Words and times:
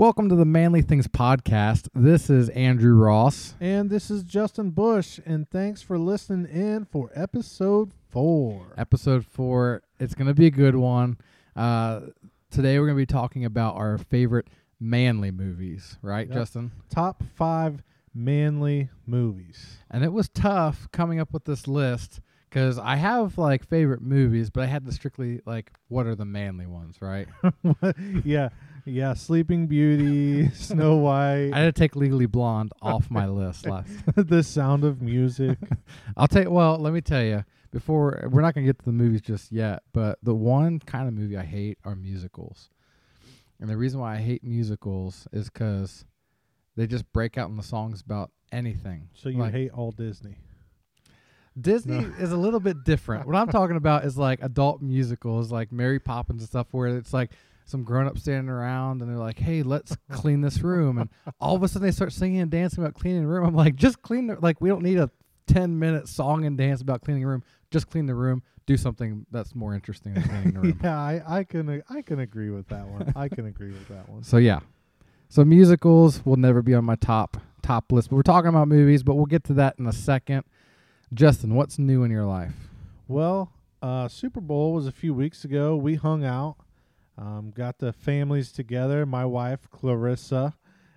Welcome 0.00 0.30
to 0.30 0.34
the 0.34 0.46
Manly 0.46 0.80
Things 0.80 1.06
podcast. 1.06 1.90
This 1.94 2.30
is 2.30 2.48
Andrew 2.48 2.94
Ross. 2.94 3.52
And 3.60 3.90
this 3.90 4.10
is 4.10 4.22
Justin 4.22 4.70
Bush, 4.70 5.20
and 5.26 5.46
thanks 5.50 5.82
for 5.82 5.98
listening 5.98 6.50
in 6.50 6.86
for 6.86 7.10
episode 7.14 7.92
four. 8.08 8.72
Episode 8.78 9.26
four. 9.26 9.82
It's 9.98 10.14
going 10.14 10.28
to 10.28 10.32
be 10.32 10.46
a 10.46 10.50
good 10.50 10.74
one. 10.74 11.18
Uh, 11.54 12.00
today 12.50 12.78
we're 12.78 12.86
going 12.86 12.96
to 12.96 13.02
be 13.02 13.04
talking 13.04 13.44
about 13.44 13.76
our 13.76 13.98
favorite 13.98 14.48
manly 14.80 15.30
movies, 15.30 15.98
right, 16.00 16.26
Yep. 16.28 16.34
Justin? 16.34 16.72
Top 16.88 17.22
five 17.34 17.82
manly 18.14 18.88
movies. 19.04 19.80
And 19.90 20.02
it 20.02 20.14
was 20.14 20.30
tough 20.30 20.88
coming 20.92 21.20
up 21.20 21.30
with 21.30 21.44
this 21.44 21.68
list 21.68 22.22
because 22.48 22.78
I 22.78 22.96
have 22.96 23.36
like 23.36 23.68
favorite 23.68 24.00
movies, 24.00 24.48
but 24.48 24.62
I 24.62 24.66
had 24.66 24.86
to 24.86 24.92
strictly 24.92 25.42
like 25.44 25.72
what 25.88 26.06
are 26.06 26.14
the 26.14 26.24
manly 26.24 26.64
ones, 26.64 26.96
right? 27.02 27.28
yeah, 28.24 28.48
yeah. 28.84 29.14
Sleeping 29.14 29.66
Beauty, 29.66 30.50
Snow 30.54 30.96
White, 30.96 31.50
I 31.52 31.58
had 31.60 31.74
to 31.74 31.78
take 31.78 31.96
Legally 31.96 32.26
Blonde 32.26 32.72
off 32.82 33.10
my 33.10 33.26
list 33.28 33.66
last. 33.66 33.90
The 34.16 34.42
Sound 34.42 34.84
of 34.84 35.00
Music. 35.02 35.58
I'll 36.16 36.28
tell 36.28 36.42
you. 36.42 36.50
Well, 36.50 36.78
let 36.78 36.92
me 36.92 37.00
tell 37.00 37.22
you. 37.22 37.44
Before 37.72 38.26
we're 38.30 38.40
not 38.42 38.54
gonna 38.54 38.66
get 38.66 38.78
to 38.80 38.84
the 38.84 38.92
movies 38.92 39.20
just 39.20 39.52
yet, 39.52 39.82
but 39.92 40.18
the 40.22 40.34
one 40.34 40.80
kind 40.80 41.06
of 41.06 41.14
movie 41.14 41.36
I 41.36 41.44
hate 41.44 41.78
are 41.84 41.94
musicals, 41.94 42.68
and 43.60 43.70
the 43.70 43.76
reason 43.76 44.00
why 44.00 44.16
I 44.16 44.18
hate 44.18 44.42
musicals 44.42 45.28
is 45.32 45.48
because 45.48 46.04
they 46.76 46.88
just 46.88 47.10
break 47.12 47.38
out 47.38 47.48
in 47.48 47.56
the 47.56 47.62
songs 47.62 48.00
about 48.00 48.32
anything. 48.50 49.08
So 49.14 49.28
you 49.28 49.38
Like, 49.38 49.52
hate 49.52 49.70
all 49.70 49.92
Disney. 49.92 50.38
Disney 51.60 52.00
No. 52.00 52.12
is 52.18 52.32
a 52.32 52.36
little 52.36 52.60
bit 52.60 52.84
different. 52.84 53.26
what 53.26 53.36
I'm 53.36 53.48
talking 53.48 53.76
about 53.76 54.04
is 54.04 54.16
like 54.16 54.40
adult 54.42 54.80
musicals, 54.80 55.50
like 55.52 55.70
Mary 55.72 55.98
Poppins 56.00 56.42
and 56.42 56.48
stuff, 56.48 56.68
where 56.72 56.96
it's 56.96 57.12
like 57.12 57.30
some 57.70 57.84
grown 57.84 58.06
up 58.06 58.18
standing 58.18 58.48
around 58.50 59.00
and 59.00 59.10
they're 59.10 59.16
like, 59.18 59.38
"Hey, 59.38 59.62
let's 59.62 59.96
clean 60.12 60.40
this 60.40 60.60
room," 60.60 60.98
and 60.98 61.08
all 61.40 61.56
of 61.56 61.62
a 61.62 61.68
sudden 61.68 61.86
they 61.86 61.92
start 61.92 62.12
singing 62.12 62.40
and 62.40 62.50
dancing 62.50 62.82
about 62.82 62.94
cleaning 62.94 63.22
the 63.22 63.28
room. 63.28 63.46
I'm 63.46 63.54
like, 63.54 63.76
just 63.76 64.02
clean 64.02 64.26
the 64.26 64.36
like. 64.40 64.60
We 64.60 64.68
don't 64.68 64.82
need 64.82 64.98
a 64.98 65.10
10 65.46 65.78
minute 65.78 66.08
song 66.08 66.44
and 66.44 66.56
dance 66.58 66.80
about 66.82 67.02
cleaning 67.02 67.22
the 67.22 67.28
room. 67.28 67.42
Just 67.70 67.88
clean 67.90 68.06
the 68.06 68.14
room. 68.14 68.42
Do 68.66 68.76
something 68.76 69.26
that's 69.32 69.54
more 69.54 69.74
interesting 69.74 70.14
than 70.14 70.22
cleaning 70.24 70.52
the 70.52 70.60
room. 70.62 70.80
yeah, 70.82 70.98
I, 70.98 71.22
I 71.38 71.44
can 71.44 71.82
I 71.88 72.02
can 72.02 72.20
agree 72.20 72.50
with 72.50 72.68
that 72.68 72.86
one. 72.86 73.12
I 73.16 73.28
can 73.28 73.46
agree 73.46 73.70
with 73.70 73.88
that 73.88 74.08
one. 74.08 74.22
So 74.24 74.36
yeah, 74.36 74.60
so 75.28 75.44
musicals 75.44 76.24
will 76.26 76.36
never 76.36 76.62
be 76.62 76.74
on 76.74 76.84
my 76.84 76.96
top 76.96 77.36
top 77.62 77.90
list. 77.92 78.10
But 78.10 78.16
we're 78.16 78.22
talking 78.22 78.48
about 78.48 78.68
movies, 78.68 79.02
but 79.02 79.14
we'll 79.14 79.26
get 79.26 79.44
to 79.44 79.54
that 79.54 79.76
in 79.78 79.86
a 79.86 79.92
second. 79.92 80.44
Justin, 81.12 81.54
what's 81.54 81.78
new 81.78 82.04
in 82.04 82.10
your 82.10 82.24
life? 82.26 82.54
Well, 83.08 83.50
uh, 83.82 84.06
Super 84.08 84.40
Bowl 84.40 84.72
was 84.72 84.86
a 84.86 84.92
few 84.92 85.12
weeks 85.12 85.44
ago. 85.44 85.74
We 85.76 85.96
hung 85.96 86.24
out, 86.24 86.56
um, 87.20 87.52
got 87.54 87.78
the 87.78 87.92
families 87.92 88.50
together. 88.50 89.04
My 89.04 89.24
wife 89.24 89.68
Clarissa 89.70 90.54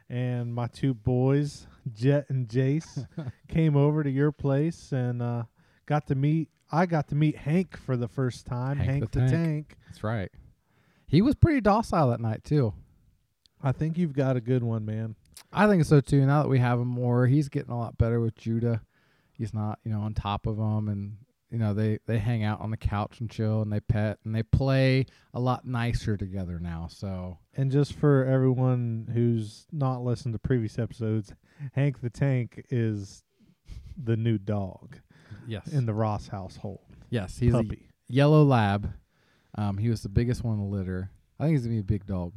and 0.10 0.54
my 0.54 0.68
two 0.68 0.94
boys 0.94 1.68
Jet 1.92 2.26
and 2.30 2.48
Jace 2.48 3.08
came 3.48 3.76
over 3.76 4.04
to 4.04 4.10
your 4.10 4.32
place 4.32 4.92
and 4.92 5.22
uh, 5.22 5.44
got 5.86 6.08
to 6.08 6.16
meet. 6.16 6.50
I 6.72 6.86
got 6.86 7.10
to 7.10 7.16
meet 7.16 7.36
Hank 7.36 7.78
for 7.78 7.98
the 7.98 8.08
first 8.08 8.46
time. 8.46 8.78
Hank 8.78 8.90
Hank, 8.90 9.12
the 9.12 9.20
the, 9.20 9.28
Tank. 9.28 9.32
tank. 9.34 9.78
That's 9.88 10.04
right. 10.04 10.32
He 11.06 11.22
was 11.22 11.36
pretty 11.36 11.62
docile 11.62 12.10
that 12.10 12.20
night 12.20 12.44
too. 12.44 12.74
I 13.62 13.72
think 13.72 13.98
you've 13.98 14.14
got 14.14 14.36
a 14.36 14.42
good 14.42 14.64
one, 14.64 14.86
man. 14.86 15.16
I 15.52 15.68
think 15.68 15.86
so 15.86 16.02
too. 16.02 16.26
Now 16.26 16.44
that 16.44 16.50
we 16.50 16.60
have 16.60 16.80
him 16.80 16.88
more, 16.88 17.28
he's 17.28 17.50
getting 17.50 17.72
a 17.72 17.78
lot 17.78 17.98
better 17.98 18.20
with 18.20 18.36
Judah. 18.36 18.82
He's 19.34 19.54
not, 19.54 19.80
you 19.84 19.92
know, 19.92 20.02
on 20.02 20.14
top 20.14 20.48
of 20.48 20.58
him, 20.58 20.88
and 20.90 21.18
you 21.54 21.60
know 21.60 21.76
they 21.76 22.00
they 22.08 22.18
hang 22.18 22.44
out 22.44 22.60
on 22.62 22.72
the 22.72 22.78
couch 22.78 23.20
and 23.20 23.30
chill, 23.30 23.62
and 23.62 23.72
they 23.72 23.80
pet 23.80 24.18
and 24.26 24.34
they 24.34 24.42
play 24.42 25.06
a 25.36 25.40
lot 25.40 25.66
nicer 25.68 26.18
together 26.18 26.58
now. 26.60 26.88
So 26.90 27.38
And 27.56 27.72
just 27.72 27.94
for 27.94 28.26
everyone 28.26 29.08
who's 29.14 29.68
not 29.72 30.04
listened 30.04 30.34
to 30.34 30.40
previous 30.40 30.80
episodes, 30.80 31.32
Hank 31.74 32.02
the 32.02 32.10
Tank 32.10 32.66
is 32.72 33.24
the 33.96 34.18
new 34.18 34.40
dog 34.40 34.98
yes, 35.48 35.68
in 35.68 35.86
the 35.86 35.94
Ross 35.94 36.28
household. 36.28 36.82
yes, 37.12 37.38
he's 37.38 37.54
a 37.54 37.64
yellow 38.10 38.44
lab. 38.44 38.92
Um, 39.56 39.78
he 39.78 39.90
was 39.90 40.02
the 40.02 40.10
biggest 40.10 40.44
one 40.44 40.56
in 40.56 40.60
the 40.60 40.76
litter. 40.76 41.12
I 41.40 41.44
think 41.44 41.58
he's 41.58 41.66
gonna 41.66 41.76
be 41.76 41.82
a 41.82 41.84
big 41.84 42.08
dog. 42.08 42.34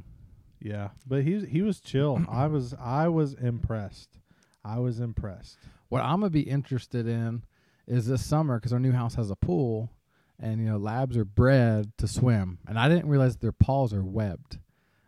Yeah, 0.60 0.90
but 1.06 1.24
he 1.24 1.42
he 1.46 1.62
was 1.62 1.80
chill. 1.80 2.22
I 2.28 2.48
was 2.48 2.74
I 2.78 3.08
was 3.08 3.32
impressed. 3.32 4.18
I 4.62 4.78
was 4.78 5.00
impressed. 5.00 5.56
What 5.88 6.02
I'm 6.02 6.20
gonna 6.20 6.28
be 6.28 6.42
interested 6.42 7.06
in 7.06 7.44
is 7.86 8.06
this 8.06 8.24
summer 8.24 8.58
because 8.58 8.72
our 8.72 8.80
new 8.80 8.92
house 8.92 9.14
has 9.14 9.30
a 9.30 9.36
pool, 9.36 9.90
and 10.38 10.60
you 10.60 10.66
know 10.66 10.76
labs 10.76 11.16
are 11.16 11.24
bred 11.24 11.92
to 11.98 12.08
swim, 12.08 12.58
and 12.66 12.78
I 12.78 12.88
didn't 12.88 13.08
realize 13.08 13.36
their 13.36 13.52
paws 13.52 13.92
are 13.92 14.04
webbed, 14.04 14.58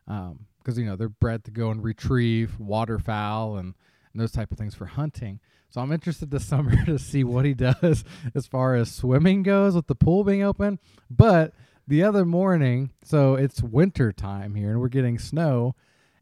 um, 0.06 0.46
because 0.58 0.78
you 0.78 0.86
know 0.86 0.96
they're 0.96 1.08
bred 1.08 1.44
to 1.44 1.50
go 1.50 1.70
and 1.70 1.82
retrieve 1.82 2.58
waterfowl 2.58 3.56
and, 3.56 3.74
and 4.12 4.20
those 4.20 4.32
type 4.32 4.52
of 4.52 4.58
things 4.58 4.74
for 4.74 4.86
hunting. 4.86 5.40
So 5.70 5.80
I'm 5.80 5.92
interested 5.92 6.30
this 6.30 6.44
summer 6.48 6.84
to 6.86 6.98
see 6.98 7.24
what 7.24 7.44
he 7.44 7.54
does 7.54 8.04
as 8.34 8.46
far 8.46 8.74
as 8.74 8.90
swimming 8.90 9.42
goes 9.42 9.74
with 9.74 9.86
the 9.86 9.94
pool 9.94 10.24
being 10.24 10.42
open. 10.42 10.78
But 11.10 11.54
the 11.86 12.02
other 12.02 12.24
morning, 12.24 12.92
so 13.02 13.34
it's 13.34 13.62
winter 13.62 14.12
time 14.12 14.54
here, 14.54 14.70
and 14.70 14.80
we're 14.80 14.88
getting 14.88 15.18
snow. 15.18 15.74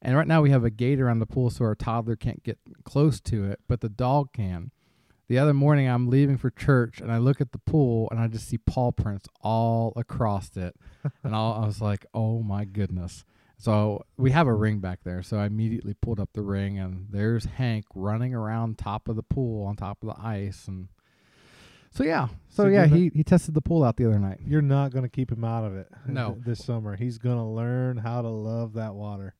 And 0.02 0.16
right 0.16 0.26
now 0.26 0.42
we 0.42 0.50
have 0.50 0.64
a 0.64 0.70
gate 0.70 1.00
around 1.00 1.18
the 1.18 1.26
pool 1.26 1.50
so 1.50 1.64
our 1.64 1.74
toddler 1.74 2.14
can't 2.16 2.42
get 2.44 2.58
close 2.84 3.20
to 3.22 3.44
it, 3.44 3.60
but 3.66 3.80
the 3.80 3.88
dog 3.88 4.32
can. 4.32 4.70
The 5.28 5.38
other 5.38 5.54
morning 5.54 5.88
I'm 5.88 6.08
leaving 6.08 6.38
for 6.38 6.50
church 6.50 7.00
and 7.00 7.10
I 7.10 7.18
look 7.18 7.40
at 7.40 7.50
the 7.52 7.58
pool 7.58 8.08
and 8.10 8.20
I 8.20 8.28
just 8.28 8.48
see 8.48 8.58
paw 8.58 8.92
prints 8.92 9.26
all 9.42 9.92
across 9.96 10.56
it. 10.56 10.76
and 11.24 11.34
I'll, 11.34 11.52
I 11.52 11.66
was 11.66 11.80
like, 11.80 12.06
oh 12.14 12.42
my 12.42 12.64
goodness. 12.64 13.24
So 13.58 14.04
we 14.16 14.30
have 14.32 14.46
a 14.46 14.54
ring 14.54 14.78
back 14.80 15.00
there. 15.02 15.22
So 15.22 15.38
I 15.38 15.46
immediately 15.46 15.94
pulled 15.94 16.20
up 16.20 16.28
the 16.32 16.42
ring 16.42 16.78
and 16.78 17.06
there's 17.10 17.46
Hank 17.46 17.86
running 17.94 18.34
around 18.34 18.78
top 18.78 19.08
of 19.08 19.16
the 19.16 19.22
pool 19.22 19.66
on 19.66 19.76
top 19.76 20.02
of 20.02 20.14
the 20.14 20.22
ice. 20.24 20.68
And 20.68 20.88
so, 21.90 22.04
yeah. 22.04 22.28
So, 22.50 22.64
So 22.64 22.66
yeah, 22.68 22.86
he, 22.86 23.10
he 23.14 23.24
tested 23.24 23.54
the 23.54 23.62
pool 23.62 23.82
out 23.82 23.96
the 23.96 24.06
other 24.06 24.18
night. 24.18 24.40
You're 24.46 24.62
not 24.62 24.92
going 24.92 25.04
to 25.04 25.08
keep 25.08 25.32
him 25.32 25.42
out 25.42 25.64
of 25.64 25.74
it. 25.74 25.88
Uh, 25.92 26.12
no. 26.12 26.32
th- 26.34 26.44
this 26.44 26.64
summer 26.64 26.94
he's 26.96 27.18
going 27.18 27.38
to 27.38 27.44
learn 27.44 27.96
how 27.96 28.22
to 28.22 28.28
love 28.28 28.74
that 28.74 28.94
water. 28.94 29.34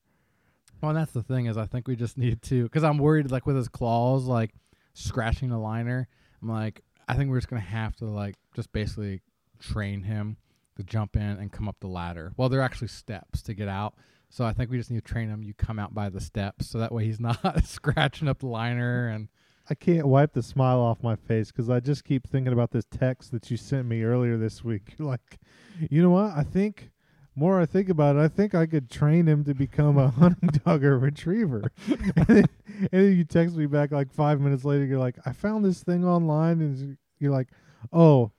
Well, 0.81 0.91
and 0.91 0.99
that's 0.99 1.13
the 1.13 1.23
thing 1.23 1.47
is 1.47 1.57
I 1.57 1.67
think 1.67 1.87
we 1.87 1.95
just 1.95 2.19
need 2.19 2.43
to 2.43 2.65
because 2.65 2.85
I'm 2.85 2.99
worried 2.99 3.31
like 3.31 3.47
with 3.47 3.57
his 3.57 3.69
claws 3.69 4.25
like 4.25 4.51
scratching 4.97 5.51
the 5.51 5.59
liner. 5.59 6.09
I'm 6.43 6.49
like 6.49 6.83
I 7.09 7.15
think 7.15 7.31
we're 7.31 7.39
just 7.39 7.49
gonna 7.49 7.61
have 7.61 7.95
to 7.97 8.07
like 8.07 8.37
just 8.55 8.73
basically 8.73 9.21
train 9.61 10.03
him 10.03 10.37
to 10.77 10.83
jump 10.83 11.17
in 11.17 11.23
and 11.23 11.53
come 11.53 11.69
up 11.69 11.77
the 11.81 11.87
ladder. 11.87 12.33
Well, 12.37 12.49
there 12.49 12.61
are 12.61 12.65
actually 12.65 12.89
steps 12.89 13.43
to 13.43 13.55
get 13.55 13.69
out, 13.69 13.95
so 14.29 14.45
I 14.45 14.53
think 14.53 14.71
we 14.71 14.77
just 14.77 14.91
need 14.91 15.05
to 15.05 15.13
train 15.13 15.29
him. 15.29 15.43
You 15.43 15.55
come 15.55 15.79
out 15.79 15.95
by 15.95 16.09
the 16.09 16.21
steps, 16.21 16.69
so 16.69 16.79
that 16.79 16.93
way 16.93 17.05
he's 17.05 17.21
not 17.21 17.65
scratching 17.65 18.29
up 18.29 18.41
the 18.41 18.49
liner 18.49 19.09
and. 19.09 19.29
I 19.69 19.75
can't 19.75 20.07
wipe 20.07 20.33
the 20.33 20.45
smile 20.45 20.79
off 20.79 21.03
my 21.03 21.17
face 21.17 21.51
because 21.51 21.69
I 21.69 21.81
just 21.81 22.05
keep 22.05 22.29
thinking 22.29 22.53
about 22.53 22.71
this 22.71 22.85
text 22.89 23.33
that 23.33 23.51
you 23.51 23.57
sent 23.57 23.89
me 23.89 24.05
earlier 24.05 24.37
this 24.37 24.63
week. 24.63 24.95
You're 24.97 25.09
like, 25.11 25.41
you 25.91 26.01
know 26.01 26.11
what? 26.11 26.31
I 26.37 26.45
think 26.45 26.93
more 27.37 27.61
I 27.61 27.67
think 27.67 27.91
about 27.91 28.17
it, 28.17 28.21
I 28.21 28.29
think 28.29 28.55
I 28.55 28.67
could 28.67 28.91
train 28.91 29.27
him 29.27 29.45
to 29.45 29.55
become 29.55 29.99
a 29.99 30.09
hunting 30.19 30.49
dog 30.65 30.83
or 30.83 30.99
retriever. 30.99 31.71
and, 31.87 32.27
then, 32.27 32.45
and 32.79 32.89
then 32.91 33.17
you 33.17 33.25
text 33.25 33.55
me 33.55 33.67
back 33.67 33.93
like 33.93 34.11
five 34.13 34.41
minutes 34.41 34.65
later. 34.65 34.85
You're 34.85 34.99
like, 34.99 35.17
I 35.27 35.33
found 35.33 35.65
this 35.65 35.83
thing 35.83 36.05
online, 36.05 36.61
and 36.61 36.97
you're 37.19 37.33
like, 37.33 37.49
oh, 37.93 38.33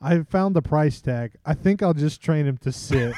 I 0.00 0.22
found 0.22 0.54
the 0.54 0.62
price 0.62 1.00
tag. 1.00 1.32
I 1.44 1.54
think 1.54 1.82
I'll 1.82 1.94
just 1.94 2.22
train 2.22 2.46
him 2.46 2.58
to 2.58 2.70
sit. 2.70 3.14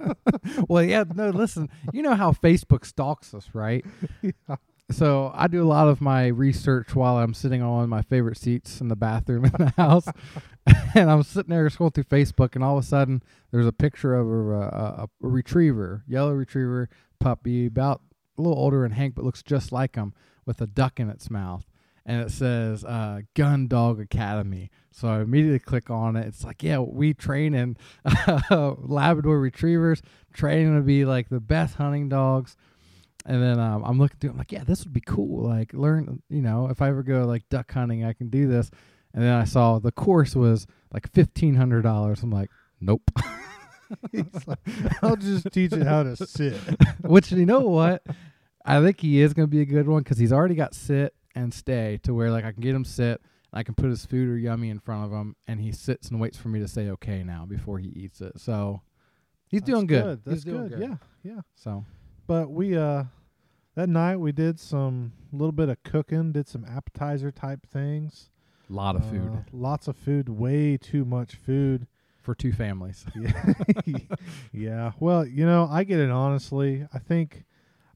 well, 0.68 0.82
yeah, 0.82 1.04
no, 1.14 1.30
listen, 1.30 1.68
you 1.92 2.02
know 2.02 2.14
how 2.14 2.32
Facebook 2.32 2.86
stalks 2.86 3.34
us, 3.34 3.50
right? 3.52 3.84
Yeah. 4.22 4.56
So 4.90 5.32
I 5.34 5.48
do 5.48 5.62
a 5.62 5.66
lot 5.66 5.88
of 5.88 6.00
my 6.00 6.26
research 6.26 6.94
while 6.94 7.16
I'm 7.16 7.32
sitting 7.32 7.62
on 7.62 7.70
one 7.70 7.84
of 7.84 7.88
my 7.88 8.02
favorite 8.02 8.36
seats 8.36 8.80
in 8.80 8.88
the 8.88 8.96
bathroom 8.96 9.46
in 9.46 9.52
the 9.52 9.72
house, 9.76 10.06
and 10.94 11.10
I'm 11.10 11.22
sitting 11.22 11.50
there 11.50 11.68
scrolling 11.68 11.94
through 11.94 12.04
Facebook, 12.04 12.54
and 12.54 12.64
all 12.64 12.78
of 12.78 12.84
a 12.84 12.86
sudden 12.86 13.22
there's 13.50 13.66
a 13.66 13.72
picture 13.72 14.14
of 14.14 14.26
a, 14.26 14.60
a, 14.60 15.02
a 15.04 15.08
retriever, 15.20 16.04
yellow 16.06 16.32
retriever 16.32 16.88
puppy, 17.18 17.66
about 17.66 18.00
a 18.38 18.42
little 18.42 18.58
older 18.58 18.82
than 18.82 18.92
Hank, 18.92 19.14
but 19.14 19.24
looks 19.24 19.42
just 19.42 19.72
like 19.72 19.96
him, 19.96 20.14
with 20.46 20.60
a 20.60 20.66
duck 20.66 21.00
in 21.00 21.10
its 21.10 21.30
mouth, 21.30 21.66
and 22.06 22.20
it 22.22 22.30
says 22.30 22.84
uh, 22.84 23.20
Gun 23.34 23.66
Dog 23.66 24.00
Academy. 24.00 24.70
So 24.90 25.08
I 25.08 25.20
immediately 25.20 25.58
click 25.58 25.90
on 25.90 26.16
it. 26.16 26.26
It's 26.26 26.44
like, 26.44 26.62
yeah, 26.62 26.78
we 26.78 27.14
train 27.14 27.54
in 27.54 27.76
Labrador 28.50 29.38
retrievers, 29.38 30.02
training 30.32 30.76
to 30.76 30.82
be 30.82 31.04
like 31.04 31.28
the 31.28 31.40
best 31.40 31.76
hunting 31.76 32.08
dogs. 32.08 32.56
And 33.26 33.42
then 33.42 33.58
um, 33.58 33.82
I'm 33.84 33.98
looking 33.98 34.18
through. 34.20 34.30
I'm 34.30 34.38
like, 34.38 34.52
yeah, 34.52 34.64
this 34.64 34.84
would 34.84 34.92
be 34.92 35.00
cool. 35.00 35.48
Like, 35.48 35.72
learn. 35.72 36.22
You 36.28 36.42
know, 36.42 36.68
if 36.68 36.82
I 36.82 36.88
ever 36.88 37.02
go 37.02 37.24
like 37.24 37.48
duck 37.48 37.72
hunting, 37.72 38.04
I 38.04 38.12
can 38.12 38.28
do 38.28 38.46
this. 38.46 38.70
And 39.14 39.22
then 39.22 39.32
I 39.32 39.44
saw 39.44 39.78
the 39.78 39.92
course 39.92 40.34
was 40.34 40.66
like 40.92 41.10
fifteen 41.12 41.54
hundred 41.54 41.82
dollars. 41.82 42.22
I'm 42.22 42.30
like, 42.30 42.50
nope. 42.80 43.10
Like, 44.46 44.58
I'll 45.02 45.14
just 45.14 45.52
teach 45.52 45.72
it 45.72 45.86
how 45.86 46.02
to 46.02 46.16
sit. 46.16 46.54
Which 47.02 47.30
you 47.30 47.46
know 47.46 47.60
what? 47.60 48.02
I 48.64 48.80
think 48.80 49.00
he 49.00 49.20
is 49.20 49.34
going 49.34 49.46
to 49.46 49.50
be 49.50 49.60
a 49.60 49.66
good 49.66 49.86
one 49.86 50.02
because 50.02 50.18
he's 50.18 50.32
already 50.32 50.54
got 50.54 50.74
sit 50.74 51.14
and 51.34 51.52
stay 51.52 52.00
to 52.02 52.14
where 52.14 52.30
like 52.30 52.44
I 52.44 52.52
can 52.52 52.62
get 52.62 52.74
him 52.74 52.84
sit. 52.84 53.20
And 53.52 53.60
I 53.60 53.62
can 53.62 53.74
put 53.74 53.90
his 53.90 54.04
food 54.04 54.28
or 54.28 54.36
yummy 54.36 54.70
in 54.70 54.80
front 54.80 55.04
of 55.04 55.12
him, 55.12 55.36
and 55.46 55.60
he 55.60 55.70
sits 55.70 56.08
and 56.08 56.20
waits 56.20 56.38
for 56.38 56.48
me 56.48 56.60
to 56.60 56.66
say 56.66 56.88
okay 56.90 57.22
now 57.22 57.44
before 57.46 57.78
he 57.78 57.88
eats 57.88 58.20
it. 58.20 58.40
So 58.40 58.80
he's 59.46 59.60
That's 59.60 59.70
doing 59.70 59.86
good. 59.86 60.22
That's 60.24 60.36
he's 60.36 60.44
doing 60.44 60.68
good. 60.68 60.80
Yeah, 60.80 60.96
yeah. 61.22 61.40
So 61.54 61.84
but 62.26 62.50
we 62.50 62.76
uh 62.76 63.04
that 63.74 63.88
night 63.88 64.16
we 64.16 64.32
did 64.32 64.60
some 64.60 65.12
little 65.32 65.52
bit 65.52 65.68
of 65.68 65.82
cooking, 65.82 66.30
did 66.32 66.46
some 66.48 66.64
appetizer 66.64 67.32
type 67.32 67.66
things. 67.66 68.30
A 68.70 68.72
lot 68.72 68.94
of 68.96 69.04
food 69.10 69.30
Uh, 69.34 69.38
lots 69.52 69.88
of 69.88 69.96
food, 69.96 70.28
way 70.28 70.76
too 70.76 71.04
much 71.04 71.34
food. 71.34 71.86
for 72.20 72.34
two 72.34 72.52
families. 72.52 73.04
Yeah. 73.86 73.98
yeah. 74.52 74.92
Well, 74.98 75.26
you 75.26 75.44
know, 75.44 75.68
I 75.70 75.84
get 75.84 75.98
it 76.00 76.10
honestly. 76.10 76.86
I 76.92 76.98
think 76.98 77.44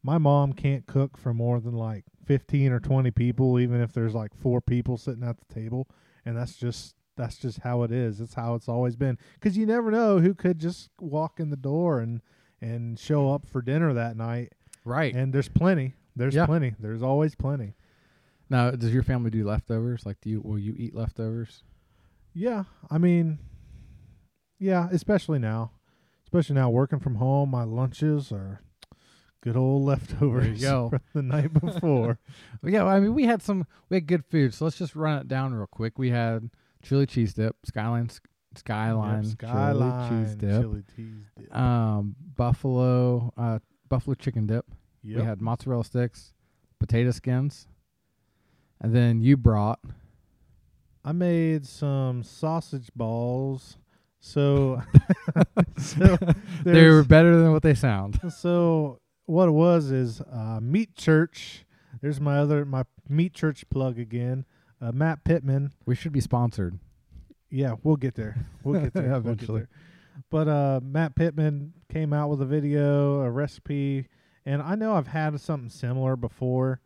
my 0.02 0.18
mom 0.18 0.52
can't 0.52 0.86
cook 0.86 1.16
for 1.16 1.32
more 1.32 1.60
than 1.60 1.74
like 1.74 2.04
15 2.26 2.72
or 2.72 2.78
20 2.80 3.10
people 3.12 3.58
even 3.58 3.80
if 3.80 3.92
there's 3.92 4.14
like 4.14 4.34
four 4.34 4.60
people 4.60 4.96
sitting 4.98 5.24
at 5.24 5.36
the 5.38 5.54
table 5.54 5.88
and 6.26 6.36
that's 6.36 6.56
just 6.56 6.94
that's 7.16 7.36
just 7.38 7.60
how 7.60 7.82
it 7.84 7.90
is. 7.90 8.20
It's 8.20 8.34
how 8.34 8.54
it's 8.54 8.68
always 8.68 8.96
been 8.96 9.16
cuz 9.40 9.56
you 9.56 9.64
never 9.66 9.90
know 9.90 10.18
who 10.20 10.34
could 10.34 10.58
just 10.58 10.90
walk 11.00 11.40
in 11.40 11.48
the 11.50 11.56
door 11.56 11.98
and 12.00 12.20
and 12.60 12.98
show 12.98 13.32
up 13.32 13.46
for 13.46 13.62
dinner 13.62 13.92
that 13.94 14.16
night. 14.16 14.52
Right. 14.84 15.14
And 15.14 15.32
there's 15.32 15.48
plenty. 15.48 15.94
There's 16.16 16.34
Yeah. 16.34 16.46
plenty. 16.46 16.74
There's 16.78 17.02
always 17.02 17.34
plenty. 17.34 17.74
now, 18.50 18.70
does 18.70 18.92
your 18.94 19.02
family 19.02 19.30
do 19.30 19.44
leftovers? 19.46 20.06
Like, 20.06 20.20
do 20.22 20.30
you 20.30 20.40
will 20.40 20.58
you 20.58 20.74
eat 20.78 20.94
leftovers? 20.94 21.62
Yeah, 22.32 22.64
I 22.90 22.96
mean, 22.98 23.38
yeah, 24.58 24.88
especially 24.90 25.38
now, 25.38 25.72
especially 26.24 26.54
now 26.54 26.70
working 26.70 26.98
from 26.98 27.16
home, 27.16 27.50
my 27.50 27.64
lunches 27.64 28.32
are 28.32 28.60
good 29.42 29.56
old 29.56 29.82
leftovers 29.86 30.60
go. 30.60 30.88
from 30.90 31.00
the 31.14 31.22
night 31.22 31.52
before. 31.52 32.18
Well, 32.62 32.72
yeah, 32.72 32.84
I 32.84 32.98
mean, 33.00 33.14
we 33.14 33.24
had 33.26 33.42
some 33.42 33.66
we 33.88 33.96
had 33.98 34.06
good 34.06 34.24
food, 34.24 34.52
so 34.54 34.64
let's 34.64 34.78
just 34.78 34.96
run 34.96 35.18
it 35.18 35.28
down 35.28 35.54
real 35.54 35.66
quick. 35.68 35.98
We 35.98 36.10
had 36.10 36.50
chili 36.82 37.06
cheese 37.06 37.34
dip, 37.34 37.54
skyline 37.64 38.08
skyline, 38.58 39.24
Yep, 39.24 39.32
skyline 39.32 40.08
chili 40.08 40.24
cheese 40.24 40.36
dip, 40.36 40.62
chili 40.62 40.82
cheese 40.94 41.24
dip. 41.38 41.56
um, 41.56 42.14
buffalo 42.36 43.32
uh, 43.36 43.58
buffalo 43.88 44.14
chicken 44.14 44.46
dip. 44.46 44.66
Yep. 45.02 45.18
We 45.18 45.24
had 45.24 45.40
mozzarella 45.40 45.84
sticks, 45.84 46.34
potato 46.78 47.10
skins, 47.10 47.66
and 48.80 48.94
then 48.94 49.20
you 49.22 49.36
brought 49.36 49.80
I 51.04 51.12
made 51.12 51.66
some 51.66 52.22
sausage 52.22 52.90
balls. 52.94 53.78
So, 54.20 54.82
so 55.78 56.18
they 56.64 56.86
were 56.88 57.02
better 57.04 57.40
than 57.40 57.52
what 57.52 57.62
they 57.62 57.74
sound. 57.74 58.20
so 58.36 58.98
what 59.24 59.48
it 59.48 59.52
was 59.52 59.90
is 59.90 60.20
uh, 60.20 60.58
Meat 60.60 60.96
Church. 60.96 61.64
There's 62.02 62.20
my 62.20 62.38
other 62.38 62.64
my 62.64 62.84
Meat 63.08 63.32
Church 63.32 63.64
plug 63.70 63.98
again. 63.98 64.44
Uh, 64.82 64.92
Matt 64.92 65.24
Pittman. 65.24 65.72
We 65.86 65.94
should 65.94 66.12
be 66.12 66.20
sponsored. 66.20 66.78
Yeah, 67.50 67.74
we'll 67.82 67.96
get 67.96 68.14
there. 68.14 68.36
We'll 68.62 68.80
get 68.80 68.92
there 68.92 69.04
We'll 69.10 69.20
get 69.22 69.26
Eventually. 69.32 69.60
there. 69.60 69.68
But 70.30 70.48
uh, 70.48 70.80
Matt 70.82 71.14
Pittman 71.14 71.72
came 71.92 72.12
out 72.12 72.28
with 72.28 72.42
a 72.42 72.46
video, 72.46 73.20
a 73.20 73.30
recipe, 73.30 74.08
and 74.44 74.60
I 74.60 74.74
know 74.74 74.94
I've 74.94 75.06
had 75.06 75.40
something 75.40 75.70
similar 75.70 76.16
before. 76.16 76.80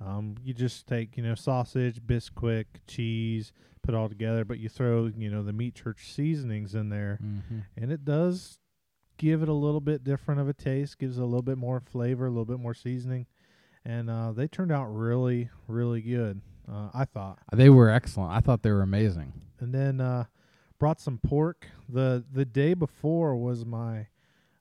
Um, 0.00 0.36
you 0.44 0.54
just 0.54 0.86
take, 0.86 1.16
you 1.16 1.22
know, 1.22 1.34
sausage, 1.34 2.00
Bisquick, 2.00 2.66
cheese, 2.86 3.52
put 3.82 3.94
it 3.94 3.98
all 3.98 4.08
together, 4.08 4.44
but 4.44 4.58
you 4.58 4.68
throw, 4.68 5.10
you 5.16 5.30
know, 5.30 5.42
the 5.42 5.52
meat 5.52 5.74
church 5.74 6.12
seasonings 6.12 6.74
in 6.74 6.90
there, 6.90 7.18
Mm-hmm. 7.24 7.58
and 7.76 7.90
it 7.92 8.04
does 8.04 8.58
give 9.18 9.42
it 9.42 9.48
a 9.48 9.52
little 9.54 9.80
bit 9.80 10.04
different 10.04 10.40
of 10.40 10.48
a 10.48 10.52
taste, 10.52 10.98
gives 10.98 11.18
it 11.18 11.22
a 11.22 11.24
little 11.24 11.40
bit 11.42 11.56
more 11.58 11.80
flavor, 11.80 12.26
a 12.26 12.30
little 12.30 12.44
bit 12.44 12.60
more 12.60 12.74
seasoning, 12.74 13.26
and 13.84 14.10
uh, 14.10 14.32
they 14.32 14.46
turned 14.46 14.70
out 14.70 14.84
really, 14.86 15.48
really 15.66 16.02
good. 16.02 16.40
Uh, 16.70 16.88
I 16.94 17.04
thought 17.04 17.38
They 17.52 17.70
were 17.70 17.88
excellent. 17.90 18.32
I 18.32 18.40
thought 18.40 18.62
they 18.62 18.70
were 18.72 18.82
amazing. 18.82 19.32
and 19.60 19.72
then 19.74 20.00
uh, 20.00 20.24
brought 20.78 21.00
some 21.00 21.18
pork. 21.18 21.68
the 21.88 22.24
The 22.32 22.44
day 22.44 22.74
before 22.74 23.36
was 23.36 23.64
my 23.64 24.08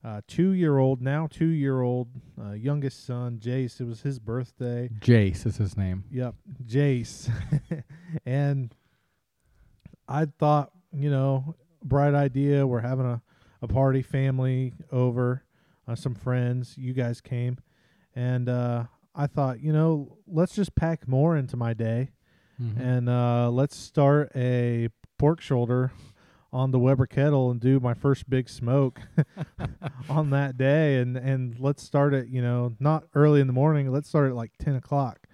uh, 0.03 0.21
two 0.27 0.51
year 0.51 0.77
old, 0.77 1.01
now 1.01 1.27
two 1.27 1.47
year 1.47 1.81
old 1.81 2.09
uh, 2.39 2.51
youngest 2.51 3.05
son, 3.07 3.39
Jace. 3.39 3.81
It 3.81 3.85
was 3.85 4.01
his 4.01 4.19
birthday. 4.19 4.89
Jace 4.99 5.47
is 5.47 5.57
his 5.57 5.75
name. 5.75 6.03
Yep, 6.11 6.35
Jace. 6.63 7.29
and 8.25 8.71
I 10.07 10.25
thought, 10.25 10.71
you 10.93 11.09
know, 11.09 11.55
bright 11.83 12.13
idea. 12.13 12.67
We're 12.67 12.81
having 12.81 13.07
a, 13.07 13.21
a 13.63 13.67
party, 13.67 14.03
family 14.03 14.73
over, 14.91 15.43
uh, 15.87 15.95
some 15.95 16.13
friends. 16.13 16.77
You 16.77 16.93
guys 16.93 17.19
came, 17.19 17.57
and 18.15 18.47
uh, 18.47 18.83
I 19.15 19.27
thought, 19.27 19.61
you 19.61 19.71
know, 19.73 20.17
let's 20.27 20.55
just 20.55 20.75
pack 20.75 21.07
more 21.07 21.35
into 21.37 21.55
my 21.57 21.73
day 21.73 22.09
Mhm. 22.61 22.79
and 22.79 23.09
uh, 23.09 23.49
let's 23.51 23.75
start 23.75 24.31
a 24.35 24.89
pork 25.17 25.41
shoulder 25.41 25.91
on 26.53 26.71
the 26.71 26.79
Weber 26.79 27.05
kettle 27.05 27.51
and 27.51 27.59
do 27.59 27.79
my 27.81 27.93
first 27.93 28.29
big 28.29 28.47
smoke 28.49 29.01
on 30.09 30.29
that 30.29 30.57
day. 30.57 30.99
And, 30.99 31.17
and 31.17 31.59
let's 31.59 31.83
start 31.83 32.13
it, 32.13 32.27
you 32.29 32.41
know, 32.41 32.75
not 32.79 33.05
early 33.13 33.41
in 33.41 33.47
the 33.47 33.53
morning. 33.53 33.91
Let's 33.91 34.07
start 34.07 34.29
at 34.29 34.35
like 34.35 34.51
10 34.59 34.75
o'clock. 34.75 35.27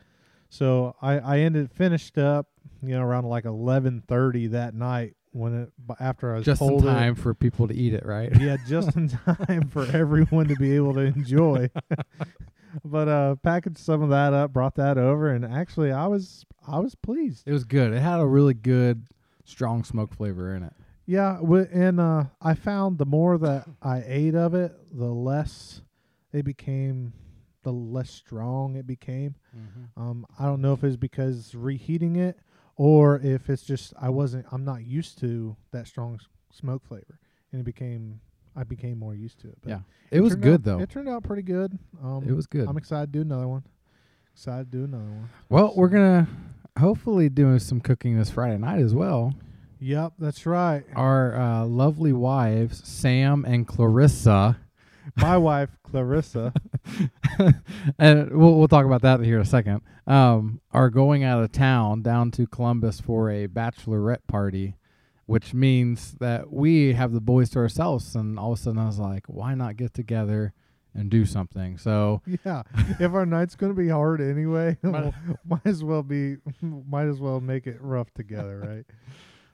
So 0.49 0.95
I, 1.01 1.19
I 1.19 1.39
ended 1.39 1.71
finished 1.71 2.17
up, 2.17 2.47
you 2.81 2.89
know, 2.95 3.03
around 3.03 3.25
like 3.25 3.45
11:30 3.45 4.47
that 4.51 4.73
night 4.73 5.15
when 5.31 5.53
it 5.63 5.69
after 5.99 6.33
I 6.33 6.37
was 6.37 6.45
just 6.45 6.61
in 6.61 6.67
told 6.67 6.83
it- 6.83 6.87
time 6.87 7.15
for 7.15 7.33
people 7.33 7.67
to 7.67 7.73
eat 7.75 7.93
it, 7.93 8.05
right? 8.05 8.31
yeah, 8.41 8.57
just 8.67 8.95
in 8.97 9.07
time 9.47 9.69
for 9.69 9.85
everyone 9.95 10.47
to 10.47 10.55
be 10.55 10.75
able 10.75 10.93
to 10.95 11.01
enjoy. 11.01 11.69
but 12.83 13.07
uh 13.07 13.35
packaged 13.37 13.77
some 13.77 14.01
of 14.01 14.09
that 14.09 14.33
up, 14.33 14.53
brought 14.53 14.75
that 14.75 14.97
over, 14.97 15.29
and 15.29 15.45
actually 15.45 15.91
I 15.91 16.07
was 16.07 16.45
I 16.67 16.79
was 16.79 16.95
pleased. 16.95 17.43
It 17.47 17.53
was 17.53 17.63
good. 17.63 17.93
It 17.93 17.99
had 18.01 18.19
a 18.19 18.25
really 18.25 18.53
good, 18.53 19.07
strong 19.45 19.83
smoke 19.83 20.13
flavor 20.13 20.55
in 20.55 20.63
it. 20.63 20.73
Yeah, 21.05 21.37
w- 21.41 21.67
and 21.71 21.99
uh 21.99 22.25
I 22.41 22.53
found 22.53 22.97
the 22.97 23.05
more 23.05 23.37
that 23.37 23.67
I 23.81 24.03
ate 24.05 24.35
of 24.35 24.53
it, 24.53 24.71
the 24.91 25.11
less 25.11 25.81
it 26.33 26.43
became, 26.45 27.13
the 27.63 27.73
less 27.73 28.09
strong 28.09 28.75
it 28.75 28.87
became. 28.87 29.35
Um, 29.97 30.25
I 30.39 30.45
don't 30.45 30.61
know 30.61 30.73
if 30.73 30.83
it's 30.83 30.95
because 30.95 31.53
reheating 31.53 32.15
it 32.15 32.39
or 32.77 33.19
if 33.19 33.49
it's 33.49 33.63
just 33.63 33.93
I 33.99 34.09
wasn't 34.09 34.45
I'm 34.51 34.63
not 34.63 34.83
used 34.85 35.19
to 35.19 35.57
that 35.71 35.87
strong 35.87 36.15
s- 36.15 36.27
smoke 36.51 36.85
flavor, 36.85 37.19
and 37.51 37.59
it 37.61 37.65
became 37.65 38.21
I 38.55 38.63
became 38.63 38.99
more 38.99 39.15
used 39.15 39.39
to 39.41 39.47
it. 39.47 39.57
But 39.61 39.69
Yeah. 39.69 39.79
It, 40.11 40.21
was 40.21 40.35
good 40.35 40.55
out- 40.55 40.63
though. 40.63 40.79
It 40.79 40.89
turned 40.89 41.07
out 41.09 41.23
pretty 41.23 41.41
good. 41.43 41.77
Um, 42.03 42.23
it 42.27 42.33
was 42.33 42.47
good. 42.47 42.67
I'm 42.67 42.77
excited 42.77 43.13
to 43.13 43.19
do 43.19 43.21
another 43.21 43.47
one. 43.47 43.63
Excited 44.33 44.71
to 44.71 44.77
do 44.79 44.83
another 44.85 45.03
one. 45.03 45.29
well, 45.49 45.73
we're 45.75 45.89
gonna 45.89 46.27
hopefully 46.79 47.29
doing 47.29 47.59
some 47.59 47.79
cooking 47.81 48.17
this 48.17 48.29
Friday 48.29 48.57
night 48.57 48.79
as 48.79 48.93
well. 48.93 49.33
Yep, 49.79 50.13
that's 50.19 50.45
right. 50.45 50.83
Our 50.95 51.35
uh, 51.35 51.65
lovely 51.65 52.13
wives, 52.13 52.87
Sam 52.87 53.43
and 53.45 53.67
Clarissa, 53.67 54.57
My 55.17 55.37
wife 55.37 55.69
Clarissa. 55.83 56.53
and 57.99 58.31
we'll 58.31 58.55
we'll 58.57 58.67
talk 58.67 58.85
about 58.85 59.01
that 59.01 59.19
here 59.21 59.35
in 59.35 59.41
a 59.41 59.45
second. 59.45 59.81
Um, 60.07 60.61
are 60.71 60.89
going 60.89 61.23
out 61.23 61.41
of 61.43 61.51
town 61.51 62.01
down 62.01 62.31
to 62.31 62.47
Columbus 62.47 63.01
for 63.01 63.29
a 63.29 63.47
bachelorette 63.47 64.25
party, 64.27 64.75
which 65.25 65.53
means 65.53 66.13
that 66.19 66.51
we 66.51 66.93
have 66.93 67.13
the 67.13 67.21
boys 67.21 67.49
to 67.51 67.59
ourselves. 67.59 68.15
And 68.15 68.37
all 68.39 68.53
of 68.53 68.59
a 68.59 68.61
sudden, 68.61 68.79
I 68.79 68.85
was 68.85 68.99
like, 68.99 69.25
why 69.27 69.55
not 69.55 69.77
get 69.77 69.93
together 69.93 70.53
and 70.93 71.09
do 71.09 71.25
something? 71.25 71.77
So 71.77 72.21
yeah, 72.45 72.63
if 72.99 73.13
our 73.13 73.25
night's 73.25 73.55
gonna 73.55 73.73
be 73.73 73.87
hard 73.89 74.19
anyway, 74.21 74.77
Might- 74.83 75.13
we'll- 75.27 75.37
might 75.45 75.65
as 75.65 75.83
well 75.83 76.03
be, 76.03 76.37
might 76.61 77.07
as 77.07 77.19
well 77.19 77.39
make 77.39 77.67
it 77.67 77.77
rough 77.81 78.11
together, 78.13 78.59
right? 78.67 78.85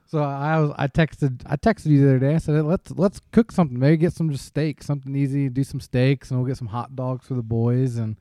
So 0.10 0.24
I 0.24 0.58
was 0.62 0.72
I 0.78 0.88
texted 0.88 1.42
I 1.46 1.58
texted 1.58 1.88
you 1.88 2.00
the 2.02 2.08
other 2.12 2.20
day. 2.20 2.36
I 2.36 2.38
said 2.38 2.64
let's 2.64 2.92
let's 2.92 3.20
cook 3.34 3.52
something. 3.52 3.78
Maybe 3.78 3.98
get 3.98 4.14
some 4.14 4.30
just 4.32 4.46
steak, 4.46 4.82
something 4.82 5.14
easy. 5.14 5.50
Do 5.50 5.66
some 5.66 5.82
steaks, 5.82 6.32
and 6.32 6.40
we'll 6.40 6.48
get 6.48 6.56
some 6.58 6.68
hot 6.70 6.96
dogs 6.96 7.28
for 7.28 7.34
the 7.34 7.44
boys, 7.44 7.98
and 7.98 8.16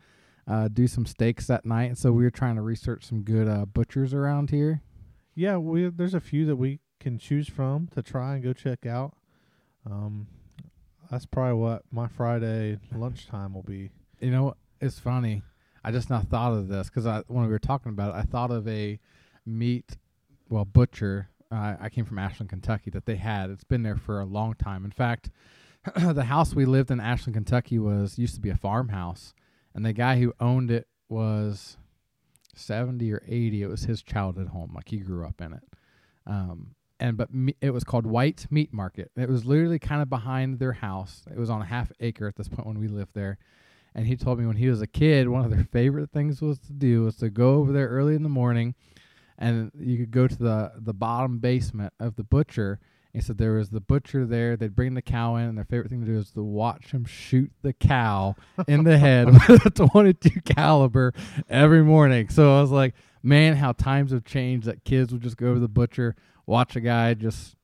uh, 0.48 0.66
do 0.66 0.88
some 0.88 1.06
steaks 1.06 1.46
that 1.46 1.64
night. 1.64 1.84
And 1.84 1.96
so 1.96 2.10
we 2.10 2.24
were 2.24 2.30
trying 2.30 2.56
to 2.56 2.62
research 2.62 3.04
some 3.04 3.22
good 3.22 3.46
uh, 3.46 3.66
butchers 3.66 4.12
around 4.12 4.50
here. 4.50 4.82
Yeah, 5.36 5.58
we 5.58 5.88
there's 5.88 6.14
a 6.14 6.20
few 6.20 6.44
that 6.46 6.56
we 6.56 6.80
can 7.06 7.18
choose 7.18 7.48
from 7.48 7.86
to 7.94 8.02
try 8.02 8.34
and 8.34 8.42
go 8.42 8.52
check 8.52 8.84
out. 8.84 9.14
Um, 9.88 10.26
that's 11.08 11.24
probably 11.24 11.54
what 11.54 11.82
my 11.92 12.08
Friday 12.08 12.80
lunchtime 12.92 13.54
will 13.54 13.62
be. 13.62 13.90
You 14.18 14.32
know, 14.32 14.54
it's 14.80 14.98
funny. 14.98 15.42
I 15.84 15.92
just 15.92 16.10
now 16.10 16.18
thought 16.18 16.54
of 16.54 16.66
this 16.66 16.88
because 16.88 17.06
I 17.06 17.22
when 17.28 17.44
we 17.44 17.52
were 17.52 17.60
talking 17.60 17.90
about 17.92 18.12
it, 18.12 18.18
I 18.18 18.22
thought 18.22 18.50
of 18.50 18.66
a 18.66 18.98
meat, 19.44 19.96
well, 20.48 20.64
butcher. 20.64 21.28
Uh, 21.48 21.76
I 21.78 21.90
came 21.90 22.04
from 22.04 22.18
Ashland, 22.18 22.50
Kentucky. 22.50 22.90
That 22.90 23.06
they 23.06 23.14
had. 23.14 23.50
It's 23.50 23.62
been 23.62 23.84
there 23.84 23.96
for 23.96 24.18
a 24.18 24.24
long 24.24 24.54
time. 24.54 24.84
In 24.84 24.90
fact, 24.90 25.30
the 25.96 26.24
house 26.24 26.56
we 26.56 26.64
lived 26.64 26.90
in 26.90 26.98
Ashland, 26.98 27.36
Kentucky, 27.36 27.78
was 27.78 28.18
used 28.18 28.34
to 28.34 28.40
be 28.40 28.50
a 28.50 28.56
farmhouse, 28.56 29.32
and 29.76 29.86
the 29.86 29.92
guy 29.92 30.18
who 30.18 30.34
owned 30.40 30.72
it 30.72 30.88
was 31.08 31.76
seventy 32.52 33.12
or 33.12 33.22
eighty. 33.28 33.62
It 33.62 33.68
was 33.68 33.84
his 33.84 34.02
childhood 34.02 34.48
home. 34.48 34.72
Like 34.74 34.88
he 34.88 34.96
grew 34.96 35.24
up 35.24 35.40
in 35.40 35.52
it. 35.52 35.62
Um, 36.26 36.74
and 36.98 37.16
but 37.16 37.32
me, 37.32 37.54
it 37.60 37.70
was 37.70 37.84
called 37.84 38.06
White 38.06 38.46
Meat 38.50 38.72
Market. 38.72 39.10
It 39.16 39.28
was 39.28 39.44
literally 39.44 39.78
kind 39.78 40.02
of 40.02 40.08
behind 40.08 40.58
their 40.58 40.72
house. 40.72 41.24
It 41.30 41.38
was 41.38 41.50
on 41.50 41.60
a 41.62 41.66
half 41.66 41.92
acre 42.00 42.26
at 42.26 42.36
this 42.36 42.48
point 42.48 42.66
when 42.66 42.78
we 42.78 42.88
lived 42.88 43.12
there. 43.14 43.38
And 43.94 44.06
he 44.06 44.16
told 44.16 44.38
me 44.38 44.46
when 44.46 44.56
he 44.56 44.68
was 44.68 44.82
a 44.82 44.86
kid, 44.86 45.28
one 45.28 45.44
of 45.44 45.50
their 45.50 45.64
favorite 45.72 46.10
things 46.10 46.42
was 46.42 46.58
to 46.60 46.72
do 46.72 47.02
was 47.04 47.16
to 47.16 47.30
go 47.30 47.54
over 47.54 47.72
there 47.72 47.88
early 47.88 48.14
in 48.14 48.22
the 48.22 48.28
morning, 48.28 48.74
and 49.38 49.70
you 49.78 49.96
could 49.98 50.10
go 50.10 50.26
to 50.28 50.36
the 50.36 50.72
the 50.76 50.92
bottom 50.94 51.38
basement 51.38 51.92
of 51.98 52.16
the 52.16 52.24
butcher, 52.24 52.78
He 53.12 53.22
said 53.22 53.38
there 53.38 53.54
was 53.54 53.70
the 53.70 53.80
butcher 53.80 54.26
there. 54.26 54.56
They'd 54.56 54.76
bring 54.76 54.92
the 54.92 55.00
cow 55.00 55.36
in, 55.36 55.44
and 55.48 55.56
their 55.56 55.64
favorite 55.64 55.88
thing 55.88 56.00
to 56.00 56.06
do 56.06 56.18
is 56.18 56.30
to 56.32 56.42
watch 56.42 56.90
him 56.92 57.06
shoot 57.06 57.50
the 57.62 57.72
cow 57.72 58.36
in 58.68 58.84
the 58.84 58.98
head 58.98 59.32
with 59.48 59.64
a 59.64 59.70
22 59.70 60.42
caliber 60.42 61.14
every 61.48 61.82
morning. 61.82 62.28
So 62.28 62.58
I 62.58 62.60
was 62.60 62.70
like, 62.70 62.94
man, 63.22 63.56
how 63.56 63.72
times 63.72 64.12
have 64.12 64.24
changed. 64.24 64.66
That 64.66 64.84
kids 64.84 65.12
would 65.14 65.22
just 65.22 65.38
go 65.38 65.54
to 65.54 65.60
the 65.60 65.68
butcher, 65.68 66.14
watch 66.46 66.76
a 66.76 66.80
guy 66.80 67.14
just 67.14 67.56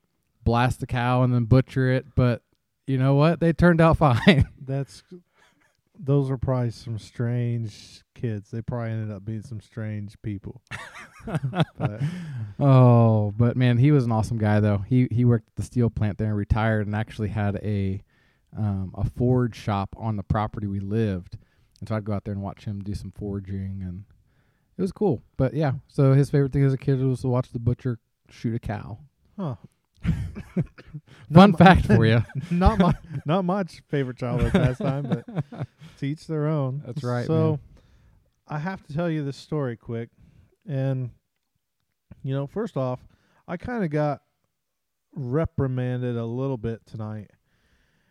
blast 0.45 0.81
the 0.81 0.87
cow 0.87 1.23
and 1.23 1.35
then 1.35 1.45
butcher 1.45 1.91
it. 1.91 2.07
But 2.15 2.43
you 2.87 2.99
know 2.99 3.15
what? 3.15 3.41
They 3.41 3.53
turned 3.53 3.81
out 3.81 3.97
fine. 3.99 4.49
That's 4.61 5.03
those 5.99 6.31
are 6.31 6.39
probably 6.39 6.71
some 6.71 6.99
strange 6.99 8.03
kids. 8.15 8.51
They 8.51 8.63
probably 8.63 8.91
ended 8.91 9.15
up 9.15 9.25
being 9.25 9.43
some 9.43 9.61
strange 9.61 10.21
people. 10.23 10.63
but 11.79 12.01
Oh, 12.59 13.33
but 13.37 13.57
man, 13.57 13.79
he 13.79 13.93
was 13.93 14.05
an 14.05 14.13
awesome 14.13 14.39
guy 14.39 14.61
though. 14.61 14.79
He 14.79 15.09
he 15.11 15.25
worked 15.25 15.49
at 15.49 15.57
the 15.57 15.63
steel 15.63 15.91
plant 15.91 16.19
there 16.19 16.29
and 16.29 16.37
retired 16.37 16.87
and 16.87 16.97
actually 16.97 17.29
had 17.29 17.57
a 17.57 18.03
um, 18.57 18.93
a 18.97 19.09
forge 19.09 19.57
shop 19.57 19.95
on 19.99 20.17
the 20.17 20.23
property 20.23 20.67
we 20.67 20.81
lived. 20.81 21.39
And 21.81 21.89
so 21.89 21.97
I'd 21.97 22.05
go 22.05 22.13
out 22.13 22.25
there 22.25 22.35
and 22.35 22.43
watch 22.43 22.65
him 22.65 22.81
do 22.81 22.95
some 22.95 23.13
forging 23.13 23.83
and 23.83 24.05
it 24.77 24.83
was 24.83 24.93
cool. 24.93 25.23
But 25.37 25.55
yeah, 25.55 25.73
so 25.89 26.15
his 26.15 26.31
favorite 26.31 26.53
thing 26.53 26.65
as 26.65 26.73
a 26.73 26.79
kid 26.79 27.03
was 27.03 27.21
to 27.21 27.29
watch 27.29 27.53
the 27.53 27.59
butcher 27.59 27.99
shoot 28.33 28.55
a 28.55 28.59
cow. 28.59 28.99
huh. 29.39 29.55
Fun 31.33 31.55
fact 31.55 31.87
for 31.87 32.05
you. 32.05 32.25
not 32.51 32.79
my 32.79 32.93
not 33.25 33.45
much 33.45 33.83
favorite 33.89 34.17
childhood 34.17 34.53
pastime, 34.53 35.05
but 35.05 35.67
to 35.99 36.07
each 36.07 36.27
their 36.27 36.49
own. 36.49 36.83
That's 36.85 37.05
right, 37.05 37.27
So 37.27 37.51
man. 37.51 37.61
I 38.49 38.59
have 38.59 38.85
to 38.87 38.93
tell 38.93 39.09
you 39.09 39.25
this 39.25 39.37
story 39.37 39.77
quick. 39.77 40.09
And 40.67 41.11
you 42.25 42.35
know, 42.35 42.47
first 42.47 42.77
off, 42.77 43.01
I 43.47 43.57
kind 43.57 43.85
of 43.85 43.91
got 43.91 44.23
reprimanded 45.15 46.17
a 46.17 46.25
little 46.25 46.57
bit 46.59 46.85
tonight 46.87 47.31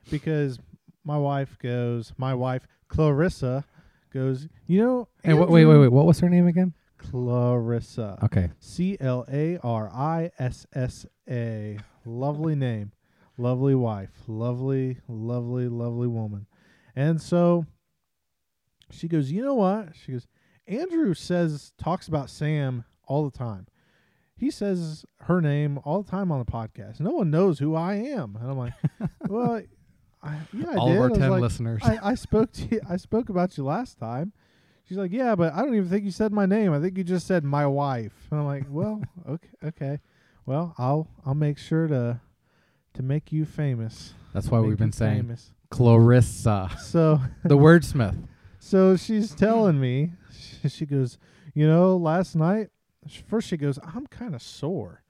because 0.10 0.60
my 1.04 1.18
wife 1.18 1.58
goes, 1.60 2.13
my 2.18 2.34
wife 2.34 2.68
Clarissa 2.88 3.66
goes, 4.13 4.48
you 4.66 4.82
know, 4.82 5.08
Hey, 5.24 5.34
wait, 5.34 5.50
wait, 5.50 5.66
wait, 5.66 5.78
wait. 5.78 5.92
What 5.92 6.06
was 6.06 6.20
her 6.22 6.30
name 6.30 6.48
again? 6.48 6.74
Clarissa. 7.10 8.17
Okay. 8.24 8.50
C 8.60 8.98
L 9.00 9.25
A 9.31 9.58
R 9.63 9.89
I 9.89 10.31
S 10.39 10.65
S 10.74 11.05
A. 11.29 11.77
Lovely 12.05 12.55
name. 12.55 12.91
Lovely 13.38 13.75
wife. 13.75 14.12
Lovely, 14.27 14.98
lovely, 15.08 15.67
lovely 15.67 16.08
woman. 16.08 16.46
And 16.96 17.22
so 17.22 17.65
she 18.89 19.08
goes, 19.08 19.31
You 19.31 19.43
know 19.43 19.55
what? 19.55 19.89
She 19.96 20.12
goes, 20.12 20.27
Andrew 20.67 21.13
says, 21.13 21.74
talks 21.77 22.08
about 22.08 22.29
Sam 22.29 22.86
all 23.08 23.29
the 23.29 23.38
time. 23.38 23.67
He 24.36 24.50
says 24.51 25.05
her 25.22 25.41
name 25.41 25.79
all 25.84 26.01
the 26.01 26.10
time 26.10 26.31
on 26.31 26.39
the 26.39 26.51
podcast. 26.51 27.00
No 27.00 27.12
one 27.12 27.29
knows 27.29 27.60
who 27.60 27.75
I 27.75 27.96
am. 27.96 28.38
And 28.39 28.50
I'm 28.51 28.58
like, 28.58 28.74
Well, 29.27 29.62
I, 30.24 30.38
yeah, 30.53 30.70
I 30.72 30.75
All 30.75 30.88
did. 30.88 30.98
of 30.98 31.01
our 31.01 31.10
10 31.10 31.29
like, 31.29 31.41
listeners. 31.41 31.81
I, 31.84 31.98
I 32.12 32.15
spoke 32.15 32.51
to 32.53 32.67
you, 32.70 32.81
I 32.88 32.98
spoke 32.98 33.29
about 33.29 33.58
you 33.58 33.63
last 33.63 33.98
time. 33.98 34.34
She's 34.88 34.98
like, 34.98 35.12
yeah, 35.12 35.36
but 35.36 35.54
I 35.54 35.62
don't 35.62 35.76
even 35.76 35.90
think 35.90 36.04
you 36.04 36.12
said 36.12 36.32
my 36.34 36.46
name. 36.46 36.74
I 36.74 36.80
think 36.82 36.98
you 36.98 37.04
just 37.04 37.26
said 37.28 37.44
my 37.44 37.66
wife. 37.66 38.14
And 38.30 38.40
I'm 38.42 38.46
like, 38.46 38.66
well, 38.70 39.02
okay, 39.30 39.50
okay. 39.64 40.00
Well, 40.46 40.74
I'll 40.78 41.08
I'll 41.26 41.36
make 41.36 41.58
sure 41.58 41.88
to 41.88 42.20
to 42.96 43.04
make 43.04 43.32
you 43.32 43.46
famous. 43.46 44.14
That's 44.34 44.48
why 44.50 44.60
Make 44.60 44.68
we've 44.70 44.78
been 44.78 44.92
saying 44.92 45.22
famous. 45.24 45.52
Clarissa, 45.70 46.70
So 46.80 47.20
the 47.44 47.58
wordsmith. 47.58 48.18
so 48.60 48.96
she's 48.98 49.34
telling 49.34 49.80
me. 49.80 50.12
She, 50.32 50.70
she 50.70 50.86
goes, 50.86 51.18
you 51.54 51.68
know, 51.68 51.96
last 51.98 52.36
night. 52.36 52.70
First 53.28 53.48
she 53.48 53.58
goes, 53.58 53.80
I'm 53.84 54.06
kind 54.08 54.36
of 54.36 54.42
sore. 54.42 55.04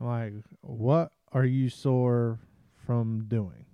I'm 0.00 0.06
like, 0.06 0.32
what 0.60 1.12
are 1.32 1.44
you 1.44 1.68
sore 1.70 2.38
from 2.86 3.24
doing? 3.28 3.64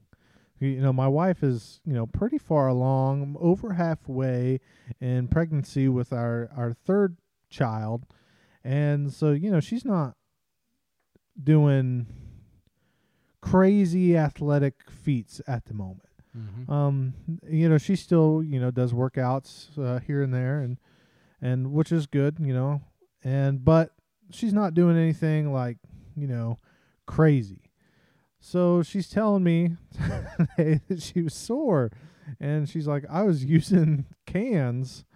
You 0.64 0.80
know, 0.80 0.92
my 0.92 1.08
wife 1.08 1.42
is, 1.42 1.80
you 1.84 1.92
know, 1.92 2.06
pretty 2.06 2.38
far 2.38 2.68
along, 2.68 3.36
over 3.40 3.74
halfway 3.74 4.60
in 5.00 5.28
pregnancy 5.28 5.88
with 5.88 6.12
our 6.12 6.50
our 6.56 6.72
third 6.72 7.16
child. 7.50 8.06
And 8.62 9.12
so, 9.12 9.32
you 9.32 9.50
know, 9.50 9.60
she's 9.60 9.84
not 9.84 10.14
doing 11.42 12.06
crazy 13.40 14.16
athletic 14.16 14.90
feats 14.90 15.40
at 15.46 15.66
the 15.66 15.74
moment. 15.74 16.08
Mm-hmm. 16.36 16.72
Um, 16.72 17.14
you 17.48 17.68
know, 17.68 17.78
she 17.78 17.94
still, 17.94 18.42
you 18.42 18.58
know, 18.58 18.70
does 18.70 18.92
workouts 18.92 19.78
uh, 19.78 20.00
here 20.00 20.22
and 20.22 20.32
there 20.32 20.60
and 20.60 20.78
and 21.40 21.72
which 21.72 21.92
is 21.92 22.06
good, 22.06 22.38
you 22.40 22.54
know. 22.54 22.80
And 23.22 23.64
but 23.64 23.90
she's 24.30 24.52
not 24.52 24.74
doing 24.74 24.96
anything 24.96 25.52
like, 25.52 25.76
you 26.16 26.26
know, 26.26 26.58
crazy. 27.06 27.63
So 28.46 28.82
she's 28.82 29.08
telling 29.08 29.42
me 29.42 29.78
that 30.58 30.98
she 30.98 31.22
was 31.22 31.32
sore 31.32 31.90
and 32.38 32.68
she's 32.68 32.86
like 32.86 33.06
I 33.08 33.22
was 33.22 33.42
using 33.42 34.04
cans 34.26 35.06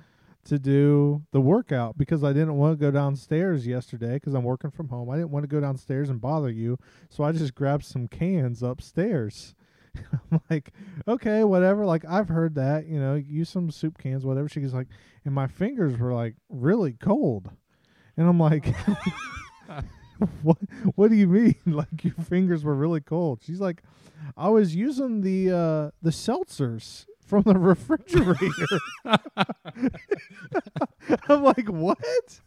to 0.46 0.58
do 0.58 1.24
the 1.30 1.40
workout 1.42 1.98
because 1.98 2.24
I 2.24 2.32
didn't 2.32 2.56
want 2.56 2.78
to 2.78 2.82
go 2.82 2.90
downstairs 2.90 3.66
yesterday 3.66 4.14
because 4.14 4.32
I'm 4.32 4.44
working 4.44 4.70
from 4.70 4.88
home. 4.88 5.10
I 5.10 5.16
didn't 5.16 5.30
want 5.30 5.42
to 5.42 5.48
go 5.48 5.60
downstairs 5.60 6.08
and 6.08 6.22
bother 6.22 6.48
you, 6.50 6.78
so 7.10 7.22
I 7.22 7.32
just 7.32 7.54
grabbed 7.54 7.84
some 7.84 8.08
cans 8.08 8.62
upstairs. 8.62 9.54
I'm 10.32 10.40
like, 10.48 10.72
okay, 11.06 11.44
whatever. 11.44 11.84
Like 11.84 12.06
I've 12.08 12.30
heard 12.30 12.54
that, 12.54 12.86
you 12.86 12.98
know, 12.98 13.14
use 13.14 13.50
some 13.50 13.70
soup 13.70 13.98
cans, 13.98 14.24
whatever. 14.24 14.48
She's 14.48 14.72
like, 14.72 14.88
and 15.26 15.34
my 15.34 15.48
fingers 15.48 15.98
were 15.98 16.14
like 16.14 16.34
really 16.48 16.94
cold, 16.94 17.50
and 18.16 18.26
I'm 18.26 18.40
like, 18.40 18.74
what? 20.42 20.58
What 20.94 21.10
do 21.10 21.16
you 21.16 21.26
mean? 21.26 21.54
Like 21.66 22.04
your 22.04 22.14
fingers 22.14 22.64
were 22.64 22.74
really 22.74 23.00
cold? 23.00 23.40
She's 23.44 23.60
like, 23.60 23.82
I 24.36 24.48
was 24.48 24.74
using 24.74 25.20
the 25.20 25.50
uh 25.50 25.90
the 26.02 26.10
seltzers 26.10 27.06
from 27.20 27.42
the 27.42 27.54
refrigerator. 27.58 28.78
I'm 31.28 31.44
like, 31.44 31.68
what? 31.68 32.40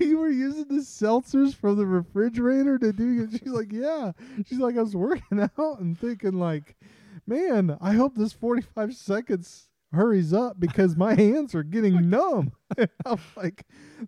you 0.00 0.18
were 0.18 0.30
using 0.30 0.68
the 0.68 0.82
seltzers 0.82 1.54
from 1.54 1.76
the 1.76 1.86
refrigerator 1.86 2.78
to 2.78 2.92
do 2.92 3.24
it? 3.24 3.38
She's 3.38 3.52
like, 3.52 3.72
yeah. 3.72 4.12
She's 4.46 4.58
like, 4.58 4.76
I 4.76 4.82
was 4.82 4.96
working 4.96 5.40
out 5.40 5.80
and 5.80 5.98
thinking, 5.98 6.38
like, 6.38 6.76
man, 7.26 7.76
I 7.80 7.92
hope 7.92 8.16
this 8.16 8.32
45 8.32 8.94
seconds 8.94 9.68
hurries 9.96 10.32
up 10.32 10.60
because 10.60 10.96
my 10.96 11.14
hands 11.14 11.54
are 11.54 11.62
getting 11.62 12.08
numb. 12.10 12.52
I'm 13.04 13.18
like, 13.36 13.64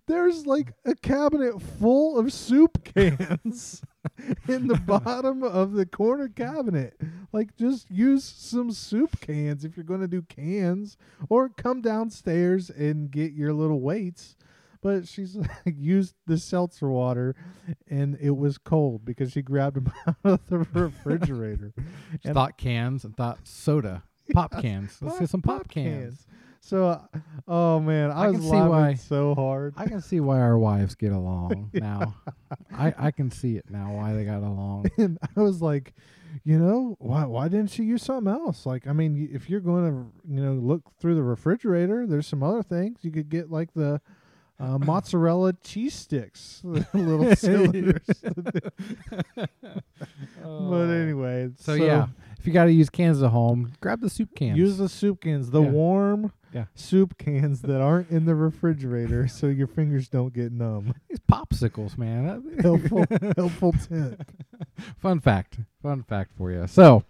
there's 0.07 0.47
like 0.47 0.73
a 0.85 0.95
cabinet 0.95 1.61
full 1.61 2.19
of 2.19 2.33
soup 2.33 2.85
cans 2.85 3.83
in 4.49 4.67
the 4.69 4.77
bottom 4.77 5.43
of 5.43 5.73
the 5.73 5.87
corner 5.87 6.29
cabinet. 6.29 7.01
Like, 7.33 7.57
just 7.57 7.91
use 7.91 8.25
some 8.25 8.71
soup 8.71 9.21
cans 9.21 9.65
if 9.65 9.77
you're 9.77 9.85
going 9.85 10.01
to 10.01 10.09
do 10.09 10.23
cans, 10.23 10.97
or 11.29 11.49
come 11.49 11.81
downstairs 11.81 12.71
and 12.71 13.11
get 13.11 13.33
your 13.33 13.53
little 13.53 13.81
weights. 13.81 14.37
But 14.81 15.09
she's 15.09 15.35
like, 15.37 15.51
used 15.77 16.15
the 16.27 16.39
seltzer 16.39 16.89
water, 16.89 17.35
and 17.89 18.17
it 18.21 18.37
was 18.37 18.59
cold 18.59 19.05
because 19.05 19.33
she 19.33 19.43
grabbed 19.43 19.77
them 19.77 19.93
out 20.07 20.19
of 20.25 20.49
the 20.49 20.59
refrigerator. 20.59 21.73
And- 22.25 22.35
thought 22.35 22.59
cans 22.59 23.05
and 23.05 23.17
thought 23.17 23.39
soda, 23.45 24.05
pop 24.33 24.61
cans. 24.61 24.99
Let's 25.01 25.19
get 25.19 25.29
some 25.31 25.43
pop, 25.43 25.69
cans. 25.69 26.27
So, 26.61 26.87
uh, 26.89 27.01
oh 27.47 27.81
man, 27.81 28.11
I, 28.11 28.25
I 28.25 28.29
was 28.29 28.37
can 28.37 28.43
see 28.43 28.51
laughing 28.51 28.69
why. 28.71 28.95
so 28.95 29.35
hard. 29.35 29.75
I 29.77 29.87
can 29.87 30.01
see 30.01 30.21
why 30.21 30.41
our 30.41 30.59
wives 30.59 30.95
get 30.95 31.13
along 31.13 31.71
now. 31.75 32.15
I 32.73 32.93
I 32.99 33.11
can 33.11 33.31
see 33.31 33.57
it 33.57 33.71
now 33.71 33.93
why 33.95 34.13
they 34.15 34.25
got 34.25 34.43
along. 34.43 34.87
and 34.99 35.19
I 35.37 35.41
was 35.41 35.63
like, 35.63 35.95
you 36.45 36.59
know, 36.59 36.97
why 36.99 37.25
why 37.25 37.49
didn't 37.49 37.71
she 37.71 37.85
use 37.85 38.03
something 38.03 38.31
else? 38.33 38.67
Like, 38.67 38.87
I 38.87 38.93
mean, 38.93 39.29
if 39.33 39.49
you're 39.49 39.61
going 39.61 39.85
to, 39.91 40.13
you 40.35 40.43
know, 40.43 40.55
look 40.55 40.83
through 40.99 41.15
the 41.15 41.23
refrigerator, 41.23 42.07
there's 42.07 42.27
some 42.27 42.43
other 42.43 42.63
things 42.63 42.99
you 43.03 43.13
could 43.13 43.29
get, 43.31 43.51
like 43.51 43.73
the 43.75 44.01
uh, 44.61 44.79
mozzarella 44.85 45.53
cheese 45.63 45.95
sticks, 45.95 46.61
little 46.65 47.35
cylinders. 47.37 48.03
but 50.43 50.91
anyway, 50.91 51.51
So, 51.57 51.75
yeah, 51.75 52.07
if 52.39 52.47
you 52.47 52.53
got 52.53 52.65
to 52.65 52.73
use 52.73 52.89
cans 52.91 53.23
at 53.23 53.31
home, 53.31 53.73
grab 53.81 54.01
the 54.01 54.11
soup 54.11 54.35
cans. 54.35 54.57
use 54.59 54.79
the 54.79 54.89
soup 54.89 55.21
cans, 55.23 55.51
the 55.51 55.63
Yeah. 55.63 55.71
warm 55.71 56.33
Yeah. 56.55 56.65
soup 56.75 57.19
cans 57.19 57.63
that 57.63 57.81
aren't 57.81 58.11
in 58.11 58.25
the 58.25 58.35
refrigerator, 58.35 59.27
so 59.29 59.49
your 59.49 59.67
fingers 59.67 60.09
don't 60.09 60.33
get 60.33 60.53
numb. 60.53 60.95
these 61.09 61.21
popsicles, 61.21 61.99
man. 61.99 62.43
helpful, 62.61 63.05
helpful 63.37 63.73
tip. 63.73 64.23
Fun 64.99 65.21
fact. 65.21 65.59
Fun 65.83 66.03
fact 66.05 66.33
for 66.37 66.51
you. 66.51 66.67
So, 66.67 67.05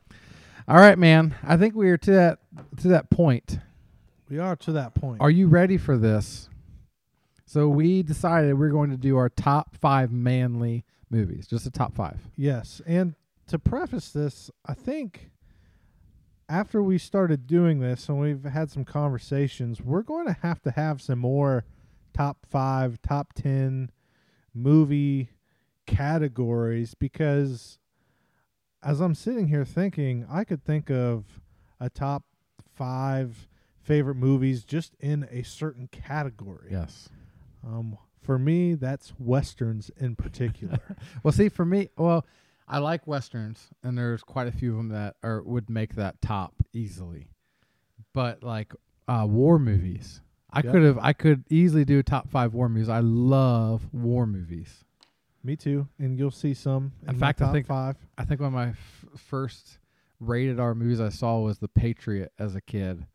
all 0.66 0.76
right, 0.76 0.98
man. 0.98 1.34
I 1.42 1.56
think 1.56 1.74
we 1.74 1.88
are 1.90 1.98
to 1.98 2.10
that 2.12 2.38
to 2.78 2.88
that 2.88 3.10
point. 3.10 3.58
We 4.28 4.38
are 4.38 4.56
to 4.56 4.72
that 4.72 4.94
point. 4.94 5.20
Are 5.20 5.30
you 5.30 5.48
ready 5.48 5.76
for 5.78 5.96
this? 5.96 6.48
So 7.46 7.66
we 7.68 8.02
decided 8.02 8.58
we're 8.58 8.68
going 8.68 8.90
to 8.90 8.96
do 8.98 9.16
our 9.16 9.30
top 9.30 9.74
five 9.76 10.12
manly 10.12 10.84
movies, 11.08 11.46
just 11.46 11.64
the 11.64 11.70
top 11.70 11.94
five. 11.94 12.18
Yes, 12.36 12.82
and 12.86 13.14
to 13.48 13.58
preface 13.58 14.10
this, 14.10 14.50
I 14.66 14.74
think 14.74 15.30
after 16.48 16.82
we 16.82 16.98
started 16.98 17.46
doing 17.46 17.80
this 17.80 18.08
and 18.08 18.18
we've 18.18 18.44
had 18.44 18.70
some 18.70 18.84
conversations, 18.84 19.82
we're 19.82 20.02
going 20.02 20.26
to 20.26 20.36
have 20.42 20.62
to 20.62 20.70
have 20.70 21.02
some 21.02 21.18
more 21.18 21.64
top 22.14 22.46
5, 22.48 23.00
top 23.02 23.32
10 23.34 23.90
movie 24.54 25.30
categories 25.86 26.94
because 26.94 27.78
as 28.82 29.00
I'm 29.00 29.14
sitting 29.14 29.48
here 29.48 29.64
thinking, 29.64 30.26
I 30.30 30.44
could 30.44 30.62
think 30.64 30.90
of 30.90 31.24
a 31.80 31.90
top 31.90 32.24
five 32.74 33.48
favorite 33.80 34.14
movies 34.14 34.64
just 34.64 34.94
in 35.00 35.26
a 35.30 35.42
certain 35.42 35.88
category. 35.88 36.68
Yes. 36.70 37.08
Um, 37.66 37.98
for 38.20 38.38
me, 38.38 38.74
that's 38.74 39.12
westerns 39.18 39.90
in 39.96 40.16
particular. 40.16 40.78
Well, 41.22 41.32
see, 41.32 41.48
for 41.48 41.64
me, 41.64 41.88
well, 41.96 42.24
I 42.68 42.78
like 42.78 43.06
westerns, 43.06 43.68
and 43.82 43.96
there's 43.96 44.22
quite 44.22 44.46
a 44.46 44.52
few 44.52 44.72
of 44.72 44.76
them 44.76 44.88
that 44.90 45.16
are 45.22 45.42
would 45.42 45.70
make 45.70 45.94
that 45.94 46.20
top 46.20 46.54
easily. 46.72 47.28
But 48.12 48.42
like 48.42 48.72
uh, 49.08 49.26
war 49.28 49.58
movies, 49.58 50.20
I 50.52 50.60
Yep. 50.62 50.72
could 50.72 50.82
have, 50.82 50.98
I 50.98 51.12
could 51.14 51.44
easily 51.48 51.84
do 51.84 52.02
top 52.02 52.28
five 52.30 52.52
war 52.54 52.68
movies. 52.68 52.88
I 52.88 53.00
love 53.00 53.88
war 53.92 54.26
movies. 54.26 54.84
me 55.42 55.56
too. 55.56 55.88
And 55.98 56.18
you'll 56.18 56.30
see 56.30 56.52
some. 56.52 56.92
In, 57.04 57.10
In 57.10 57.18
my 57.18 57.26
fact, 57.28 57.40
I 57.40 57.44
top 57.46 57.54
think- 57.54 57.66
five. 57.66 57.96
I 58.18 58.24
think 58.24 58.40
one 58.40 58.48
of 58.48 58.52
my 58.54 58.68
f- 58.70 59.04
first 59.16 59.78
rated 60.20 60.60
R 60.60 60.74
movies 60.74 61.00
I 61.00 61.08
saw 61.10 61.38
was 61.38 61.58
The 61.58 61.68
Patriot 61.68 62.32
as 62.38 62.54
a 62.54 62.60
kid, 62.60 63.06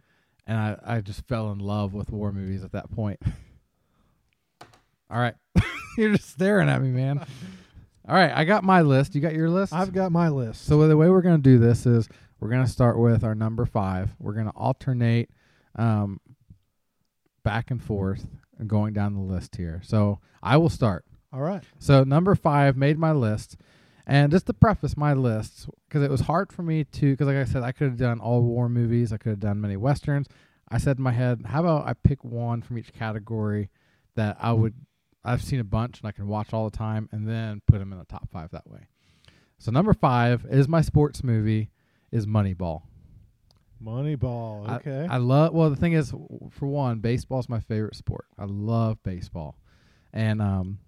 and 0.48 0.58
I 0.58 0.78
I 0.84 1.02
just 1.02 1.28
fell 1.28 1.52
in 1.52 1.60
love 1.60 1.94
with 1.94 2.10
war 2.12 2.32
movies 2.32 2.64
at 2.64 2.72
that 2.72 2.90
point. 2.92 3.20
All 5.12 5.20
right, 5.20 5.36
you're 5.98 6.14
just 6.16 6.30
staring 6.32 6.70
at 6.70 6.82
me, 6.82 6.90
man. 6.90 7.24
All 8.08 8.16
right, 8.16 8.32
I 8.34 8.44
got 8.44 8.64
my 8.64 8.82
list. 8.82 9.16
You 9.16 9.22
got 9.22 9.34
your 9.34 9.50
list? 9.50 9.74
I've 9.74 9.94
got 9.94 10.12
my 10.12 10.28
list. 10.30 10.66
So 10.66 10.88
the 10.88 10.98
way 10.98 11.10
we're 11.10 11.22
going 11.22 11.38
to 11.38 11.42
do 11.42 11.58
this 11.58 11.86
is 11.86 12.10
we're 12.40 12.50
going 12.50 12.66
to 12.66 12.72
start 12.72 13.00
with 13.00 13.24
our 13.24 13.34
number 13.36 13.66
five. 13.66 14.14
We're 14.20 14.34
going 14.34 14.48
to 14.48 14.52
alternate 14.52 15.30
um, 15.76 16.20
back 17.44 17.72
and 17.72 17.82
forth 17.82 18.28
and 18.60 18.68
going 18.70 18.94
down 18.94 19.14
the 19.14 19.22
list 19.22 19.56
here. 19.56 19.82
So 19.86 20.20
I 20.42 20.58
will 20.58 20.70
start. 20.70 21.06
all 21.32 21.42
right. 21.42 21.64
So 21.80 22.04
number 22.04 22.36
five 22.36 22.76
made 22.76 22.98
my 23.00 23.14
list, 23.14 23.56
and 24.06 24.32
just 24.32 24.48
to 24.48 24.54
preface 24.54 24.98
my 24.98 25.14
list, 25.14 25.70
because 25.88 26.04
it 26.04 26.12
was 26.12 26.22
hard 26.22 26.52
for 26.52 26.62
me 26.64 26.84
to, 26.84 27.12
because 27.12 27.28
like 27.28 27.38
I 27.38 27.46
said, 27.46 27.64
I 27.64 27.72
could 27.72 27.88
have 27.88 27.98
done 27.98 28.20
all 28.20 28.42
war 28.42 28.68
movies, 28.68 29.14
I 29.14 29.18
could 29.18 29.30
have 29.30 29.40
done 29.40 29.62
many 29.62 29.78
westerns. 29.78 30.28
I 30.70 30.78
said 30.78 30.98
in 30.98 31.04
my 31.04 31.12
head, 31.14 31.44
how 31.46 31.62
about 31.62 31.88
I 31.88 31.94
pick 31.94 32.24
one 32.26 32.62
from 32.62 32.78
each 32.78 32.92
category 32.92 33.70
that 34.16 34.36
I 34.42 34.52
would, 34.52 34.74
I've 35.26 35.42
seen 35.42 35.60
a 35.60 35.64
bunch 35.64 36.00
and 36.00 36.08
I 36.08 36.12
can 36.12 36.28
watch 36.28 36.54
all 36.54 36.70
the 36.70 36.78
time, 36.78 37.10
and 37.12 37.28
then 37.28 37.62
put 37.68 37.80
them 37.80 37.92
in 37.92 38.00
the 38.00 38.06
top 38.06 38.30
five 38.30 38.52
that 38.52 38.70
way. 38.70 38.88
So 39.58 39.72
number 39.72 39.94
five 39.94 40.46
is 40.50 40.68
my 40.68 40.82
sports 40.82 41.24
movie, 41.24 41.70
is 42.12 42.26
Moneyball. 42.26 42.84
Moneyball. 43.84 44.70
Okay. 44.78 45.08
I 45.10 45.18
love. 45.18 45.54
Well, 45.54 45.70
the 45.70 45.76
thing 45.76 45.94
is, 45.94 46.14
for 46.52 46.68
one, 46.68 47.00
baseball 47.00 47.40
is 47.40 47.50
my 47.50 47.60
favorite 47.60 47.96
sport. 47.96 48.26
I 48.38 48.46
love 48.46 49.02
baseball, 49.04 49.58
and 50.14 50.42
um, 50.42 50.80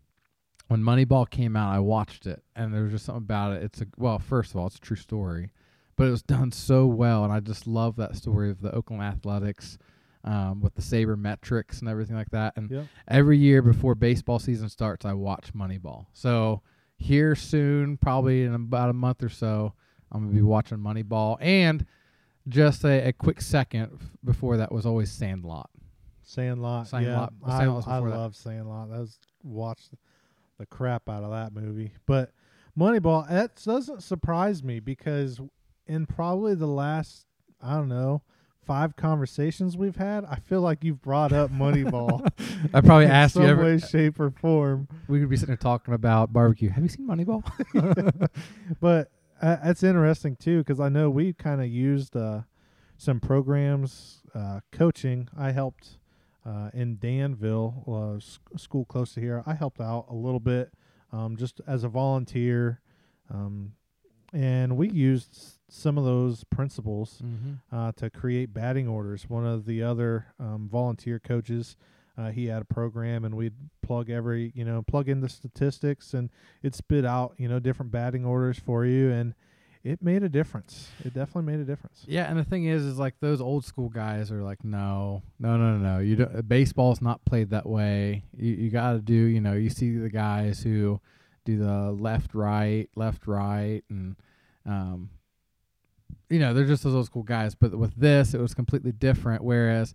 when 0.67 0.81
Moneyball 0.81 1.29
came 1.29 1.55
out, 1.55 1.73
I 1.73 1.79
watched 1.79 2.25
it, 2.25 2.43
and 2.55 2.73
there 2.73 2.83
was 2.83 2.91
just 2.91 3.05
something 3.05 3.23
about 3.23 3.53
it. 3.53 3.63
It's 3.63 3.81
a 3.81 3.87
well, 3.97 4.19
first 4.19 4.51
of 4.51 4.57
all, 4.57 4.67
it's 4.67 4.77
a 4.77 4.81
true 4.81 4.95
story, 4.95 5.51
but 5.95 6.07
it 6.07 6.11
was 6.11 6.23
done 6.23 6.51
so 6.51 6.85
well, 6.85 7.23
and 7.23 7.33
I 7.33 7.39
just 7.39 7.67
love 7.67 7.95
that 7.97 8.15
story 8.15 8.49
of 8.49 8.61
the 8.61 8.73
Oakland 8.73 9.03
Athletics. 9.03 9.77
Um, 10.27 10.59
with 10.59 10.73
the 10.73 10.81
sabermetrics 10.81 11.81
and 11.81 11.87
everything 11.87 12.15
like 12.15 12.31
that, 12.31 12.57
and 12.57 12.71
Yep. 12.71 12.85
every 13.07 13.37
year 13.37 13.61
before 13.61 13.93
baseball 13.93 14.39
season 14.39 14.69
starts, 14.69 15.05
I 15.05 15.13
watch 15.13 15.53
Moneyball. 15.53 16.07
So 16.13 16.63
here 16.97 17.35
soon, 17.35 17.97
probably 17.97 18.43
in 18.43 18.55
about 18.55 18.89
a 18.89 18.93
month 18.93 19.21
or 19.21 19.29
so, 19.29 19.73
I'm 20.11 20.23
gonna 20.23 20.33
be 20.33 20.41
watching 20.41 20.79
Moneyball. 20.79 21.37
And 21.39 21.85
just 22.47 22.83
a, 22.83 23.09
a 23.09 23.13
quick 23.13 23.39
second 23.39 23.99
f- 24.01 24.09
before 24.23 24.57
that 24.57 24.71
was 24.71 24.83
always 24.87 25.11
Sandlot. 25.11 25.69
Sandlot. 26.23 26.87
Sandlot- 26.87 27.33
Yeah, 27.41 27.47
I, 27.53 27.57
Sandlot 27.59 27.75
was 27.75 27.87
I 27.87 27.95
before 27.97 28.09
that. 28.09 28.17
love 28.17 28.35
Sandlot. 28.35 28.89
I 28.91 28.99
was 28.99 29.19
watched 29.43 29.91
the 30.57 30.65
crap 30.65 31.07
out 31.07 31.23
of 31.23 31.29
that 31.31 31.53
movie. 31.53 31.91
But 32.07 32.31
Moneyball, 32.75 33.29
that 33.29 33.61
doesn't 33.63 34.01
surprise 34.01 34.63
me 34.63 34.79
because 34.79 35.39
in 35.85 36.07
probably 36.07 36.55
the 36.55 36.65
last 36.67 37.27
I 37.61 37.75
don't 37.75 37.89
know 37.89 38.23
five 38.65 38.95
conversations 38.95 39.77
we've 39.77 39.95
had, 39.95 40.25
I 40.25 40.35
feel 40.35 40.61
like 40.61 40.83
you've 40.83 41.01
brought 41.01 41.31
up 41.31 41.51
Moneyball. 41.51 42.27
I 42.73 42.81
probably 42.81 43.05
asked 43.21 43.35
you 43.35 43.43
every. 43.43 43.75
way, 43.75 43.77
shape, 43.77 44.19
or 44.19 44.31
form. 44.31 44.87
We 45.07 45.19
could 45.19 45.29
be 45.29 45.37
sitting 45.37 45.53
there 45.53 45.57
talking 45.57 45.93
about 45.93 46.33
barbecue. 46.33 46.69
Have 46.69 46.83
you 46.83 46.89
seen 46.89 47.07
Moneyball? 47.07 47.43
But 48.81 49.11
uh, 49.41 49.57
that's 49.63 49.83
interesting 49.83 50.35
too 50.35 50.59
because 50.59 50.79
I 50.79 50.89
know 50.89 51.09
we 51.09 51.33
kind 51.33 51.61
of 51.61 51.67
used 51.67 52.15
uh, 52.15 52.41
some 52.97 53.19
programs 53.19 54.21
uh, 54.33 54.61
coaching. 54.71 55.29
I 55.37 55.51
helped 55.51 55.99
uh, 56.45 56.69
in 56.73 56.97
Danville, 56.97 58.19
uh, 58.21 58.57
school 58.57 58.85
close 58.85 59.13
to 59.13 59.21
here. 59.21 59.43
I 59.45 59.53
helped 59.53 59.81
out 59.81 60.05
a 60.09 60.15
little 60.15 60.39
bit 60.39 60.71
um, 61.11 61.37
just 61.37 61.61
as 61.67 61.83
a 61.83 61.89
volunteer, 61.89 62.81
um, 63.33 63.73
and 64.33 64.77
we 64.77 64.89
used 64.89 65.54
some 65.69 65.97
of 65.97 66.05
those 66.05 66.43
principles 66.45 67.21
mm-hmm. 67.23 67.75
uh, 67.75 67.91
to 67.93 68.09
create 68.09 68.53
batting 68.53 68.87
orders. 68.87 69.29
One 69.29 69.45
of 69.45 69.65
the 69.65 69.81
other 69.81 70.27
um, 70.39 70.69
volunteer 70.71 71.19
coaches, 71.19 71.75
uh, 72.17 72.29
he 72.31 72.47
had 72.47 72.61
a 72.61 72.65
program, 72.65 73.25
and 73.25 73.35
we'd 73.35 73.55
plug 73.81 74.09
every, 74.09 74.51
you 74.55 74.63
know, 74.63 74.83
plug 74.83 75.09
in 75.09 75.21
the 75.21 75.29
statistics, 75.29 76.13
and 76.13 76.29
it 76.63 76.75
spit 76.75 77.05
out, 77.05 77.33
you 77.37 77.47
know, 77.47 77.59
different 77.59 77.91
batting 77.91 78.25
orders 78.25 78.59
for 78.59 78.85
you, 78.85 79.11
and 79.11 79.33
it 79.83 80.01
made 80.01 80.23
a 80.23 80.29
difference. 80.29 80.89
It 81.03 81.13
definitely 81.13 81.51
made 81.51 81.59
a 81.59 81.65
difference. 81.65 82.03
Yeah, 82.07 82.29
and 82.29 82.39
the 82.39 82.43
thing 82.43 82.65
is, 82.65 82.83
is 82.83 82.97
like 82.97 83.15
those 83.19 83.39
old 83.39 83.65
school 83.65 83.89
guys 83.89 84.31
are 84.31 84.43
like, 84.43 84.63
no, 84.63 85.21
no, 85.39 85.57
no, 85.57 85.77
no, 85.77 85.95
no. 85.95 85.99
You 85.99 86.15
don't, 86.15 86.47
baseball's 86.47 87.01
not 87.01 87.23
played 87.25 87.51
that 87.51 87.67
way. 87.67 88.23
You 88.35 88.53
you 88.53 88.69
got 88.71 88.93
to 88.93 88.99
do, 88.99 89.13
you 89.13 89.41
know, 89.41 89.53
you 89.53 89.69
see 89.69 89.95
the 89.97 90.09
guys 90.09 90.63
who 90.63 90.99
do 91.43 91.57
the 91.57 91.91
left, 91.91 92.33
right, 92.33 92.89
left, 92.95 93.27
right, 93.27 93.83
and 93.89 94.15
um, 94.65 95.11
you 96.29 96.39
know, 96.39 96.53
they're 96.53 96.65
just 96.65 96.83
those 96.83 96.95
old 96.95 97.05
school 97.05 97.23
guys. 97.23 97.55
But 97.55 97.77
with 97.77 97.95
this, 97.95 98.33
it 98.33 98.39
was 98.41 98.53
completely 98.53 98.91
different. 98.91 99.43
Whereas, 99.43 99.93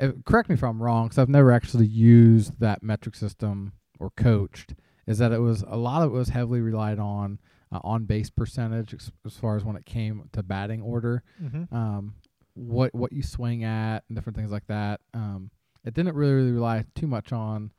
uh, 0.00 0.12
correct 0.24 0.48
me 0.48 0.54
if 0.54 0.62
I'm 0.62 0.82
wrong, 0.82 1.06
because 1.06 1.18
I've 1.18 1.28
never 1.28 1.52
actually 1.52 1.86
used 1.86 2.58
that 2.60 2.82
metric 2.82 3.14
system 3.14 3.72
or 3.98 4.10
coached. 4.10 4.74
Is 5.06 5.18
that 5.18 5.32
it 5.32 5.38
was 5.40 5.64
a 5.66 5.76
lot 5.76 6.02
of 6.02 6.10
it 6.12 6.16
was 6.16 6.28
heavily 6.28 6.60
relied 6.60 6.98
on 6.98 7.38
uh, 7.72 7.80
on 7.82 8.04
base 8.04 8.28
percentage 8.30 8.92
as, 8.94 9.10
as 9.24 9.36
far 9.36 9.56
as 9.56 9.64
when 9.64 9.76
it 9.76 9.86
came 9.86 10.28
to 10.32 10.42
batting 10.42 10.82
order 10.82 11.22
Mm-hmm. 11.42 11.74
um, 11.74 12.14
what 12.54 12.94
what 12.94 13.12
you 13.12 13.22
swing 13.22 13.62
at 13.64 14.04
and 14.08 14.16
different 14.16 14.36
things 14.36 14.50
like 14.50 14.66
that. 14.66 15.00
Um, 15.14 15.50
it 15.84 15.94
didn't 15.94 16.14
really, 16.14 16.32
really 16.34 16.52
rely 16.52 16.84
too 16.94 17.06
much 17.06 17.32
on 17.32 17.72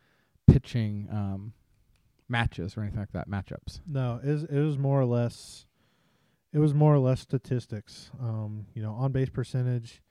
pitching 0.47 1.07
um, 1.11 1.53
matches 2.27 2.75
or 2.77 2.81
anything 2.81 2.99
like 2.99 3.11
that, 3.11 3.29
matchups. 3.29 3.81
No, 3.87 4.19
it 4.23 4.29
was, 4.31 4.43
it 4.45 4.59
was 4.59 4.77
more 4.77 4.99
or 4.99 5.05
less, 5.05 5.65
it 6.51 6.59
was 6.59 6.73
more 6.73 6.93
or 6.93 6.99
less 6.99 7.19
statistics. 7.19 8.11
Um, 8.19 8.65
you 8.73 8.81
know, 8.81 8.93
on 8.93 9.11
base 9.11 9.29
percentage, 9.29 10.01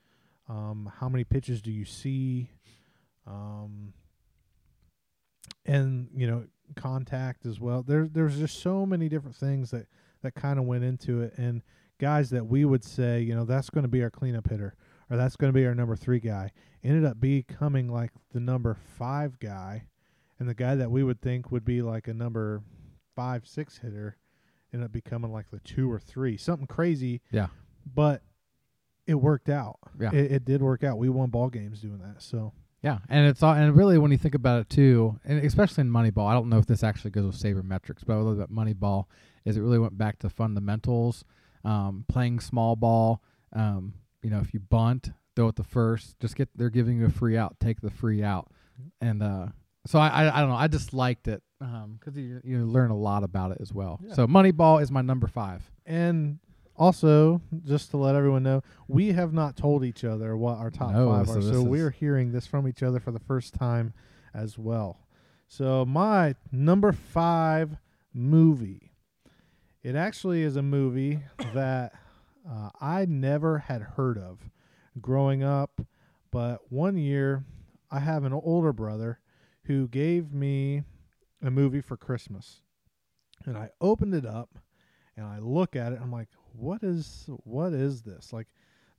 um, 0.47 0.91
how 0.99 1.09
many 1.09 1.23
pitches 1.23 1.61
do 1.61 1.71
you 1.71 1.85
see, 1.85 2.49
um, 3.27 3.93
and 5.65 6.09
you 6.15 6.27
know, 6.27 6.45
contact 6.75 7.45
as 7.45 7.59
well. 7.59 7.83
There, 7.83 8.07
there's 8.11 8.37
just 8.37 8.61
so 8.61 8.85
many 8.85 9.09
different 9.09 9.35
things 9.35 9.71
that 9.71 9.87
that 10.21 10.35
kind 10.35 10.59
of 10.59 10.65
went 10.65 10.83
into 10.83 11.21
it, 11.21 11.33
and 11.37 11.61
guys 11.99 12.29
that 12.29 12.45
we 12.45 12.65
would 12.65 12.83
say, 12.83 13.21
you 13.21 13.35
know, 13.35 13.45
that's 13.45 13.69
going 13.69 13.83
to 13.83 13.89
be 13.89 14.01
our 14.01 14.09
cleanup 14.09 14.49
hitter, 14.49 14.75
or 15.09 15.17
that's 15.17 15.35
going 15.35 15.51
to 15.51 15.57
be 15.57 15.65
our 15.65 15.75
number 15.75 15.95
three 15.95 16.19
guy, 16.19 16.51
ended 16.83 17.05
up 17.05 17.19
becoming 17.19 17.89
like 17.89 18.11
the 18.33 18.39
number 18.39 18.75
five 18.97 19.39
guy, 19.39 19.85
and 20.39 20.47
the 20.47 20.53
guy 20.53 20.75
that 20.75 20.89
we 20.89 21.03
would 21.03 21.21
think 21.21 21.51
would 21.51 21.65
be 21.65 21.81
like 21.81 22.07
a 22.07 22.13
number 22.13 22.63
five, 23.15 23.45
six 23.45 23.79
hitter 23.79 24.17
ended 24.73 24.85
up 24.85 24.91
becoming 24.91 25.31
like 25.31 25.49
the 25.51 25.59
two 25.59 25.91
or 25.91 25.99
three. 25.99 26.37
Something 26.37 26.67
crazy. 26.67 27.21
Yeah. 27.31 27.47
But 27.93 28.21
it 29.07 29.15
worked 29.15 29.49
out. 29.49 29.79
Yeah. 29.99 30.13
It, 30.13 30.31
it 30.31 30.45
did 30.45 30.61
work 30.61 30.83
out. 30.83 30.97
We 30.97 31.09
won 31.09 31.29
ball 31.29 31.49
games 31.49 31.81
doing 31.81 31.99
that. 31.99 32.21
So 32.21 32.53
Yeah, 32.81 32.99
and 33.09 33.27
it's 33.27 33.43
all, 33.43 33.53
and 33.53 33.75
really 33.75 33.97
when 33.97 34.11
you 34.11 34.17
think 34.17 34.35
about 34.35 34.61
it 34.61 34.69
too, 34.69 35.19
and 35.25 35.43
especially 35.43 35.81
in 35.81 35.89
Moneyball, 35.89 36.27
I 36.29 36.33
don't 36.33 36.49
know 36.49 36.59
if 36.59 36.65
this 36.65 36.83
actually 36.83 37.11
goes 37.11 37.25
with 37.25 37.41
sabermetrics, 37.41 38.05
but 38.05 38.13
I 38.13 38.17
love 38.17 38.37
that 38.37 38.51
Moneyball 38.51 39.05
is 39.45 39.57
it 39.57 39.61
really 39.61 39.79
went 39.79 39.97
back 39.97 40.19
to 40.19 40.29
fundamentals, 40.29 41.25
um, 41.65 42.05
playing 42.07 42.39
small 42.39 42.75
ball. 42.75 43.21
Um, 43.53 43.95
you 44.21 44.29
know, 44.29 44.39
if 44.39 44.53
you 44.53 44.59
bunt, 44.59 45.11
throw 45.35 45.47
it 45.47 45.55
the 45.55 45.63
first, 45.63 46.19
just 46.19 46.35
get 46.35 46.49
they're 46.55 46.69
giving 46.69 46.99
you 46.99 47.07
a 47.07 47.09
free 47.09 47.37
out, 47.37 47.59
take 47.59 47.81
the 47.81 47.89
free 47.89 48.23
out, 48.23 48.51
and 49.01 49.21
uh, 49.23 49.47
so 49.85 49.99
I, 49.99 50.07
I 50.07 50.37
I 50.37 50.39
don't 50.41 50.49
know, 50.49 50.55
I 50.55 50.67
just 50.67 50.93
liked 50.93 51.27
it 51.27 51.43
because 51.59 52.17
you 52.17 52.41
you 52.43 52.65
learn 52.65 52.89
a 52.91 52.97
lot 52.97 53.23
about 53.23 53.51
it 53.51 53.57
as 53.61 53.73
well. 53.73 53.99
Yeah. 54.03 54.13
So 54.13 54.27
Moneyball 54.27 54.81
is 54.81 54.91
my 54.91 55.01
number 55.01 55.27
five. 55.27 55.69
and 55.85 56.39
also 56.77 57.41
just 57.65 57.91
to 57.91 57.97
let 57.97 58.15
everyone 58.15 58.41
know, 58.41 58.63
we 58.87 59.11
have 59.11 59.33
not 59.33 59.57
told 59.57 59.83
each 59.83 60.05
other 60.05 60.37
what 60.37 60.57
our 60.57 60.69
top 60.71 60.93
No, 60.93 61.09
five 61.11 61.27
so 61.27 61.37
are. 61.39 61.41
So 61.41 61.61
we're 61.61 61.89
hearing 61.89 62.31
this 62.31 62.47
from 62.47 62.67
each 62.69 62.81
other 62.81 63.01
for 63.01 63.11
the 63.11 63.19
first 63.19 63.53
time 63.53 63.93
as 64.33 64.57
well. 64.57 65.05
So 65.49 65.83
my 65.85 66.35
number 66.53 66.93
five 66.93 67.75
movie. 68.13 68.93
It 69.83 69.95
actually 69.95 70.41
is 70.43 70.55
a 70.55 70.61
movie 70.61 71.19
that 71.53 71.93
uh, 72.49 72.69
I 72.79 73.05
never 73.05 73.57
had 73.59 73.81
heard 73.81 74.17
of 74.17 74.49
growing 75.01 75.43
up, 75.43 75.81
but 76.31 76.59
one 76.71 76.97
year 76.97 77.43
I 77.91 77.99
have 77.99 78.23
an 78.23 78.33
older 78.33 78.71
brother 78.71 79.19
who 79.63 79.87
gave 79.89 80.33
me 80.33 80.83
a 81.41 81.51
movie 81.51 81.81
for 81.81 81.97
Christmas. 81.97 82.61
And 83.45 83.57
I 83.57 83.69
opened 83.79 84.13
it 84.13 84.25
up 84.25 84.57
and 85.15 85.25
I 85.25 85.39
look 85.39 85.75
at 85.75 85.93
it. 85.93 85.99
I'm 86.01 86.11
like, 86.11 86.29
what 86.53 86.83
is 86.83 87.25
what 87.43 87.73
is 87.73 88.01
this? 88.01 88.33
Like, 88.33 88.47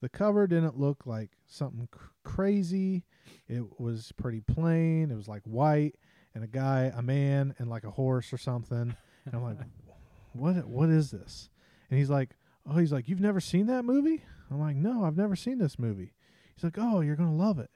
the 0.01 0.09
cover 0.09 0.47
didn't 0.47 0.79
look 0.79 1.07
like 1.07 1.31
something 1.47 1.89
cr- 1.91 2.09
crazy. 2.25 3.05
It 3.49 3.81
was 3.81 4.13
pretty 4.17 4.41
plain. 4.41 5.11
It 5.11 5.17
was 5.17 5.29
like 5.29 5.43
white 5.45 5.97
and 6.35 6.43
a 6.43 6.47
guy, 6.47 6.93
a 6.95 7.03
man, 7.03 7.55
and 7.59 7.69
like 7.69 7.85
a 7.85 7.91
horse 7.91 8.33
or 8.33 8.39
something. 8.39 8.95
And 9.27 9.35
I'm 9.35 9.43
like, 9.43 9.59
what 10.33 10.67
what 10.67 10.89
is 10.89 11.11
this? 11.11 11.51
And 11.91 11.99
he's 11.99 12.11
like, 12.11 12.31
oh, 12.69 12.79
he's 12.79 12.93
like, 12.93 13.09
you've 13.09 13.21
never 13.21 13.41
seen 13.41 13.67
that 13.67 13.85
movie? 13.85 14.23
I'm 14.51 14.61
like, 14.61 14.77
no, 14.77 15.05
I've 15.05 15.17
never 15.17 15.37
seen 15.37 15.59
this 15.59 15.79
movie. 15.79 16.13
He's 16.55 16.65
like, 16.65 16.79
oh, 16.79 17.01
you're 17.01 17.17
gonna 17.17 17.35
love 17.35 17.59
it. 17.59 17.71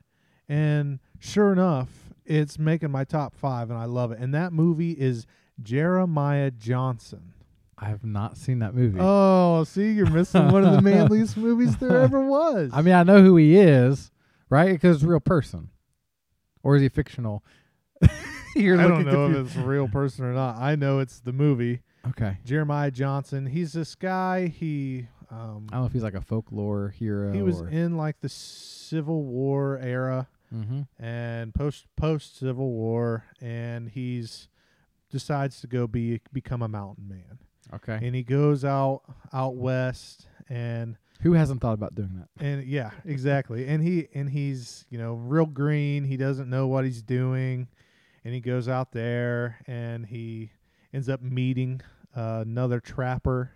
And 0.48 1.00
sure 1.18 1.53
enough, 1.53 2.13
it's 2.25 2.59
making 2.59 2.91
my 2.91 3.05
top 3.05 3.35
five, 3.35 3.71
and 3.71 3.79
I 3.79 3.85
love 3.85 4.13
it. 4.13 4.19
And 4.19 4.35
that 4.35 4.53
movie 4.53 4.93
is 4.93 5.27
Jeremiah 5.63 6.51
Johnson. 6.51 7.33
I 7.77 7.87
have 7.87 8.05
not 8.05 8.37
seen 8.37 8.61
that 8.61 8.75
movie. 8.75 8.99
Oh, 9.01 9.65
see, 9.65 9.93
you're 9.93 10.09
missing 10.09 10.49
one 10.51 10.65
of 10.65 10.73
the 10.73 10.81
manliest 10.83 11.37
movies 11.37 11.77
there 11.77 12.01
ever 12.01 12.21
was. 12.25 12.71
I 12.73 12.83
mean, 12.83 12.95
I 12.95 13.03
know 13.03 13.23
who 13.23 13.37
he 13.37 13.57
is, 13.57 14.11
right? 14.49 14.73
Because 14.73 14.97
it's 14.97 15.05
a 15.05 15.09
real 15.09 15.21
person, 15.21 15.71
or 16.63 16.77
is 16.77 16.83
he 16.83 16.89
fictional? 16.89 17.45
You're 18.57 18.81
I 18.81 18.87
don't 18.87 19.05
know 19.05 19.27
confused. 19.27 19.41
if 19.41 19.57
it's 19.57 19.65
a 19.65 19.69
real 19.69 19.89
person 19.89 20.25
or 20.25 20.33
not. 20.33 20.57
I 20.57 20.77
know 20.77 21.01
it's 21.01 21.19
the 21.19 21.33
movie. 21.33 21.81
Okay, 22.09 22.39
Jeremiah 22.45 22.93
Johnson. 22.93 23.47
He's 23.47 23.73
this 23.73 23.97
guy. 23.97 24.47
He 24.47 25.09
um, 25.31 25.67
I 25.71 25.75
don't 25.75 25.81
know 25.83 25.87
if 25.87 25.93
he's 25.93 26.05
like 26.05 26.15
a 26.15 26.21
folklore 26.21 26.91
hero. 26.91 27.33
he 27.33 27.43
was 27.43 27.61
in 27.63 27.97
like 27.97 28.21
the 28.21 28.29
Civil 28.29 29.25
War 29.25 29.79
era 29.83 30.29
hmm 30.62 30.83
and 31.03 31.55
post 31.55 31.87
post 31.97 32.38
Civil 32.38 32.71
War, 32.71 33.25
and 33.40 33.88
he's 33.88 34.49
decides 35.11 35.61
to 35.61 35.67
go 35.67 35.87
be 35.87 36.21
become 36.33 36.62
a 36.62 36.69
mountain 36.69 37.09
man, 37.09 37.38
Okay, 37.73 37.99
and 38.03 38.14
he 38.14 38.23
goes 38.23 38.64
out 38.64 39.03
out 39.33 39.57
west 39.57 40.27
and 40.49 40.97
who 41.21 41.33
hasn't 41.33 41.61
thought 41.61 41.73
about 41.75 41.95
doing 41.95 42.14
that? 42.19 42.45
and 42.45 42.64
yeah 42.64 42.90
exactly. 43.05 43.67
And 43.67 43.83
he 43.83 44.09
and 44.14 44.29
he's 44.31 44.85
you 44.90 44.99
know 44.99 45.14
real 45.14 45.47
green. 45.47 46.05
He 46.05 46.17
doesn't 46.17 46.51
know 46.51 46.67
what 46.67 46.85
he's 46.85 47.03
doing. 47.03 47.69
And 48.25 48.33
he 48.35 48.40
goes 48.40 48.69
out 48.69 48.93
there 48.93 49.59
and 49.67 50.07
he 50.07 50.51
ends 50.93 51.09
up 51.11 51.21
meeting 51.21 51.81
uh, 52.17 52.40
another 52.47 52.81
trapper 52.81 53.53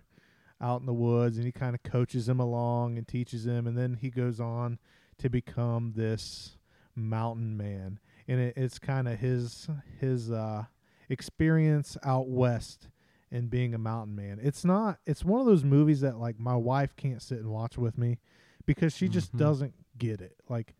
out 0.61 0.79
in 0.79 0.85
the 0.85 0.93
woods 0.93 1.37
and 1.37 1.45
he 1.45 1.51
kind 1.51 1.73
of 1.73 1.81
coaches 1.81 2.29
him 2.29 2.39
along 2.39 2.97
and 2.97 3.07
teaches 3.07 3.45
him. 3.47 3.65
And 3.65 3.75
then 3.77 3.95
he 3.95 4.09
goes 4.11 4.39
on 4.39 4.77
to 5.17 5.29
become 5.29 5.93
this 5.95 6.55
mountain 6.99 7.57
man 7.57 7.99
and 8.27 8.39
it, 8.39 8.53
it's 8.57 8.77
kind 8.79 9.07
of 9.07 9.19
his 9.19 9.67
his 9.99 10.29
uh 10.31 10.63
experience 11.09 11.97
out 12.03 12.27
west 12.29 12.87
and 13.31 13.49
being 13.49 13.73
a 13.73 13.77
mountain 13.77 14.15
man 14.15 14.39
it's 14.41 14.63
not 14.65 14.99
it's 15.05 15.23
one 15.25 15.39
of 15.39 15.47
those 15.47 15.63
movies 15.63 16.01
that 16.01 16.17
like 16.17 16.39
my 16.39 16.55
wife 16.55 16.95
can't 16.95 17.21
sit 17.21 17.39
and 17.39 17.49
watch 17.49 17.77
with 17.77 17.97
me 17.97 18.19
because 18.65 18.93
she 18.95 19.07
just 19.09 19.33
Mhm. 19.33 19.37
doesn't 19.39 19.73
get 19.97 20.21
it 20.21 20.35
like 20.47 20.75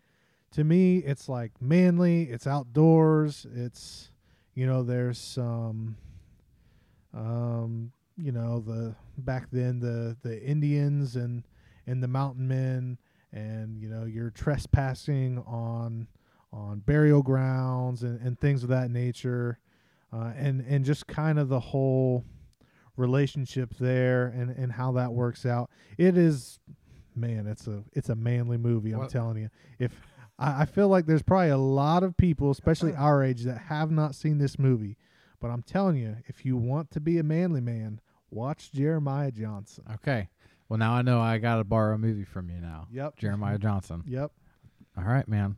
to 0.51 0.63
me 0.63 0.97
it's 0.99 1.27
like 1.29 1.51
manly 1.61 2.23
it's 2.23 2.45
outdoors 2.47 3.45
it's 3.55 4.11
you 4.55 4.65
know 4.67 4.83
there's 4.83 5.17
some 5.19 5.95
um 7.13 7.91
you 8.17 8.31
know 8.31 8.59
the 8.59 8.95
back 9.17 9.47
then 9.51 9.79
the 9.79 10.15
the 10.21 10.41
indians 10.43 11.15
and 11.15 11.43
and 11.87 12.03
the 12.03 12.07
mountain 12.07 12.47
men 12.47 12.97
and 13.31 13.77
you 13.77 13.87
know 13.89 14.05
you're 14.05 14.29
trespassing 14.31 15.37
on 15.47 16.07
on 16.51 16.79
burial 16.79 17.21
grounds 17.21 18.01
and, 18.03 18.19
and 18.21 18.39
things 18.39 18.63
of 18.63 18.69
that 18.69 18.89
nature 18.89 19.59
uh, 20.11 20.31
and 20.35 20.61
and 20.61 20.83
just 20.85 21.05
kind 21.07 21.37
of 21.37 21.47
the 21.49 21.59
whole 21.59 22.25
relationship 22.97 23.73
there 23.79 24.27
and 24.27 24.49
and 24.51 24.71
how 24.73 24.91
that 24.93 25.11
works 25.13 25.45
out. 25.45 25.69
It 25.97 26.17
is 26.17 26.59
man 27.15 27.47
it's 27.47 27.67
a 27.67 27.83
it's 27.93 28.09
a 28.09 28.15
manly 28.15 28.57
movie 28.57 28.91
i'm 28.93 28.99
What- 28.99 29.09
telling 29.09 29.37
you. 29.37 29.49
If 29.77 29.99
I, 30.37 30.61
I 30.61 30.65
feel 30.65 30.87
like 30.87 31.05
there's 31.05 31.23
probably 31.23 31.49
a 31.49 31.57
lot 31.57 32.03
of 32.03 32.15
people 32.17 32.49
especially 32.51 32.95
our 32.97 33.23
age 33.23 33.43
that 33.43 33.57
have 33.57 33.91
not 33.91 34.15
seen 34.15 34.37
this 34.37 34.57
movie 34.57 34.95
but 35.41 35.49
i'm 35.49 35.61
telling 35.63 35.97
you 35.97 36.15
if 36.27 36.45
you 36.45 36.55
want 36.55 36.91
to 36.91 36.99
be 37.01 37.17
a 37.17 37.23
manly 37.23 37.61
man 37.61 37.99
watch 38.31 38.71
jeremiah 38.71 39.31
johnson. 39.31 39.83
Okay, 39.95 40.29
well 40.69 40.77
now 40.77 40.93
I 40.93 41.01
know 41.01 41.19
I 41.19 41.37
got 41.39 41.57
to 41.57 41.63
borrow 41.63 41.95
a 41.95 41.97
movie 41.97 42.23
from 42.23 42.49
you 42.49 42.61
now. 42.61 42.87
yep 42.91 43.17
Jeremiah 43.17 43.57
Johnson. 43.57 44.03
yep 44.07 44.31
All 44.97 45.03
right, 45.03 45.27
man. 45.27 45.57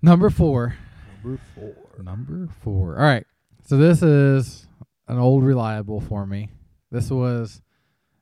Number 0.00 0.30
four. 0.30 0.76
number 1.22 1.40
four 1.54 1.74
Number 2.02 2.48
four. 2.62 2.96
All 2.98 3.04
right. 3.04 3.26
So 3.64 3.76
this 3.76 4.02
is 4.02 4.66
an 5.08 5.18
old 5.18 5.44
reliable 5.44 6.00
for 6.00 6.26
me. 6.26 6.48
This 6.90 7.10
was, 7.10 7.62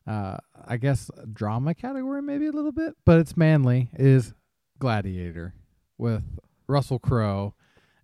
uh, 0.07 0.37
I 0.67 0.77
guess, 0.77 1.11
drama 1.33 1.75
category 1.75 2.21
maybe 2.23 2.47
a 2.47 2.53
little 2.53 2.73
bit, 2.73 2.95
but 3.07 3.19
it's 3.19 3.37
manly. 3.37 3.89
Is 3.95 4.35
Gladiator 4.79 5.55
with 5.99 6.23
Russell 6.67 6.99
Crowe 6.99 7.55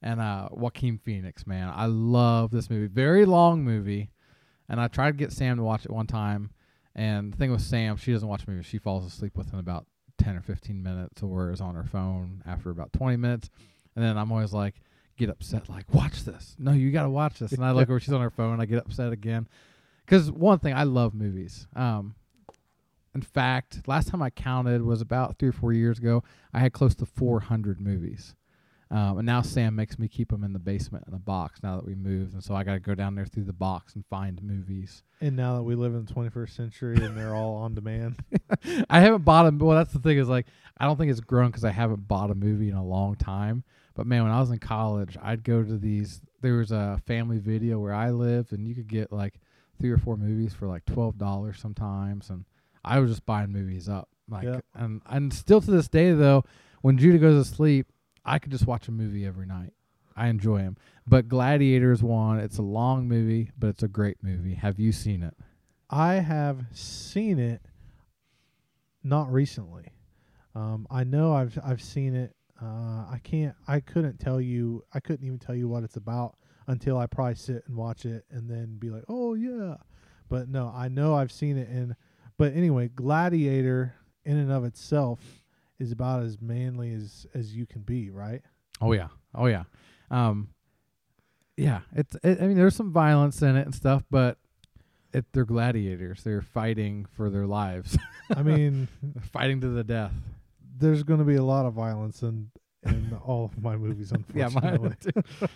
and 0.02 0.20
uh, 0.20 0.48
Joaquin 0.52 0.98
Phoenix. 0.98 1.46
Man, 1.46 1.70
I 1.74 1.86
love 1.86 2.50
this 2.50 2.70
movie. 2.70 2.86
Very 2.86 3.26
long 3.26 3.62
movie, 3.64 4.10
and 4.68 4.80
I 4.80 4.88
tried 4.88 5.12
to 5.12 5.16
get 5.16 5.32
Sam 5.32 5.56
to 5.58 5.62
watch 5.62 5.84
it 5.84 5.90
one 5.90 6.06
time. 6.06 6.50
And 6.96 7.32
the 7.32 7.36
thing 7.36 7.52
with 7.52 7.60
Sam, 7.60 7.96
she 7.96 8.12
doesn't 8.12 8.26
watch 8.26 8.48
movies. 8.48 8.66
She 8.66 8.78
falls 8.78 9.06
asleep 9.06 9.36
within 9.36 9.60
about 9.60 9.86
ten 10.18 10.34
or 10.34 10.40
fifteen 10.40 10.82
minutes, 10.82 11.22
or 11.22 11.52
is 11.52 11.60
on 11.60 11.76
her 11.76 11.84
phone 11.84 12.42
after 12.46 12.70
about 12.70 12.92
twenty 12.92 13.16
minutes. 13.16 13.50
And 13.94 14.04
then 14.04 14.18
I'm 14.18 14.32
always 14.32 14.52
like, 14.52 14.74
get 15.16 15.30
upset, 15.30 15.68
like, 15.68 15.92
watch 15.92 16.24
this. 16.24 16.54
No, 16.58 16.72
you 16.72 16.90
got 16.90 17.04
to 17.04 17.10
watch 17.10 17.38
this. 17.38 17.52
And 17.52 17.64
I 17.64 17.72
look 17.72 17.88
over, 17.90 18.00
she's 18.00 18.12
on 18.12 18.20
her 18.20 18.30
phone. 18.30 18.60
I 18.60 18.66
get 18.66 18.78
upset 18.78 19.12
again. 19.12 19.48
Because 20.04 20.30
one 20.30 20.58
thing, 20.58 20.74
I 20.74 20.84
love 20.84 21.14
movies. 21.14 21.66
Um, 21.74 22.14
in 23.14 23.22
fact, 23.22 23.88
last 23.88 24.08
time 24.08 24.22
I 24.22 24.30
counted 24.30 24.82
was 24.82 25.00
about 25.00 25.38
three 25.38 25.48
or 25.48 25.52
four 25.52 25.72
years 25.72 25.98
ago. 25.98 26.22
I 26.52 26.60
had 26.60 26.72
close 26.72 26.94
to 26.96 27.06
400 27.06 27.80
movies. 27.80 28.34
Um, 28.90 29.18
and 29.18 29.26
now 29.26 29.42
Sam 29.42 29.74
makes 29.74 29.98
me 29.98 30.06
keep 30.06 30.30
them 30.30 30.44
in 30.44 30.52
the 30.52 30.60
basement 30.60 31.04
in 31.08 31.14
a 31.14 31.18
box 31.18 31.60
now 31.62 31.74
that 31.74 31.84
we 31.84 31.96
moved. 31.96 32.34
And 32.34 32.44
so 32.44 32.54
I 32.54 32.62
got 32.62 32.74
to 32.74 32.78
go 32.80 32.94
down 32.94 33.16
there 33.16 33.26
through 33.26 33.42
the 33.44 33.52
box 33.52 33.96
and 33.96 34.04
find 34.06 34.40
movies. 34.42 35.02
and 35.20 35.34
now 35.34 35.56
that 35.56 35.64
we 35.64 35.74
live 35.74 35.92
in 35.94 36.04
the 36.04 36.12
21st 36.12 36.50
century 36.50 36.96
and 37.04 37.16
they're 37.18 37.34
all 37.34 37.56
on 37.56 37.74
demand 37.74 38.16
I 38.90 39.00
haven't 39.00 39.24
bought 39.24 39.46
a. 39.46 39.50
Well, 39.56 39.76
that's 39.76 39.92
the 39.92 39.98
thing 39.98 40.18
is 40.18 40.28
like 40.28 40.46
I 40.78 40.84
don't 40.84 40.96
think 40.96 41.10
it's 41.10 41.20
grown 41.20 41.48
because 41.48 41.64
I 41.64 41.70
haven't 41.72 42.06
bought 42.06 42.30
a 42.30 42.34
movie 42.34 42.68
in 42.70 42.76
a 42.76 42.84
long 42.84 43.16
time. 43.16 43.64
But 43.94 44.06
man, 44.06 44.22
when 44.24 44.32
I 44.32 44.40
was 44.40 44.50
in 44.50 44.58
college, 44.58 45.16
I'd 45.22 45.42
go 45.42 45.62
to 45.64 45.78
these. 45.78 46.20
There 46.42 46.54
was 46.54 46.70
a 46.70 47.00
family 47.06 47.38
video 47.38 47.78
where 47.80 47.94
I 47.94 48.10
lived, 48.10 48.52
and 48.52 48.68
you 48.68 48.74
could 48.74 48.88
get 48.88 49.10
like 49.10 49.40
three 49.80 49.90
or 49.90 49.98
four 49.98 50.16
movies 50.16 50.52
for 50.54 50.66
like 50.68 50.84
twelve 50.84 51.16
dollars 51.18 51.58
sometimes, 51.58 52.28
and 52.30 52.44
I 52.84 53.00
was 53.00 53.10
just 53.10 53.24
buying 53.26 53.50
movies 53.52 53.88
up. 53.88 54.08
Like, 54.28 54.44
Yeah. 54.44 54.60
and 54.74 55.00
and 55.06 55.32
still 55.32 55.60
to 55.60 55.70
this 55.70 55.88
day 55.88 56.12
though, 56.12 56.44
when 56.82 56.98
Judah 56.98 57.18
goes 57.18 57.48
to 57.48 57.54
sleep, 57.54 57.86
I 58.26 58.38
could 58.38 58.52
just 58.52 58.66
watch 58.66 58.88
a 58.88 58.92
movie 58.92 59.24
every 59.24 59.46
night. 59.46 59.72
I 60.16 60.28
enjoy 60.28 60.58
them. 60.58 60.76
But 61.06 61.28
Gladiator 61.28 61.92
is 61.92 62.02
one. 62.02 62.38
It's 62.40 62.58
a 62.58 62.62
long 62.62 63.06
movie, 63.06 63.52
but 63.58 63.68
it's 63.68 63.82
a 63.82 63.88
great 63.88 64.16
movie. 64.22 64.54
Have 64.54 64.78
you 64.78 64.92
seen 64.92 65.22
it? 65.22 65.34
I 65.88 66.14
have 66.14 66.64
seen 66.72 67.38
it 67.38 67.62
not 69.04 69.32
recently. 69.32 69.92
Um, 70.54 70.86
I 70.90 71.04
know 71.04 71.32
I've 71.32 71.56
I've 71.62 71.82
seen 71.82 72.14
it. 72.16 72.34
Uh, 72.60 73.04
I 73.10 73.20
can't. 73.22 73.54
I 73.68 73.80
couldn't 73.80 74.18
tell 74.18 74.40
you. 74.40 74.82
I 74.92 75.00
couldn't 75.00 75.24
even 75.24 75.38
tell 75.38 75.54
you 75.54 75.68
what 75.68 75.84
it's 75.84 75.96
about 75.96 76.36
until 76.66 76.98
I 76.98 77.06
probably 77.06 77.36
sit 77.36 77.62
and 77.68 77.76
watch 77.76 78.04
it 78.04 78.24
and 78.30 78.50
then 78.50 78.78
be 78.78 78.90
like, 78.90 79.04
"Oh 79.08 79.34
yeah." 79.34 79.76
But 80.28 80.48
no, 80.48 80.72
I 80.74 80.88
know 80.88 81.14
I've 81.14 81.30
seen 81.30 81.56
it. 81.56 81.68
And 81.68 81.94
but 82.36 82.54
anyway, 82.54 82.88
Gladiator 82.88 83.94
in 84.24 84.36
and 84.38 84.50
of 84.50 84.64
itself 84.64 85.20
is 85.78 85.92
about 85.92 86.22
as 86.22 86.40
manly 86.40 86.92
as 86.92 87.26
as 87.34 87.54
you 87.54 87.66
can 87.66 87.82
be, 87.82 88.10
right? 88.10 88.42
Oh 88.80 88.92
yeah, 88.92 89.08
oh 89.34 89.46
yeah, 89.46 89.64
um, 90.10 90.48
yeah. 91.56 91.80
It's 91.94 92.14
it, 92.22 92.40
I 92.42 92.46
mean, 92.46 92.56
there's 92.56 92.76
some 92.76 92.92
violence 92.92 93.42
in 93.42 93.56
it 93.56 93.64
and 93.66 93.74
stuff, 93.74 94.04
but 94.10 94.38
it, 95.12 95.24
they're 95.32 95.44
gladiators. 95.44 96.22
They're 96.22 96.42
fighting 96.42 97.06
for 97.16 97.30
their 97.30 97.46
lives, 97.46 97.96
I 98.34 98.42
mean, 98.42 98.88
fighting 99.32 99.60
to 99.62 99.68
the 99.68 99.84
death. 99.84 100.12
there's 100.78 101.02
going 101.02 101.20
to 101.20 101.24
be 101.24 101.36
a 101.36 101.44
lot 101.44 101.66
of 101.66 101.72
violence 101.74 102.22
in 102.22 102.50
in 102.84 103.18
all 103.24 103.44
of 103.46 103.62
my 103.62 103.76
movies, 103.76 104.12
Yeah, 104.34 104.46
unfortunately. 104.46 104.88
mine 104.90 104.96
too. 105.40 105.48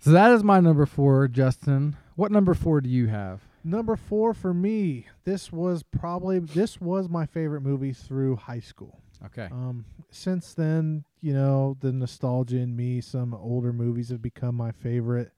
so 0.00 0.10
that 0.12 0.32
is 0.32 0.42
my 0.42 0.60
number 0.60 0.86
four, 0.86 1.28
Justin. 1.28 1.96
What 2.16 2.30
number 2.30 2.54
four 2.54 2.80
do 2.80 2.88
you 2.88 3.08
have? 3.08 3.40
Number 3.64 3.96
four 3.96 4.32
for 4.34 4.54
me. 4.54 5.06
This 5.24 5.50
was 5.52 5.82
probably 5.82 6.38
this 6.38 6.80
was 6.80 7.08
my 7.08 7.26
favorite 7.26 7.62
movie 7.62 7.92
through 7.92 8.36
high 8.36 8.60
school. 8.60 9.00
Okay. 9.26 9.48
Um, 9.50 9.84
since 10.10 10.54
then, 10.54 11.04
you 11.20 11.32
know, 11.32 11.76
the 11.80 11.92
nostalgia 11.92 12.58
in 12.58 12.76
me, 12.76 13.00
some 13.00 13.34
older 13.34 13.72
movies 13.72 14.10
have 14.10 14.22
become 14.22 14.54
my 14.54 14.72
favorite 14.72 15.32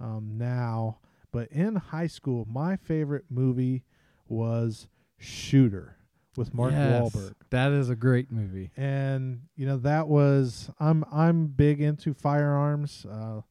um, 0.00 0.32
now. 0.36 0.98
But 1.30 1.48
in 1.52 1.76
high 1.76 2.06
school, 2.06 2.46
my 2.50 2.76
favorite 2.76 3.26
movie 3.30 3.84
was 4.28 4.88
Shooter 5.18 5.96
with 6.36 6.54
Mark 6.54 6.72
Yes, 6.72 7.02
Wahlberg. 7.02 7.34
That 7.50 7.72
is 7.72 7.90
a 7.90 7.96
great 7.96 8.30
movie. 8.30 8.70
and 8.76 9.42
you 9.56 9.66
know 9.66 9.76
that 9.78 10.08
was 10.08 10.70
I'm 10.78 11.04
I'm 11.12 11.48
big 11.48 11.80
into 11.80 12.14
firearms. 12.14 13.04
Uh, 13.04 13.42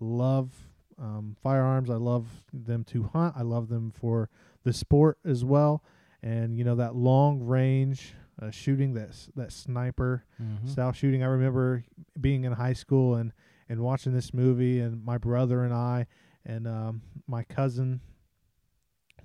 love 0.00 0.52
um, 0.98 1.36
firearms. 1.42 1.90
I 1.90 1.94
love 1.96 2.26
them 2.52 2.84
to 2.84 3.04
hunt. 3.12 3.34
I 3.36 3.42
love 3.42 3.68
them 3.68 3.90
for 3.90 4.28
the 4.62 4.72
sport 4.72 5.18
as 5.24 5.44
well. 5.44 5.82
And 6.22 6.56
you 6.56 6.64
know 6.64 6.76
that 6.76 6.94
long 6.94 7.42
range 7.42 8.14
uh, 8.40 8.50
shooting, 8.50 8.94
that 8.94 9.10
that 9.36 9.52
sniper 9.52 10.24
Mhm. 10.42 10.68
style 10.68 10.92
shooting. 10.92 11.22
I 11.22 11.26
remember 11.26 11.84
being 12.20 12.44
in 12.44 12.52
high 12.52 12.72
school 12.72 13.14
and 13.16 13.32
and 13.68 13.80
watching 13.80 14.12
this 14.12 14.34
movie, 14.34 14.80
and 14.80 15.04
my 15.04 15.18
brother 15.18 15.64
and 15.64 15.72
I 15.72 16.06
and 16.44 16.66
um, 16.68 17.02
my 17.26 17.42
cousin, 17.44 18.00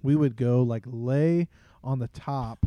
we 0.01 0.15
would 0.15 0.35
go 0.35 0.61
like 0.63 0.83
lay 0.85 1.47
on 1.83 1.99
the 1.99 2.07
top 2.07 2.65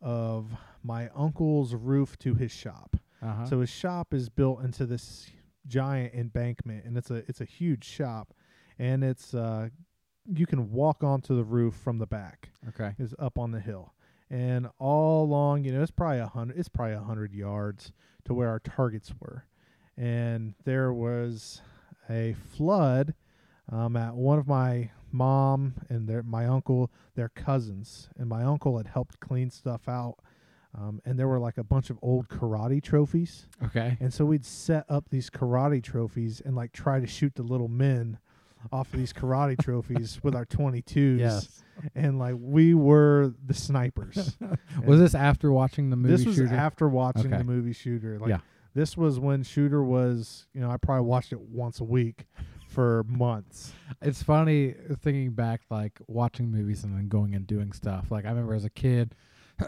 of 0.00 0.52
my 0.82 1.08
uncle's 1.10 1.74
roof 1.74 2.16
to 2.18 2.34
his 2.34 2.52
shop. 2.52 2.96
Uh-huh. 3.20 3.46
So 3.46 3.60
his 3.60 3.70
shop 3.70 4.14
is 4.14 4.28
built 4.28 4.62
into 4.62 4.86
this 4.86 5.28
giant 5.66 6.14
embankment, 6.14 6.84
and 6.84 6.96
it's 6.96 7.10
a 7.10 7.16
it's 7.28 7.40
a 7.40 7.44
huge 7.44 7.84
shop, 7.84 8.32
and 8.78 9.02
it's 9.02 9.34
uh, 9.34 9.70
you 10.32 10.46
can 10.46 10.70
walk 10.70 11.02
onto 11.02 11.34
the 11.34 11.44
roof 11.44 11.74
from 11.74 11.98
the 11.98 12.06
back. 12.06 12.50
okay. 12.68 12.94
Is 12.98 13.14
up 13.18 13.38
on 13.38 13.50
the 13.50 13.60
hill, 13.60 13.92
and 14.30 14.68
all 14.78 15.24
along, 15.24 15.64
you 15.64 15.72
know, 15.72 15.82
it's 15.82 15.90
probably 15.90 16.18
a 16.18 16.26
hundred. 16.26 16.58
It's 16.58 16.68
probably 16.68 16.94
a 16.94 17.00
hundred 17.00 17.34
yards 17.34 17.92
to 18.24 18.34
where 18.34 18.48
our 18.48 18.60
targets 18.60 19.12
were, 19.20 19.44
and 19.96 20.54
there 20.64 20.92
was 20.92 21.62
a 22.10 22.34
flood 22.56 23.14
um, 23.70 23.96
at 23.96 24.14
one 24.14 24.38
of 24.38 24.46
my 24.46 24.90
mom 25.10 25.74
and 25.88 26.08
their 26.08 26.22
my 26.22 26.46
uncle, 26.46 26.90
their 27.14 27.28
cousins, 27.30 28.08
and 28.16 28.28
my 28.28 28.42
uncle 28.42 28.76
had 28.76 28.86
helped 28.86 29.20
clean 29.20 29.50
stuff 29.50 29.88
out. 29.88 30.16
Um, 30.74 31.00
and 31.04 31.18
there 31.18 31.26
were 31.26 31.38
like 31.38 31.58
a 31.58 31.64
bunch 31.64 31.88
of 31.90 31.98
old 32.02 32.28
karate 32.28 32.82
trophies. 32.82 33.46
Okay. 33.64 33.96
And 34.00 34.12
so 34.12 34.26
we'd 34.26 34.44
set 34.44 34.84
up 34.88 35.08
these 35.08 35.30
karate 35.30 35.82
trophies 35.82 36.42
and 36.44 36.54
like 36.54 36.72
try 36.72 37.00
to 37.00 37.06
shoot 37.06 37.34
the 37.34 37.42
little 37.42 37.68
men 37.68 38.18
off 38.72 38.92
of 38.92 38.98
these 38.98 39.12
karate 39.12 39.58
trophies 39.60 40.18
with 40.22 40.34
our 40.34 40.44
22s. 40.46 41.18
Yes. 41.18 41.62
And 41.94 42.18
like 42.18 42.34
we 42.38 42.74
were 42.74 43.32
the 43.46 43.54
snipers. 43.54 44.36
Was 44.84 44.98
this 44.98 45.14
after 45.14 45.52
watching 45.52 45.90
the 45.90 45.96
movie 45.96 46.16
this 46.16 46.26
was 46.26 46.36
Shooter? 46.36 46.54
after 46.54 46.88
watching 46.88 47.26
Okay. 47.32 47.38
the 47.38 47.44
movie 47.44 47.72
Shooter. 47.72 48.18
Like 48.18 48.30
Yeah. 48.30 48.38
this 48.74 48.96
was 48.96 49.20
when 49.20 49.42
Shooter 49.44 49.82
was, 49.84 50.46
you 50.52 50.60
know, 50.60 50.70
I 50.70 50.76
probably 50.76 51.06
watched 51.06 51.32
it 51.32 51.40
once 51.40 51.78
a 51.80 51.84
week 51.84 52.26
for 52.66 53.04
months. 53.08 53.72
it's 54.02 54.22
funny 54.22 54.74
thinking 55.00 55.30
back, 55.30 55.62
like 55.70 56.00
watching 56.08 56.50
movies 56.50 56.82
and 56.84 56.96
then 56.96 57.08
going 57.08 57.34
and 57.34 57.46
doing 57.46 57.72
stuff. 57.72 58.10
Like 58.10 58.24
I 58.24 58.28
remember 58.30 58.54
as 58.54 58.64
a 58.64 58.70
kid 58.70 59.14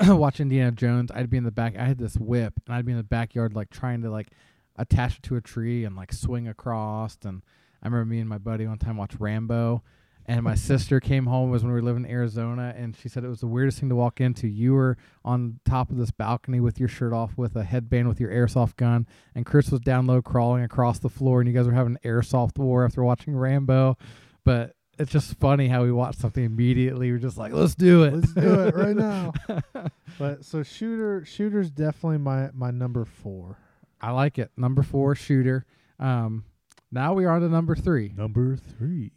watching 0.09 0.45
Indiana 0.45 0.73
Jones, 0.73 1.11
I'd 1.15 1.31
be 1.31 1.37
in 1.37 1.45
the 1.45 1.51
back. 1.53 1.77
I 1.77 1.85
had 1.85 1.99
this 1.99 2.17
whip, 2.17 2.55
and 2.67 2.75
I'd 2.75 2.85
be 2.85 2.93
in 2.93 2.99
the 2.99 3.05
backyard, 3.05 3.55
like 3.55 3.71
trying 3.71 4.03
to 4.03 4.11
like 4.11 4.29
attach 4.77 5.17
it 5.19 5.23
to 5.25 5.37
a 5.37 5.41
tree 5.41 5.85
and 5.85 5.97
like 5.97 6.13
swing 6.13 6.47
across. 6.49 7.17
And 7.25 7.43
I 7.83 7.89
remember 7.89 8.05
me 8.05 8.21
and 8.21 8.29
my 8.29 8.39
buddy 8.39 8.67
one 8.67 8.79
time 8.79 8.97
watched 8.97 9.17
Rambo. 9.19 9.83
And 10.27 10.45
my 10.45 10.55
sister 10.55 11.01
came 11.01 11.27
home 11.27 11.51
was 11.51 11.65
when 11.65 11.73
we 11.73 11.81
were 11.81 11.85
living 11.85 12.05
in 12.05 12.11
Arizona, 12.11 12.73
and 12.77 12.97
she 12.97 13.09
said 13.09 13.25
it 13.25 13.29
was 13.29 13.41
the 13.41 13.49
weirdest 13.49 13.81
thing 13.81 13.89
to 13.89 13.97
walk 13.97 14.21
into. 14.21 14.47
You 14.47 14.75
were 14.75 14.97
on 15.25 15.59
top 15.65 15.91
of 15.91 15.97
this 15.97 16.13
balcony 16.13 16.61
with 16.61 16.79
your 16.79 16.89
shirt 16.89 17.13
off, 17.13 17.37
with 17.37 17.57
a 17.57 17.65
headband, 17.65 18.07
with 18.07 18.21
your 18.21 18.31
airsoft 18.31 18.77
gun, 18.77 19.09
and 19.35 19.45
Chris 19.45 19.73
was 19.73 19.81
down 19.81 20.07
low 20.07 20.23
crawling 20.23 20.63
across 20.63 21.01
the 21.01 21.09
floor, 21.09 21.41
and 21.41 21.49
you 21.49 21.55
guys 21.55 21.67
were 21.67 21.73
having 21.73 21.97
an 22.01 22.09
airsoft 22.09 22.59
war 22.59 22.85
after 22.85 23.03
watching 23.03 23.35
Rambo. 23.35 23.99
But 24.45 24.77
it's 25.01 25.11
just 25.11 25.35
funny 25.41 25.67
how 25.67 25.83
we 25.83 25.91
watch 25.91 26.17
something 26.17 26.45
immediately. 26.45 27.11
We're 27.11 27.19
just 27.19 27.39
like, 27.39 27.53
let's 27.53 27.75
do 27.75 28.05
it. 28.05 28.15
Let's 28.15 28.33
do 28.35 28.61
it 28.61 28.75
right 28.75 28.97
now. 28.97 29.33
But 30.19 30.45
so 30.45 30.63
Shooter 30.63 31.25
Shooter's 31.25 31.71
definitely 31.71 32.19
my 32.19 32.51
my 32.53 32.71
number 32.71 33.07
4. 33.07 33.57
I 34.01 34.11
like 34.13 34.39
it. 34.39 34.51
Number 34.57 34.83
four, 34.83 35.15
shooter. 35.15 35.67
Um, 35.99 36.45
now 36.93 37.15
we 37.15 37.25
are 37.25 37.31
on 37.31 37.41
to 37.43 37.49
number 37.49 37.75
three. 37.75 38.13
Number 38.17 38.57
3. 38.57 39.13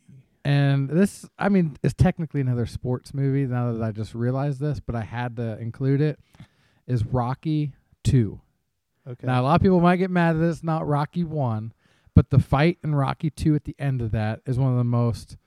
And 0.46 0.90
this, 0.90 1.26
I 1.40 1.50
mean, 1.50 1.78
is 1.84 1.94
technically 1.94 2.42
another 2.42 2.66
sports 2.66 3.14
movie 3.14 3.46
now 3.46 3.72
that 3.72 3.82
I 3.82 3.92
just 3.92 4.14
realized 4.14 4.60
this, 4.60 4.80
but 4.80 4.96
I 4.96 5.02
had 5.02 5.38
to 5.38 5.58
include 5.58 6.02
it, 6.02 6.20
is 6.86 7.06
Rocky 7.06 7.72
2. 8.04 8.40
Okay. 9.08 9.28
Now, 9.28 9.42
a 9.42 9.44
lot 9.44 9.56
of 9.56 9.62
people 9.62 9.80
might 9.80 9.98
get 9.98 10.12
mad 10.12 10.34
that 10.34 10.50
it's 10.50 10.64
not 10.64 10.88
Rocky 10.88 11.24
1, 11.24 11.74
but 12.14 12.30
the 12.30 12.40
fight 12.40 12.78
in 12.84 12.94
Rocky 12.94 13.30
2 13.30 13.56
at 13.56 13.64
the 13.64 13.76
end 13.80 14.02
of 14.02 14.12
that 14.12 14.42
is 14.46 14.60
one 14.60 14.72
of 14.72 14.78
the 14.78 14.84
most, 14.84 15.38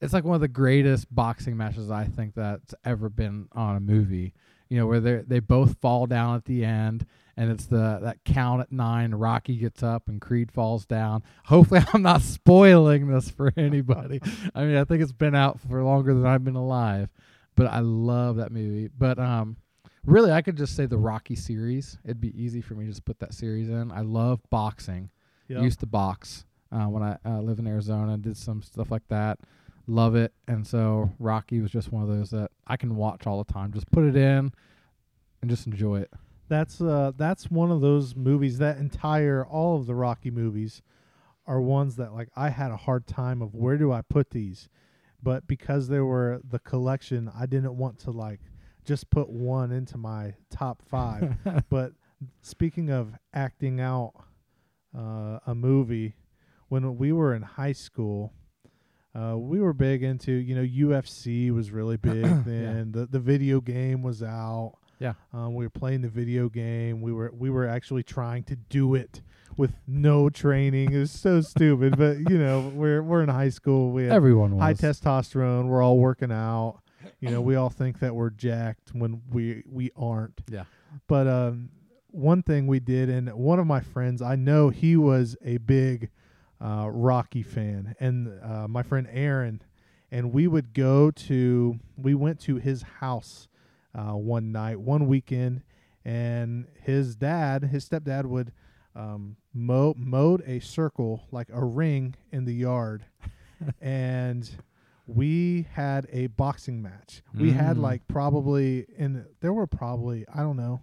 it's 0.00 0.12
like 0.12 0.24
one 0.24 0.36
of 0.36 0.40
the 0.40 0.48
greatest 0.48 1.12
boxing 1.12 1.56
matches 1.56 1.90
I 1.90 2.04
think 2.04 2.34
that's 2.34 2.74
ever 2.84 3.08
been 3.08 3.48
on 3.52 3.76
a 3.76 3.80
movie. 3.80 4.34
You 4.68 4.78
know, 4.78 4.86
where 4.86 5.00
they 5.00 5.22
they 5.26 5.40
both 5.40 5.78
fall 5.80 6.06
down 6.06 6.36
at 6.36 6.44
the 6.44 6.62
end, 6.62 7.06
and 7.38 7.52
it's 7.52 7.66
the 7.66 8.00
that 8.02 8.24
count 8.24 8.60
at 8.60 8.72
nine. 8.72 9.14
Rocky 9.14 9.56
gets 9.56 9.80
up 9.84 10.08
and 10.08 10.20
Creed 10.20 10.50
falls 10.50 10.84
down. 10.84 11.22
Hopefully, 11.44 11.80
I'm 11.94 12.02
not 12.02 12.20
spoiling 12.20 13.06
this 13.08 13.30
for 13.30 13.52
anybody. 13.56 14.20
I 14.56 14.64
mean, 14.64 14.76
I 14.76 14.84
think 14.84 15.02
it's 15.02 15.12
been 15.12 15.36
out 15.36 15.60
for 15.60 15.82
longer 15.84 16.12
than 16.12 16.26
I've 16.26 16.42
been 16.42 16.56
alive, 16.56 17.08
but 17.54 17.68
I 17.68 17.78
love 17.78 18.36
that 18.36 18.50
movie. 18.50 18.88
But 18.88 19.20
um, 19.20 19.56
really, 20.04 20.32
I 20.32 20.42
could 20.42 20.56
just 20.56 20.74
say 20.74 20.86
the 20.86 20.98
Rocky 20.98 21.36
series. 21.36 21.96
It'd 22.04 22.20
be 22.20 22.34
easy 22.36 22.60
for 22.60 22.74
me 22.74 22.86
to 22.86 22.90
just 22.90 23.04
put 23.04 23.20
that 23.20 23.32
series 23.32 23.68
in. 23.68 23.92
I 23.92 24.00
love 24.00 24.40
boxing. 24.50 25.08
Yep. 25.46 25.62
Used 25.62 25.80
to 25.80 25.86
box 25.86 26.44
uh, 26.72 26.86
when 26.86 27.04
I 27.04 27.16
uh, 27.24 27.40
lived 27.40 27.60
in 27.60 27.68
Arizona. 27.68 28.18
Did 28.18 28.36
some 28.36 28.62
stuff 28.62 28.90
like 28.90 29.06
that. 29.08 29.38
Love 29.86 30.16
it. 30.16 30.32
And 30.48 30.66
so 30.66 31.10
Rocky 31.20 31.60
was 31.60 31.70
just 31.70 31.92
one 31.92 32.02
of 32.02 32.08
those 32.08 32.30
that 32.30 32.50
I 32.66 32.76
can 32.76 32.96
watch 32.96 33.28
all 33.28 33.42
the 33.42 33.50
time. 33.50 33.72
Just 33.72 33.90
put 33.92 34.04
it 34.04 34.16
in 34.16 34.52
and 35.40 35.48
just 35.48 35.68
enjoy 35.68 36.00
it. 36.00 36.10
That's 36.48 36.80
uh 36.80 37.12
that's 37.16 37.50
one 37.50 37.70
of 37.70 37.80
those 37.80 38.16
movies 38.16 38.58
that 38.58 38.78
entire 38.78 39.44
all 39.44 39.76
of 39.76 39.86
the 39.86 39.94
Rocky 39.94 40.30
movies 40.30 40.82
are 41.46 41.60
ones 41.60 41.96
that 41.96 42.12
like 42.14 42.28
I 42.36 42.50
had 42.50 42.70
a 42.70 42.76
hard 42.76 43.06
time 43.06 43.42
of 43.42 43.54
where 43.54 43.76
do 43.76 43.92
I 43.92 44.02
put 44.02 44.30
these? 44.30 44.68
But 45.22 45.46
because 45.46 45.88
they 45.88 46.00
were 46.00 46.40
the 46.48 46.58
collection, 46.58 47.30
I 47.36 47.46
didn't 47.46 47.76
want 47.76 47.98
to 48.00 48.10
like 48.10 48.40
just 48.84 49.10
put 49.10 49.28
one 49.28 49.72
into 49.72 49.98
my 49.98 50.34
top 50.50 50.82
5. 50.88 51.64
but 51.70 51.92
speaking 52.40 52.90
of 52.90 53.14
acting 53.34 53.80
out 53.80 54.12
uh, 54.96 55.40
a 55.46 55.54
movie, 55.54 56.14
when 56.68 56.96
we 56.96 57.12
were 57.12 57.34
in 57.34 57.42
high 57.42 57.72
school, 57.72 58.32
uh, 59.14 59.36
we 59.36 59.60
were 59.60 59.72
big 59.72 60.02
into 60.02 60.32
you 60.32 60.54
know 60.54 60.62
UFC 60.62 61.50
was 61.50 61.70
really 61.70 61.96
big 61.96 62.44
then. 62.44 62.92
The 62.92 63.06
the 63.06 63.20
video 63.20 63.60
game 63.60 64.02
was 64.02 64.22
out. 64.22 64.74
Yeah. 64.98 65.14
Um, 65.32 65.54
we 65.54 65.64
were 65.64 65.70
playing 65.70 66.02
the 66.02 66.08
video 66.08 66.48
game. 66.48 67.00
We 67.00 67.12
were 67.12 67.32
we 67.36 67.50
were 67.50 67.66
actually 67.66 68.02
trying 68.02 68.44
to 68.44 68.56
do 68.56 68.94
it 68.94 69.22
with 69.56 69.74
no 69.86 70.28
training. 70.28 70.92
It 70.92 70.98
was 70.98 71.10
so 71.10 71.40
stupid, 71.54 71.96
but 71.96 72.18
you 72.30 72.38
know 72.38 72.72
we're 72.74 73.02
we're 73.02 73.22
in 73.22 73.28
high 73.28 73.50
school. 73.50 73.90
We 73.92 74.08
Everyone 74.08 74.56
was. 74.56 74.62
high 74.62 74.74
testosterone. 74.74 75.66
We're 75.66 75.82
all 75.82 75.98
working 75.98 76.32
out. 76.32 76.80
You 77.20 77.30
know, 77.30 77.40
we 77.40 77.56
all 77.56 77.70
think 77.70 77.98
that 78.00 78.14
we're 78.14 78.30
jacked 78.30 78.90
when 78.92 79.22
we 79.30 79.64
we 79.68 79.90
aren't. 79.96 80.40
Yeah. 80.48 80.64
But 81.08 81.26
um, 81.26 81.70
one 82.10 82.42
thing 82.42 82.66
we 82.66 82.78
did, 82.80 83.08
and 83.08 83.32
one 83.34 83.58
of 83.58 83.66
my 83.66 83.80
friends, 83.80 84.22
I 84.22 84.36
know 84.36 84.68
he 84.68 84.96
was 84.96 85.36
a 85.44 85.56
big 85.58 86.10
uh, 86.60 86.88
Rocky 86.90 87.42
fan, 87.42 87.94
and 87.98 88.32
uh, 88.42 88.68
my 88.68 88.82
friend 88.82 89.08
Aaron, 89.10 89.62
and 90.12 90.32
we 90.32 90.46
would 90.46 90.74
go 90.74 91.10
to, 91.10 91.78
we 91.96 92.14
went 92.14 92.40
to 92.40 92.56
his 92.56 92.82
house 92.82 93.48
uh, 93.94 94.12
one 94.14 94.52
night, 94.52 94.80
one 94.80 95.06
weekend, 95.06 95.62
and 96.04 96.66
his 96.82 97.16
dad, 97.16 97.64
his 97.64 97.88
stepdad, 97.88 98.24
would 98.26 98.52
um, 98.96 99.36
mow 99.54 99.94
mowed 99.96 100.42
a 100.46 100.60
circle 100.60 101.26
like 101.30 101.48
a 101.52 101.64
ring 101.64 102.14
in 102.32 102.44
the 102.44 102.54
yard, 102.54 103.04
and 103.80 104.48
we 105.06 105.66
had 105.72 106.06
a 106.12 106.26
boxing 106.28 106.82
match. 106.82 107.22
We 107.34 107.52
had 107.52 107.76
Mm. 107.76 107.80
like 107.82 108.06
probably, 108.08 108.86
and 108.98 109.24
there 109.40 109.52
were 109.52 109.66
probably 109.66 110.24
I 110.34 110.40
don't 110.40 110.56
know, 110.56 110.80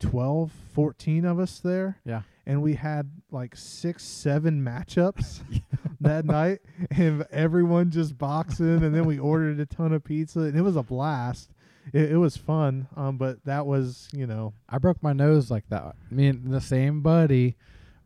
12, 0.00 0.50
14 0.72 1.24
of 1.24 1.38
us 1.38 1.60
there. 1.60 2.00
Yeah. 2.04 2.22
And 2.46 2.60
we 2.62 2.74
had 2.74 3.10
like 3.30 3.56
six, 3.56 4.02
seven 4.04 4.62
matchups 4.62 5.40
that 6.00 6.24
night, 6.26 6.60
and 6.90 7.24
everyone 7.30 7.90
just 7.90 8.18
boxing. 8.18 8.82
And 8.84 8.94
then 8.94 9.06
we 9.06 9.18
ordered 9.18 9.60
a 9.60 9.66
ton 9.66 9.92
of 9.92 10.04
pizza, 10.04 10.40
and 10.40 10.56
it 10.56 10.62
was 10.62 10.76
a 10.76 10.82
blast. 10.82 11.50
It, 11.92 12.12
it 12.12 12.16
was 12.16 12.36
fun, 12.36 12.88
um, 12.96 13.16
but 13.16 13.44
that 13.44 13.66
was, 13.66 14.08
you 14.12 14.26
know, 14.26 14.54
I 14.68 14.78
broke 14.78 15.02
my 15.02 15.12
nose 15.12 15.50
like 15.50 15.68
that. 15.68 15.96
Me 16.10 16.28
and 16.28 16.52
the 16.52 16.60
same 16.60 17.02
buddy 17.02 17.56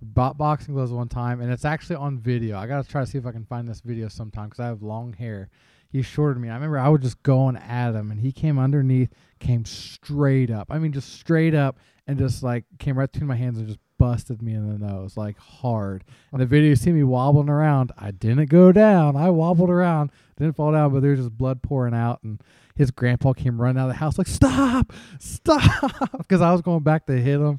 bought 0.01 0.39
boxing 0.39 0.75
gloves 0.75 0.93
one 0.93 1.09
time, 1.09 1.41
and 1.41 1.53
it's 1.53 1.65
actually 1.65 1.97
on 1.97 2.19
video. 2.19 2.59
I 2.59 2.67
gotta 2.67 2.89
try 2.89 3.03
to 3.03 3.07
see 3.07 3.19
if 3.19 3.27
I 3.27 3.33
can 3.33 3.45
find 3.45 3.69
this 3.69 3.81
video 3.81 4.09
sometime 4.09 4.47
because 4.49 4.61
I 4.61 4.67
have 4.67 4.83
long 4.83 5.13
hair. 5.13 5.49
He 5.91 6.03
shorted 6.03 6.41
me. 6.41 6.51
I 6.51 6.55
remember 6.55 6.79
I 6.79 6.89
was 6.89 7.01
just 7.01 7.23
going 7.23 7.57
at 7.57 7.95
him, 7.95 8.11
and 8.11 8.21
he 8.21 8.33
came 8.33 8.59
underneath, 8.59 9.11
came 9.39 9.65
straight 9.65 10.51
up. 10.51 10.69
I 10.71 10.79
mean, 10.79 10.93
just 10.93 11.15
straight 11.15 11.55
up, 11.55 11.79
and 12.07 12.19
just 12.19 12.43
like 12.43 12.65
came 12.79 12.99
right 12.99 13.11
between 13.11 13.29
my 13.29 13.37
hands 13.37 13.59
and 13.59 13.67
just 13.67 13.81
busted 13.99 14.41
me 14.41 14.55
in 14.55 14.71
the 14.71 14.79
nose 14.79 15.17
like 15.17 15.39
hard. 15.39 16.05
And 16.33 16.41
the 16.41 16.47
video, 16.47 16.71
you 16.71 16.77
see 16.77 16.93
me 16.93 17.03
wobbling 17.03 17.49
around. 17.49 17.93
I 17.99 18.13
didn't 18.13 18.47
go 18.51 18.73
down. 18.73 19.17
I 19.17 19.31
wobbled 19.31 19.71
around, 19.71 20.11
didn't 20.37 20.57
fall 20.57 20.73
down, 20.73 20.93
but 20.93 21.03
there's 21.03 21.19
just 21.19 21.37
blood 21.37 21.63
pouring 21.63 21.95
out, 21.95 22.21
and 22.23 22.41
his 22.79 22.91
grandpa 22.91 23.35
came 23.35 23.61
running 23.61 23.79
out 23.81 23.85
of 23.89 23.95
the 23.95 23.99
house 23.99 24.17
like, 24.17 24.27
"Stop, 24.29 24.93
stop!" 25.19 26.09
Because 26.19 26.41
I 26.41 26.53
was 26.53 26.63
going 26.63 26.83
back 26.83 27.05
to 27.07 27.13
hit 27.13 27.39
him. 27.41 27.59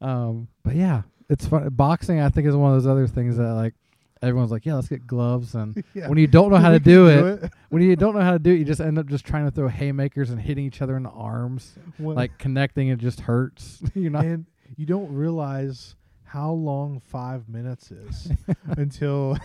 Um, 0.00 0.48
but 0.62 0.74
yeah, 0.74 1.02
it's 1.30 1.46
fun. 1.46 1.68
Boxing, 1.70 2.20
I 2.20 2.28
think, 2.28 2.46
is 2.46 2.54
one 2.54 2.74
of 2.74 2.82
those 2.82 2.90
other 2.90 3.06
things 3.06 3.36
that 3.38 3.54
like 3.54 3.74
everyone's 4.22 4.50
like, 4.50 4.66
yeah, 4.66 4.74
let's 4.74 4.88
get 4.88 5.06
gloves. 5.06 5.54
And 5.54 5.82
Yeah. 5.94 6.08
when 6.08 6.18
you 6.18 6.26
don't 6.26 6.50
know 6.50 6.56
how 6.56 6.70
to 6.70 6.78
do 6.94 7.08
can 7.08 7.44
it, 7.44 7.52
when 7.70 7.82
you 7.82 7.96
don't 7.96 8.14
know 8.14 8.20
how 8.22 8.32
to 8.32 8.38
do 8.38 8.50
it, 8.52 8.58
you 8.58 8.64
just 8.64 8.80
end 8.80 8.98
up 8.98 9.06
just 9.06 9.24
trying 9.24 9.44
to 9.44 9.50
throw 9.50 9.68
haymakers 9.68 10.30
and 10.30 10.40
hitting 10.40 10.64
each 10.66 10.82
other 10.82 10.96
in 10.96 11.02
the 11.04 11.10
arms. 11.10 11.74
Like 11.98 12.36
connecting, 12.38 12.88
it 12.88 12.98
just 12.98 13.20
hurts. 13.20 13.82
You're 13.94 14.10
not. 14.10 14.24
and 14.24 14.46
you 14.76 14.84
don't 14.86 15.12
realize 15.12 15.94
how 16.24 16.50
long 16.50 17.00
five 17.00 17.48
minutes 17.48 17.90
is 17.92 18.32
until 18.66 19.38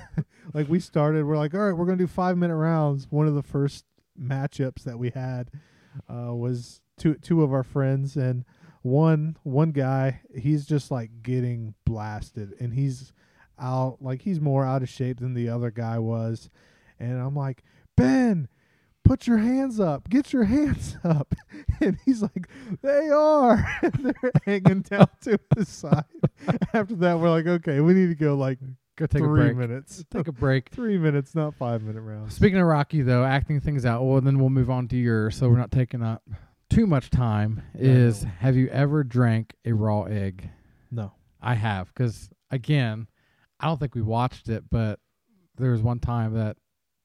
like 0.54 0.68
we 0.68 0.80
started 0.80 1.24
we're 1.24 1.38
like 1.38 1.54
all 1.54 1.60
right 1.60 1.74
we're 1.78 1.86
gonna 1.86 1.96
do 1.96 2.08
five 2.08 2.36
minute 2.38 2.56
rounds 2.56 3.06
one 3.12 3.28
of 3.28 3.36
the 3.36 3.44
first 3.44 3.86
matchups 4.20 4.84
that 4.84 5.00
we 5.00 5.10
had 5.12 5.50
uh, 6.10 6.34
was 6.34 6.82
two 6.98 7.16
two 7.16 7.44
of 7.44 7.54
our 7.54 7.64
friends 7.64 8.16
and 8.16 8.46
one 8.82 9.38
one 9.44 9.72
guy 9.72 10.22
he's 10.36 10.66
just 10.66 10.92
like 10.92 11.10
getting 11.22 11.74
blasted 11.86 12.54
and 12.60 12.74
he's 12.74 13.14
out 13.60 13.98
like 14.02 14.24
he's 14.24 14.40
more 14.42 14.66
out 14.66 14.82
of 14.82 14.90
shape 14.90 15.20
than 15.20 15.34
the 15.34 15.50
other 15.50 15.72
guy 15.72 16.00
was. 16.00 16.50
And 17.00 17.20
i'm 17.20 17.36
like 17.36 17.64
ben 17.98 18.48
put 19.04 19.26
your 19.28 19.38
hands 19.40 19.80
up 19.80 20.10
get 20.10 20.34
your 20.34 20.44
hands 20.56 20.98
up. 21.04 21.34
And 21.84 21.98
he's 22.06 22.22
like 22.22 22.48
they 22.84 23.10
are. 23.10 23.68
And 23.82 23.94
they're 23.94 24.32
hanging 24.46 24.82
down 24.82 25.10
to 25.22 25.40
his 25.58 25.68
side. 25.68 26.06
After 26.74 26.96
that 26.98 27.20
we're 27.20 27.30
like 27.30 27.48
okay 27.48 27.80
we 27.80 27.94
need 27.94 28.10
to 28.10 28.16
go 28.16 28.36
like 28.36 28.60
Go 29.02 29.08
take 29.08 29.24
three 29.24 29.42
a 29.42 29.54
break. 29.54 29.58
minutes 29.58 30.04
Take 30.12 30.28
a 30.28 30.32
break. 30.32 30.70
three 30.70 31.00
minutes 31.00 31.34
not 31.34 31.56
five 31.56 31.82
minute 31.82 32.02
rounds 32.02 32.36
Speaking 32.36 32.60
of 32.60 32.68
Rocky, 32.68 33.02
though, 33.02 33.26
acting 33.26 33.60
things 33.60 33.84
out. 33.84 34.04
Well, 34.04 34.22
then 34.22 34.38
we'll 34.38 34.52
move 34.52 34.70
on 34.70 34.88
to 34.90 34.96
yours, 34.96 35.36
so 35.36 35.50
we're 35.50 35.58
not 35.58 35.72
taking 35.72 36.04
up 36.04 36.22
too 36.70 36.86
much 36.86 37.10
time. 37.10 37.64
Is 37.74 38.24
no. 38.24 38.30
have 38.42 38.56
you 38.56 38.68
ever 38.68 39.04
drank 39.04 39.56
a 39.66 39.74
raw 39.74 40.04
egg? 40.04 40.48
no 40.92 41.14
I 41.42 41.56
have, 41.56 41.88
because 41.88 42.30
again, 42.52 43.08
I 43.60 43.66
don't 43.66 43.80
think 43.80 43.96
we 43.96 44.04
watched 44.04 44.50
it, 44.50 44.66
but 44.70 45.00
there 45.58 45.72
was 45.72 45.82
one 45.82 46.00
time 46.00 46.36
that 46.36 46.58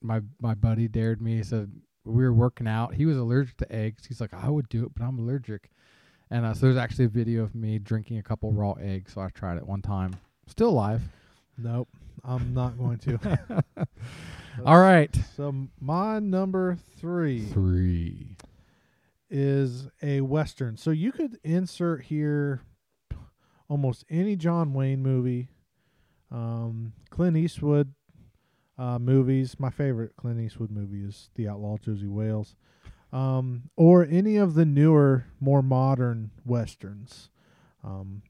my 0.02 0.20
my 0.38 0.52
buddy 0.54 0.88
dared 0.88 1.22
me. 1.22 1.36
He 1.36 1.42
said 1.44 1.72
we 2.04 2.24
were 2.24 2.34
working 2.34 2.68
out. 2.68 2.92
He 2.92 3.06
was 3.06 3.16
allergic 3.16 3.56
to 3.56 3.72
eggs. 3.74 4.04
He's 4.04 4.20
like, 4.20 4.34
I 4.34 4.50
would 4.50 4.68
do 4.68 4.84
it, 4.84 4.92
but 4.94 5.02
I'm 5.02 5.18
allergic. 5.18 5.70
And 6.30 6.44
uh, 6.44 6.52
so 6.52 6.66
there's 6.66 6.76
actually 6.76 7.06
a 7.06 7.08
video 7.08 7.42
of 7.42 7.54
me 7.54 7.78
drinking 7.78 8.18
a 8.18 8.22
couple 8.22 8.52
raw 8.52 8.72
eggs. 8.72 9.14
So 9.14 9.22
I 9.22 9.30
tried 9.30 9.56
it 9.56 9.66
one 9.66 9.80
time. 9.80 10.16
Still 10.46 10.68
alive. 10.68 11.00
Nope 11.58 11.88
i'm 12.24 12.52
not 12.54 12.76
going 12.78 12.98
to 12.98 13.18
All 14.64 14.80
right. 14.80 15.14
so 15.36 15.54
my 15.80 16.18
number 16.18 16.76
three 16.98 17.44
Three. 17.46 18.36
is 19.30 19.86
a 20.02 20.22
western. 20.22 20.76
So 20.76 20.90
you 20.90 21.12
could 21.12 21.38
insert 21.44 22.04
here 22.04 22.62
almost 23.68 24.04
any 24.08 24.34
John 24.34 24.72
Wayne 24.72 25.02
movie, 25.02 25.48
um, 26.32 26.94
Clint 27.10 27.36
Eastwood 27.36 27.92
uh, 28.78 28.98
movies. 28.98 29.56
My 29.60 29.70
favorite 29.70 30.16
Clint 30.16 30.40
Eastwood 30.40 30.70
movie 30.70 31.04
is 31.04 31.28
The 31.34 31.48
Outlaw 31.48 31.76
Josey 31.76 32.06
Wales, 32.08 32.56
um, 33.12 33.64
or 33.76 34.04
any 34.08 34.36
of 34.36 34.54
the 34.54 34.64
newer, 34.64 35.26
more 35.38 35.62
modern 35.62 36.30
westerns, 36.46 37.28
um, 37.84 38.22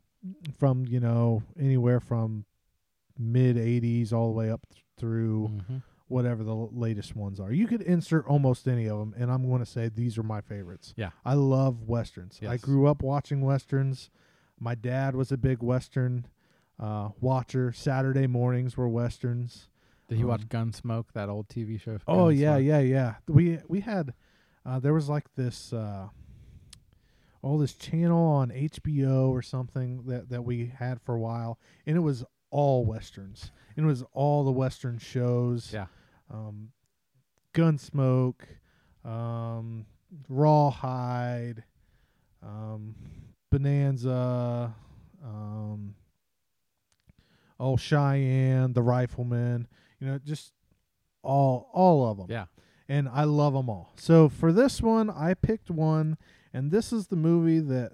from 0.59 0.87
you 0.87 0.99
know 0.99 1.43
anywhere 1.59 2.01
from 2.01 2.45
mid 3.19 3.57
'80s 3.57 4.13
all 4.13 4.29
the 4.29 4.35
way 4.39 4.51
up 4.51 4.67
th- 4.71 4.85
through 4.99 5.49
Mhm. 5.49 5.83
whatever 6.09 6.45
the 6.45 6.55
l- 6.55 6.71
latest 6.73 7.17
ones 7.17 7.41
are. 7.41 7.53
You 7.53 7.67
could 7.67 7.83
insert 7.83 8.27
almost 8.27 8.69
any 8.69 8.89
of 8.89 8.99
them, 8.99 9.15
and 9.17 9.31
I'm 9.31 9.47
going 9.49 9.61
to 9.61 9.67
say 9.67 9.89
these 9.89 10.17
are 10.19 10.23
my 10.23 10.41
favorites. 10.41 10.95
Yeah. 10.97 11.11
I 11.25 11.35
love 11.35 11.83
westerns. 11.83 12.41
I 12.47 12.57
grew 12.59 12.87
up 12.87 13.03
watching 13.03 13.41
westerns. 13.41 14.11
My 14.59 14.75
dad 14.75 15.15
was 15.17 15.31
a 15.33 15.37
big 15.37 15.63
western 15.63 16.27
uh, 16.79 17.11
watcher. 17.21 17.73
Saturday 17.73 18.27
mornings 18.27 18.77
were 18.77 18.89
westerns. 18.89 19.69
Did 20.09 20.23
watch 20.25 20.43
Um, 20.43 20.49
Gunsmoke, 20.49 21.07
that 21.15 21.29
old 21.29 21.49
TV 21.49 21.79
show? 21.79 21.99
Oh 22.07 22.29
yeah, 22.29 22.57
yeah, 22.59 22.79
yeah. 22.79 23.15
We 23.27 23.59
we 23.69 23.81
had 23.81 24.15
uh, 24.65 24.79
there 24.79 24.95
was 24.95 25.09
like 25.09 25.35
this 25.35 25.73
uh, 25.73 26.09
all 27.43 27.59
this 27.59 27.75
channel 27.75 28.23
on 28.25 28.51
HBO 28.51 29.29
or 29.31 29.43
something 29.43 30.05
that 30.07 30.29
that 30.31 30.45
we 30.45 30.67
had 30.67 31.01
for 31.01 31.15
a 31.15 31.21
while, 31.21 31.59
and 31.87 31.97
it 31.97 32.01
was 32.01 32.25
all 32.57 32.85
westerns. 32.87 33.51
It 33.77 33.83
was 33.83 34.03
all 34.15 34.45
the 34.45 34.51
western 34.51 34.97
shows. 34.99 35.71
Yeah. 35.73 35.87
Um, 36.31 36.71
Gunsmoke, 37.53 38.41
um, 39.05 39.85
Rawhide, 40.29 41.65
um, 42.43 42.95
Bonanza, 43.51 44.75
um, 45.23 45.95
oh 47.61 47.77
Cheyenne, 47.77 48.73
the 48.73 48.83
Rifleman. 48.83 49.69
You 50.01 50.07
know, 50.07 50.19
just 50.19 50.53
all 51.23 51.69
all 51.73 52.09
of 52.11 52.17
them 52.19 52.27
Yeah. 52.31 52.47
and 52.89 53.09
I 53.09 53.25
love 53.25 53.53
them 53.55 53.69
all. 53.69 53.93
So 53.97 54.29
for 54.29 54.53
this 54.53 54.81
one, 54.81 55.11
I 55.11 55.35
picked 55.35 55.71
one, 55.71 56.17
and 56.55 56.71
this 56.71 56.93
is 56.93 57.09
the 57.09 57.17
movie 57.17 57.61
that 57.61 57.93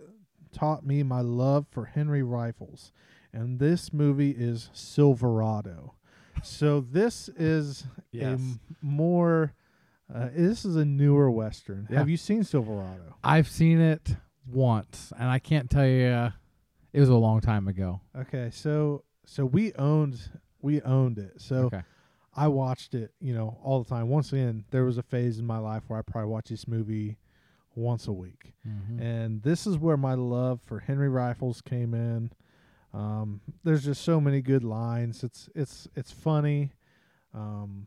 taught 0.52 0.84
me 0.86 1.02
my 1.02 1.20
love 1.20 1.66
for 1.70 1.86
Henry 1.86 2.22
rifles. 2.22 2.92
And 3.32 3.58
this 3.58 3.92
movie 3.92 4.30
is 4.32 4.70
Silverado. 4.72 5.94
so 6.42 6.80
this 6.80 7.28
is 7.30 7.82
a 8.12 8.16
Yes. 8.16 8.40
m- 8.40 8.60
more. 8.80 9.52
Uh, 10.12 10.28
this 10.34 10.64
is 10.64 10.76
a 10.76 10.84
newer 10.84 11.30
western. 11.30 11.86
Yeah. 11.90 11.98
Have 11.98 12.08
you 12.10 12.16
seen 12.16 12.42
Silverado? 12.44 13.14
I've 13.24 13.48
seen 13.48 13.80
it 13.80 14.16
once, 14.46 15.12
and 15.18 15.28
I 15.28 15.38
can't 15.38 15.70
tell 15.70 15.86
you. 15.86 16.06
Uh, 16.06 16.30
it 16.92 17.00
was 17.00 17.08
a 17.08 17.14
long 17.16 17.40
time 17.40 17.68
ago. 17.68 18.00
Okay, 18.14 18.50
so 18.52 19.04
so 19.24 19.46
we 19.46 19.72
owned 19.74 20.18
we 20.60 20.82
owned 20.82 21.18
it. 21.18 21.40
So 21.40 21.56
okay. 21.66 21.82
I 22.34 22.48
watched 22.48 22.94
it, 22.94 23.12
you 23.20 23.34
know, 23.34 23.58
all 23.62 23.82
the 23.82 23.88
time. 23.88 24.08
Once 24.08 24.32
again, 24.32 24.64
there 24.70 24.84
was 24.84 24.98
a 24.98 25.02
phase 25.02 25.38
in 25.38 25.46
my 25.46 25.58
life 25.58 25.84
where 25.88 25.98
I 25.98 26.02
probably 26.02 26.30
watched 26.30 26.48
this 26.50 26.66
movie 26.68 27.18
once 27.74 28.06
a 28.08 28.12
week. 28.12 28.52
Mhm. 28.66 29.00
and 29.00 29.42
this 29.42 29.66
is 29.66 29.78
where 29.78 29.96
my 29.96 30.14
love 30.14 30.60
for 30.60 30.80
Henry 30.80 31.08
Rifles 31.08 31.60
came 31.62 31.94
in. 31.94 32.30
Um, 32.94 33.40
there's 33.64 33.84
just 33.84 34.02
so 34.02 34.20
many 34.20 34.40
good 34.42 34.64
lines. 34.64 35.24
It's 35.24 35.48
it's 35.54 35.88
it's 35.94 36.10
funny, 36.12 36.72
um, 37.34 37.86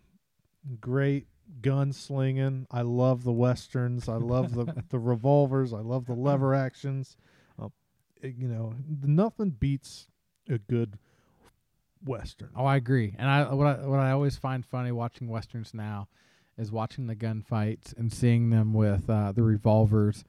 great 0.82 1.28
gun 1.62 1.94
slinging. 1.94 2.66
I 2.72 2.82
love 2.82 3.24
the 3.24 3.32
westerns. 3.32 4.10
I 4.10 4.16
love 4.16 4.54
the 4.56 4.84
the 4.90 5.00
revolvers. 5.00 5.74
I 5.74 5.80
love 5.82 6.06
the 6.08 6.14
lever 6.16 6.56
actions. 6.56 7.18
Uh, 7.62 7.70
it- 8.22 8.36
you 8.36 8.48
know, 8.48 8.74
nothing 9.04 9.52
beats 9.52 10.08
a 10.50 10.58
good 10.58 10.98
western. 12.04 12.50
Oh, 12.56 12.66
I 12.66 12.76
agree. 12.76 13.16
And 13.18 13.30
I 13.30 13.54
what 13.54 13.68
I 13.68 13.86
what 13.88 14.00
I 14.00 14.12
always 14.12 14.38
find 14.38 14.66
funny 14.66 14.92
watching 14.92 15.28
westerns 15.28 15.74
now 15.74 16.08
is 16.58 16.72
watching 16.72 17.08
the 17.08 17.16
gunfights 17.16 17.96
and 17.98 18.12
seeing 18.12 18.50
them 18.50 18.74
with 18.74 19.10
uh, 19.10 19.32
the 19.34 19.44
revolvers 19.44 20.24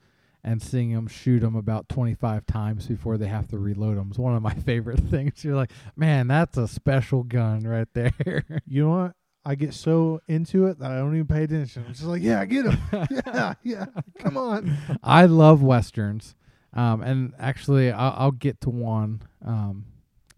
and 0.46 0.62
seeing 0.62 0.94
them 0.94 1.08
shoot 1.08 1.40
them 1.40 1.56
about 1.56 1.88
25 1.88 2.46
times 2.46 2.86
before 2.86 3.18
they 3.18 3.26
have 3.26 3.48
to 3.48 3.58
reload 3.58 3.98
them. 3.98 4.06
It's 4.10 4.18
one 4.18 4.36
of 4.36 4.42
my 4.42 4.54
favorite 4.64 5.00
things. 5.00 5.44
You're 5.44 5.56
like, 5.56 5.72
man, 5.96 6.28
that's 6.28 6.56
a 6.56 6.68
special 6.68 7.24
gun 7.24 7.64
right 7.64 7.88
there. 7.92 8.14
You 8.68 8.84
know 8.84 8.90
what? 8.90 9.12
I 9.44 9.54
get 9.54 9.74
so 9.74 10.20
into 10.28 10.66
it 10.66 10.78
that 10.78 10.90
I 10.90 10.96
don't 10.98 11.14
even 11.14 11.26
pay 11.26 11.44
attention. 11.44 11.84
I'm 11.86 11.92
just 11.92 12.04
like, 12.04 12.22
yeah, 12.22 12.40
I 12.40 12.44
get 12.46 12.66
him. 12.66 12.78
yeah, 13.26 13.54
yeah. 13.62 13.86
Come 14.18 14.36
on. 14.36 14.76
I 15.02 15.26
love 15.26 15.62
westerns, 15.62 16.34
um, 16.72 17.00
and 17.02 17.32
actually, 17.38 17.92
I'll, 17.92 18.14
I'll 18.16 18.30
get 18.32 18.60
to 18.62 18.70
one 18.70 19.22
um, 19.44 19.84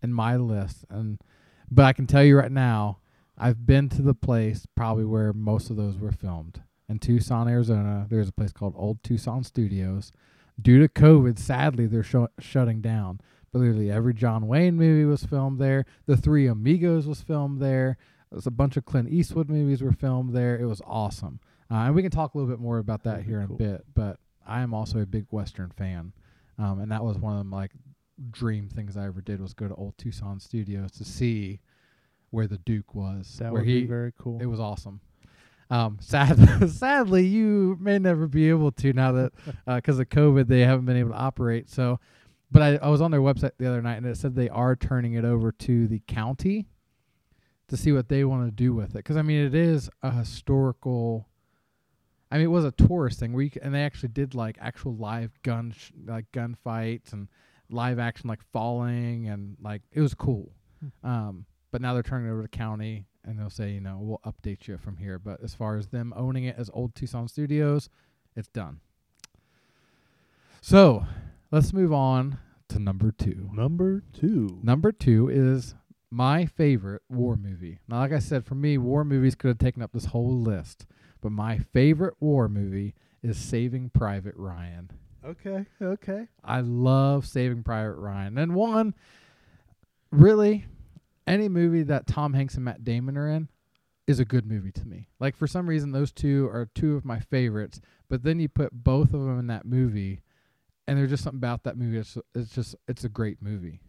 in 0.03 0.12
my 0.12 0.37
list. 0.37 0.85
And 0.90 1.18
but 1.71 1.85
I 1.87 1.94
can 1.94 2.07
tell 2.07 2.23
you 2.23 2.37
right 2.37 2.53
now, 2.53 2.99
I've 3.37 3.66
been 3.66 3.88
to 3.90 4.03
the 4.03 4.14
place 4.14 4.66
probably 4.75 5.07
where 5.07 5.33
most 5.33 5.71
of 5.71 5.77
those 5.77 5.97
were 5.97 6.12
filmed 6.12 6.62
in 6.88 6.98
Tucson, 6.98 7.48
Arizona. 7.48 8.07
There's 8.09 8.29
a 8.29 8.33
place 8.33 8.53
called 8.53 8.74
Old 8.77 9.03
Tucson 9.03 9.44
Studios. 9.44 10.12
Due 10.61 10.81
to 10.81 10.88
COVID, 10.88 11.38
sadly, 11.38 11.87
they're 11.87 12.03
shu- 12.03 12.29
shutting 12.38 12.81
down. 12.81 13.20
But 13.53 13.61
literally 13.61 13.90
every 13.90 14.14
John 14.14 14.46
Wayne 14.46 14.77
movie 14.77 15.05
was 15.05 15.24
filmed 15.24 15.59
there. 15.59 15.87
The 16.07 16.16
Three 16.16 16.47
Amigos 16.47 17.07
was 17.07 17.22
filmed 17.22 17.61
there. 17.61 17.97
There's 18.30 18.47
a 18.47 18.51
bunch 18.51 18.76
of 18.76 18.84
Clint 18.84 19.09
Eastwood 19.09 19.49
movies 19.49 19.82
were 19.82 19.93
filmed 19.93 20.34
there. 20.34 20.59
It 20.59 20.66
was 20.66 20.82
awesome. 20.86 21.41
Uh, 21.70 21.76
and 21.76 21.95
we 21.95 22.03
can 22.03 22.11
talk 22.11 22.34
a 22.34 22.39
little 22.39 22.51
bit 22.53 22.61
more 22.61 22.78
about 22.78 23.05
that 23.05 23.11
That'd 23.11 23.26
here 23.26 23.41
in 23.41 23.47
cool. 23.49 23.57
a 23.57 23.59
bit. 23.59 23.84
But 23.95 24.18
I 24.47 24.61
am 24.61 24.74
also 24.74 24.99
a 25.01 25.07
big 25.07 25.26
Western 25.30 25.70
fan, 25.70 26.12
um, 26.59 26.80
and 26.80 26.91
that 26.93 27.05
was 27.05 27.18
one 27.18 27.39
of 27.39 27.47
my 27.47 27.57
like 27.59 27.72
dream 28.30 28.68
things 28.68 28.97
I 28.97 29.07
ever 29.07 29.20
did 29.20 29.41
was 29.41 29.55
go 29.55 29.68
to 29.68 29.74
Old 29.74 29.97
Tucson 29.97 30.41
Studios 30.41 30.91
to 30.93 31.05
see 31.05 31.61
where 32.30 32.47
the 32.47 32.59
Duke 32.59 32.95
was. 32.95 33.36
That 33.39 33.53
where 33.53 33.62
would 33.62 33.68
he, 33.68 33.82
be 33.82 33.86
very 33.86 34.12
cool. 34.18 34.39
it 34.41 34.47
was 34.47 34.61
awesome. 34.61 35.01
Um, 35.71 35.99
sad, 36.01 36.39
sadly, 36.71 37.27
you 37.27 37.77
may 37.81 37.99
never 37.99 38.27
be 38.27 38.49
able 38.49 38.73
to 38.73 38.93
now 38.93 39.12
that 39.12 39.33
because 39.66 39.99
of 39.99 40.09
COVID, 40.09 40.47
they 40.49 40.61
haven't 40.61 40.87
been 40.87 40.97
able 40.97 41.11
to 41.11 41.16
operate. 41.16 41.69
So, 41.69 42.01
but 42.51 42.62
I, 42.62 42.77
I 42.77 42.89
was 42.89 43.01
on 43.03 43.11
their 43.11 43.21
website 43.21 43.53
the 43.59 43.66
other 43.66 43.83
night 43.83 43.97
and 43.97 44.07
it 44.07 44.16
said 44.16 44.35
they 44.35 44.49
are 44.49 44.75
turning 44.77 45.12
it 45.14 45.25
over 45.25 45.53
to 45.53 45.87
the 45.87 46.01
county 46.07 46.66
to 47.69 47.77
see 47.77 47.93
what 47.93 48.09
they 48.09 48.25
want 48.25 48.47
to 48.47 48.51
do 48.51 48.73
with 48.73 48.91
it. 48.91 48.95
Because 48.95 49.16
I 49.19 49.23
mean, 49.23 49.45
it 49.45 49.55
is 49.55 49.91
a 50.03 50.11
historical. 50.11 51.29
I 52.31 52.37
mean, 52.37 52.45
it 52.45 52.51
was 52.51 52.64
a 52.64 52.73
tourist 52.73 53.21
thing 53.21 53.33
where 53.33 53.43
you, 53.43 53.51
c- 53.51 53.61
and 53.62 53.75
they 53.75 53.83
actually 53.85 54.11
did 54.11 54.35
like 54.35 54.57
actual 54.61 54.95
live 54.97 55.31
gun 55.43 55.75
sh- 55.77 55.93
like 56.07 56.27
gunfights 56.33 57.12
and 57.12 57.29
live 57.71 57.99
action 57.99 58.29
like 58.29 58.41
falling 58.53 59.29
and 59.29 59.57
like 59.62 59.83
it 59.93 60.01
was 60.01 60.14
cool. 60.14 60.53
Um, 61.05 61.45
but 61.71 61.83
now 61.83 61.93
they're 61.93 62.03
turning 62.03 62.29
it 62.29 62.33
over 62.33 62.43
to 62.43 62.49
county, 62.49 63.05
and 63.29 63.39
they'll 63.39 63.51
say, 63.51 63.70
you 63.70 63.81
know, 63.81 63.99
we'll 64.01 64.33
update 64.33 64.66
you 64.66 64.79
from 64.79 64.97
here. 64.97 65.18
But 65.18 65.43
as 65.43 65.55
far 65.55 65.76
as 65.76 65.89
them 65.89 66.12
owning 66.16 66.45
it 66.45 66.57
as 66.59 66.70
Old 66.72 66.95
Tucson 66.95 67.29
Studios, 67.29 67.91
it's 68.35 68.49
done. 68.49 68.81
So 70.61 71.05
let's 71.51 71.72
move 71.72 71.93
on 71.93 72.39
to 72.68 72.79
number 72.79 73.12
two. 73.12 73.51
Number 73.53 74.03
two. 74.12 74.59
Number 74.62 74.93
two 74.93 75.29
is 75.29 75.74
my 76.11 76.47
favorite 76.47 77.03
war 77.09 77.37
movie. 77.37 77.81
Now, 77.87 77.99
like 77.99 78.12
I 78.12 78.18
said, 78.18 78.45
for 78.45 78.55
me, 78.55 78.79
war 78.79 79.05
movies 79.05 79.35
could 79.35 79.49
have 79.49 79.59
taken 79.59 79.83
up 79.83 79.93
this 79.93 80.07
whole 80.07 80.41
list, 80.41 80.87
but 81.20 81.33
my 81.33 81.59
favorite 81.59 82.14
war 82.20 82.49
movie 82.49 82.95
is 83.22 83.37
Saving 83.37 83.91
Private 83.91 84.35
Ryan. 84.37 84.91
Okay. 85.24 85.66
Okay. 85.83 86.29
I 86.45 86.61
love 86.61 87.26
Saving 87.26 87.62
Private 87.62 87.97
Ryan. 87.97 88.39
And 88.39 88.55
one, 88.55 88.95
really, 90.11 90.66
any 91.29 91.49
movie 91.49 91.83
that 91.85 92.07
Tom 92.07 92.35
Hanks 92.35 92.55
and 92.55 92.64
Matt 92.64 92.85
Damon 92.85 93.16
are 93.16 93.29
in 93.29 93.49
is 94.07 94.18
a 94.18 94.24
good 94.24 94.47
movie 94.47 94.72
to 94.72 94.87
me. 94.87 95.09
Like 95.20 95.37
for 95.37 95.47
some 95.47 95.68
reason, 95.68 95.93
those 95.93 96.12
two 96.12 96.47
are 96.47 96.68
two 96.74 96.97
of 96.97 97.05
my 97.05 97.20
favorites. 97.20 97.81
But 98.09 98.22
then 98.22 98.41
you 98.41 98.49
put 98.49 98.72
both 98.72 99.12
of 99.12 99.20
them 99.20 99.39
in 99.39 99.47
that 99.49 99.66
movie, 99.66 100.22
and 100.87 100.99
there's 100.99 101.11
just 101.11 101.24
something 101.24 101.39
about 101.39 101.64
that 101.64 101.76
movie. 101.76 101.99
It's, 101.99 102.16
it's 102.35 102.55
just 102.55 102.74
it's 102.89 103.05
a 103.05 103.09
great 103.09 103.43
movie. 103.43 103.81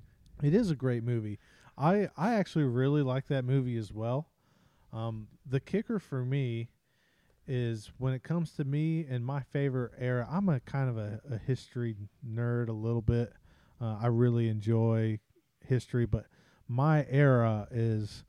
It 0.43 0.53
is 0.53 0.71
a 0.71 0.75
great 0.75 1.03
movie. 1.03 1.39
I 1.77 2.09
I 2.17 2.35
actually 2.35 2.65
really 2.65 3.01
like 3.01 3.27
that 3.27 3.45
movie 3.45 3.77
as 3.77 3.93
well. 3.93 4.29
Um, 4.91 5.27
the 5.45 5.59
kicker 5.59 5.99
for 5.99 6.25
me 6.25 6.69
is 7.47 7.91
when 7.97 8.13
it 8.13 8.23
comes 8.23 8.51
to 8.53 8.63
me 8.63 9.05
and 9.09 9.25
my 9.25 9.41
favorite 9.41 9.93
era. 9.97 10.27
I'm 10.29 10.49
a 10.49 10.59
kind 10.59 10.89
of 10.89 10.97
a, 10.97 11.19
a 11.31 11.37
history 11.37 11.95
nerd 12.27 12.69
a 12.69 12.73
little 12.73 13.01
bit. 13.01 13.33
Uh, 13.81 13.97
I 14.01 14.07
really 14.07 14.49
enjoy 14.49 15.19
history, 15.65 16.05
but 16.05 16.25
my 16.69 17.05
era 17.09 17.67
is 17.71 18.23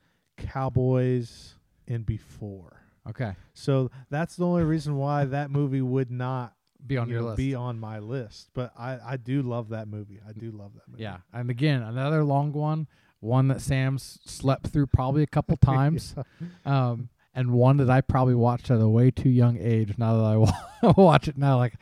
cowboys 0.64 1.54
and 1.86 2.04
before. 2.04 2.76
Okay, 3.08 3.32
So 3.54 3.90
that's 4.10 4.36
the 4.36 4.44
only 4.46 4.62
reason 4.62 4.96
why 4.96 5.24
that 5.24 5.50
movie 5.50 5.80
would 5.80 6.10
not 6.10 6.54
be 6.86 6.96
on 6.98 7.08
you 7.08 7.14
your 7.14 7.22
know, 7.22 7.28
list. 7.28 7.36
be 7.38 7.54
on 7.54 7.78
my 7.80 7.98
list. 7.98 8.50
But 8.54 8.72
I 8.78 8.98
I 9.04 9.16
do 9.16 9.42
love 9.42 9.70
that 9.70 9.88
movie. 9.88 10.20
I 10.28 10.32
do 10.32 10.50
love 10.50 10.72
that 10.74 10.82
movie. 10.88 11.02
yeah, 11.02 11.18
and 11.32 11.48
again, 11.50 11.82
another 11.82 12.24
long 12.24 12.52
one, 12.52 12.88
one 13.20 13.48
that 13.48 13.60
Sam's 13.62 14.18
slept 14.26 14.68
through 14.68 14.86
probably 14.88 15.22
a 15.22 15.26
couple 15.26 15.56
times. 15.62 16.14
um, 16.64 17.08
and 17.34 17.52
one 17.52 17.76
that 17.78 17.88
I 17.90 18.00
probably 18.00 18.34
watched 18.34 18.70
at 18.70 18.80
a 18.80 18.88
way 18.88 19.10
too 19.10 19.30
young 19.30 19.56
age. 19.58 19.94
Now 19.98 20.16
that 20.16 20.24
I 20.24 20.36
wa- 20.36 20.92
watch 20.96 21.26
it 21.28 21.38
now, 21.38 21.56
like 21.56 21.74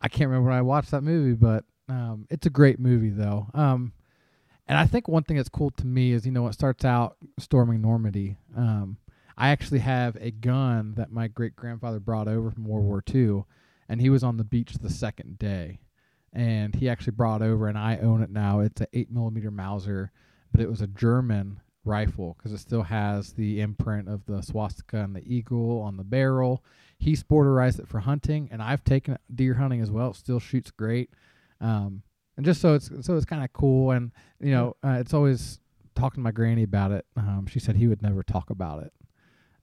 I 0.00 0.08
can't 0.08 0.28
remember 0.30 0.50
when 0.50 0.58
I 0.58 0.62
watched 0.62 0.90
that 0.92 1.02
movie, 1.02 1.34
but 1.34 1.64
um, 1.88 2.26
it's 2.30 2.46
a 2.46 2.50
great 2.50 2.78
movie 2.80 3.10
though. 3.10 3.46
Um, 3.54 3.92
and 4.66 4.78
I 4.78 4.86
think 4.86 5.08
one 5.08 5.22
thing 5.24 5.36
that's 5.36 5.48
cool 5.48 5.70
to 5.72 5.86
me 5.86 6.12
is 6.12 6.26
you 6.26 6.32
know 6.32 6.46
it 6.46 6.54
starts 6.54 6.84
out 6.84 7.16
storming 7.38 7.80
Normandy. 7.80 8.36
Um, 8.56 8.98
I 9.36 9.48
actually 9.48 9.80
have 9.80 10.16
a 10.20 10.30
gun 10.30 10.94
that 10.96 11.10
my 11.10 11.28
great 11.28 11.56
grandfather 11.56 12.00
brought 12.00 12.28
over 12.28 12.50
from 12.50 12.64
World 12.64 12.84
War 12.84 13.02
II, 13.12 13.44
and 13.88 14.00
he 14.00 14.10
was 14.10 14.22
on 14.22 14.36
the 14.36 14.44
beach 14.44 14.74
the 14.74 14.90
second 14.90 15.38
day, 15.38 15.80
and 16.32 16.74
he 16.74 16.88
actually 16.88 17.12
brought 17.12 17.42
over, 17.42 17.66
and 17.66 17.78
I 17.78 17.98
own 17.98 18.22
it 18.22 18.30
now. 18.30 18.60
It's 18.60 18.80
a 18.80 18.86
eight 18.92 19.10
millimeter 19.10 19.50
Mauser, 19.50 20.12
but 20.52 20.60
it 20.60 20.70
was 20.70 20.80
a 20.80 20.86
German 20.86 21.60
rifle 21.84 22.36
because 22.38 22.52
it 22.52 22.58
still 22.58 22.82
has 22.82 23.32
the 23.32 23.60
imprint 23.60 24.08
of 24.08 24.24
the 24.26 24.42
swastika 24.42 24.98
and 24.98 25.16
the 25.16 25.26
eagle 25.26 25.80
on 25.80 25.96
the 25.96 26.04
barrel. 26.04 26.62
He 26.98 27.14
sporterized 27.14 27.80
it 27.80 27.88
for 27.88 28.00
hunting, 28.00 28.48
and 28.52 28.62
I've 28.62 28.84
taken 28.84 29.18
deer 29.34 29.54
hunting 29.54 29.80
as 29.80 29.90
well. 29.90 30.10
It 30.10 30.16
still 30.16 30.38
shoots 30.38 30.70
great, 30.70 31.10
um, 31.60 32.02
and 32.36 32.44
just 32.46 32.60
so 32.60 32.74
it's 32.74 32.90
so 33.00 33.16
it's 33.16 33.24
kind 33.26 33.44
of 33.44 33.52
cool. 33.52 33.90
And 33.90 34.12
you 34.40 34.52
know, 34.52 34.76
uh, 34.84 34.96
it's 35.00 35.14
always 35.14 35.60
talking 35.94 36.16
to 36.16 36.24
my 36.24 36.32
granny 36.32 36.62
about 36.62 36.92
it. 36.92 37.04
Um, 37.16 37.46
she 37.48 37.58
said 37.58 37.76
he 37.76 37.86
would 37.86 38.02
never 38.02 38.22
talk 38.22 38.50
about 38.50 38.82
it. 38.82 38.92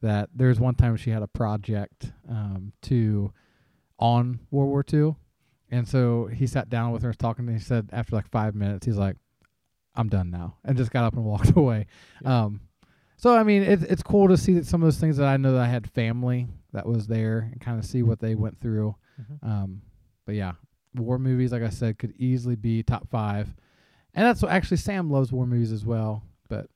That 0.02 0.30
there's 0.34 0.60
one 0.60 0.76
time 0.76 0.96
she 0.96 1.10
had 1.10 1.24
a 1.24 1.28
project 1.28 2.12
um, 2.30 2.72
to 2.84 3.34
on 3.98 4.40
World 4.50 4.70
War 4.70 4.86
II, 4.94 5.16
and 5.72 5.88
so 5.88 6.28
he 6.28 6.48
sat 6.48 6.70
down 6.70 6.92
with 6.92 7.02
her, 7.02 7.10
and 7.10 7.16
was 7.16 7.18
talking, 7.18 7.46
and 7.48 7.58
he 7.58 7.64
said 7.64 7.90
after 7.92 8.16
like 8.16 8.30
five 8.30 8.56
minutes, 8.56 8.86
he's 8.86 8.96
like, 8.96 9.18
"I'm 9.96 10.08
done 10.08 10.30
now," 10.30 10.56
and 10.64 10.78
just 10.78 10.92
got 10.92 11.04
up 11.04 11.16
and 11.16 11.26
walked 11.26 11.56
away. 11.58 11.88
Yeah. 12.24 12.44
Um, 12.44 12.62
so 13.18 13.36
I 13.36 13.44
mean, 13.44 13.64
it's 13.64 13.84
it's 13.84 14.04
cool 14.04 14.30
to 14.30 14.38
see 14.38 14.54
that 14.54 14.66
some 14.66 14.82
of 14.82 14.86
those 14.86 15.00
things 15.00 15.18
that 15.18 15.28
I 15.28 15.36
know 15.36 15.52
that 15.54 15.62
I 15.62 15.68
had 15.68 15.90
family 15.90 16.48
that 16.72 16.86
was 16.86 17.08
there 17.08 17.50
and 17.52 17.60
kind 17.60 17.78
of 17.78 17.84
see 17.84 18.02
what 18.04 18.20
they 18.22 18.36
went 18.36 18.62
through. 18.62 18.96
Mhm. 19.20 19.46
Um, 19.46 19.82
but 20.26 20.36
yeah, 20.36 20.54
war 20.96 21.20
movies, 21.20 21.52
like 21.52 21.64
I 21.64 21.70
said, 21.70 21.98
could 21.98 22.14
easily 22.18 22.56
be 22.56 22.84
top 22.84 23.10
five, 23.10 23.54
and 24.14 24.26
that's 24.26 24.42
what 24.42 24.52
actually 24.52 24.78
Sam 24.78 25.10
loves 25.10 25.32
war 25.32 25.46
movies 25.46 25.72
as 25.72 25.86
well. 25.86 26.24
But 26.48 26.68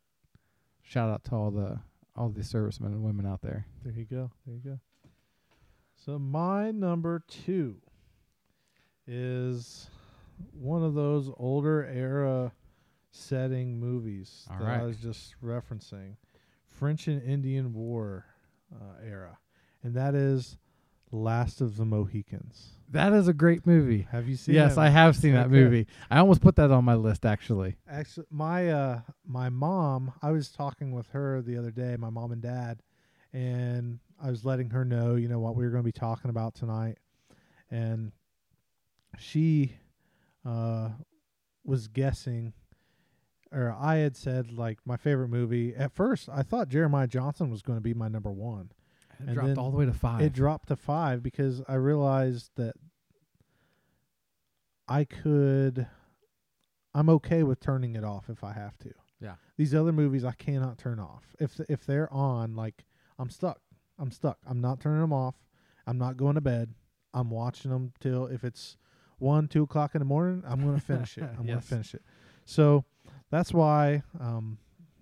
shout 0.84 1.10
out 1.10 1.24
to 1.26 1.36
all 1.36 1.52
the 1.52 1.80
all 2.16 2.30
the 2.30 2.44
servicemen 2.44 2.94
and 2.94 3.04
women 3.04 3.26
out 3.26 3.42
there. 3.42 3.66
There 3.84 3.94
you 3.94 4.06
go. 4.06 4.32
There 4.46 4.56
you 4.56 4.62
go. 4.64 4.80
So 5.96 6.20
my 6.20 6.72
number 6.72 7.24
two 7.28 7.78
is 9.08 9.90
one 10.52 10.84
of 10.84 10.94
those 10.94 11.30
older 11.38 11.86
era 11.86 12.52
setting 13.12 13.80
movies 13.80 14.46
All 14.52 14.60
that 14.60 14.66
right. 14.66 14.82
I 14.82 14.84
was 14.84 14.98
just 14.98 15.36
referencing, 15.44 16.16
French 16.68 17.08
and 17.08 17.22
Indian 17.22 17.74
War 17.74 18.26
uh, 18.74 19.06
era, 19.06 19.38
and 19.84 19.94
that 19.96 20.16
is 20.16 20.58
Last 21.14 21.62
of 21.62 21.78
the 21.78 21.86
Mohicans. 21.86 22.72
That 22.90 23.14
is 23.14 23.28
a 23.28 23.34
great 23.34 23.66
movie. 23.68 24.08
Have 24.12 24.28
you 24.28 24.36
seen? 24.36 24.56
Yes, 24.56 24.76
that 24.76 24.82
I 24.82 24.90
have 24.90 25.16
seen 25.16 25.34
that 25.34 25.46
Okay. 25.46 25.56
movie. 25.56 25.88
I 26.10 26.18
almost 26.18 26.42
put 26.42 26.56
that 26.56 26.72
on 26.72 26.84
my 26.84 26.96
list 26.96 27.24
actually. 27.26 27.76
Actually, 27.88 28.26
my 28.32 28.70
uh, 28.70 29.02
my 29.26 29.50
mom. 29.50 30.14
I 30.24 30.32
was 30.32 30.50
talking 30.50 30.92
with 30.92 31.08
her 31.10 31.42
the 31.42 31.56
other 31.58 31.72
day. 31.72 31.96
My 31.98 32.10
mom 32.10 32.32
and 32.32 32.42
dad, 32.42 32.82
and 33.32 34.00
I 34.22 34.30
was 34.32 34.44
letting 34.44 34.72
her 34.72 34.84
know, 34.84 35.16
you 35.16 35.28
know, 35.28 35.40
what 35.40 35.56
we 35.56 35.64
were 35.66 35.70
going 35.72 35.84
to 35.84 35.88
be 35.88 35.92
talking 35.92 36.30
about 36.30 36.56
tonight, 36.56 36.98
and 37.70 38.12
she 39.20 39.76
uh, 40.46 40.90
was 41.64 41.88
guessing, 41.88 42.54
or 43.52 43.76
I 43.80 43.98
had 43.98 44.16
said 44.18 44.52
like 44.52 44.80
my 44.86 44.98
favorite 44.98 45.30
movie. 45.30 45.76
At 45.76 45.92
first, 45.94 46.28
I 46.28 46.42
thought 46.44 46.70
Jeremiah 46.70 47.08
Johnson 47.08 47.50
was 47.52 47.62
going 47.62 47.78
to 47.78 47.84
be 47.84 47.94
my 47.94 48.08
number 48.08 48.32
one. 48.32 48.72
It 49.24 49.30
And 49.30 49.36
dropped 49.36 49.58
all 49.58 49.72
the 49.72 49.78
way 49.78 49.86
to 49.86 49.94
five. 49.94 50.22
It 50.22 50.34
dropped 50.34 50.68
to 50.70 50.76
five 50.76 51.24
because 51.24 51.62
I 51.68 51.76
realized 51.76 52.52
that 52.56 52.76
I 54.88 55.06
could. 55.06 55.88
I'm 56.94 57.10
okay 57.10 57.44
with 57.44 57.60
turning 57.60 57.96
it 57.96 58.04
off 58.04 58.30
if 58.30 58.44
I 58.44 58.54
have 58.54 58.78
to. 58.80 58.92
Yeah. 59.20 59.36
These 59.58 59.74
other 59.74 59.92
movies 59.92 60.24
I 60.24 60.34
cannot 60.34 60.78
turn 60.78 61.00
off. 61.00 61.36
If 61.40 61.60
if 61.70 61.86
they're 61.86 62.12
on, 62.14 62.56
like 62.56 62.86
I'm 63.18 63.30
stuck. 63.30 63.60
I'm 63.98 64.12
stuck. 64.12 64.38
I'm 64.46 64.62
not 64.62 64.80
turning 64.80 65.02
them 65.02 65.14
off. 65.14 65.36
I'm 65.88 65.98
not 65.98 66.18
going 66.18 66.36
to 66.36 66.42
bed. 66.42 66.74
I'm 67.14 67.30
watching 67.30 67.72
them 67.72 67.94
till 68.00 68.26
if 68.26 68.44
it's 68.44 68.78
one, 69.20 69.48
two 69.48 69.64
o'clock 69.64 69.96
in 69.96 70.00
the 70.00 70.06
morning. 70.06 70.44
I'm 70.46 70.62
going 70.62 70.76
to 70.76 70.86
finish 70.86 71.18
it. 71.18 71.24
I'm 71.38 71.46
going 71.46 71.60
to 71.60 71.66
finish 71.66 71.94
it. 71.94 72.02
So 72.46 72.86
that's 73.30 73.54
why 73.54 74.04
um, 74.20 74.58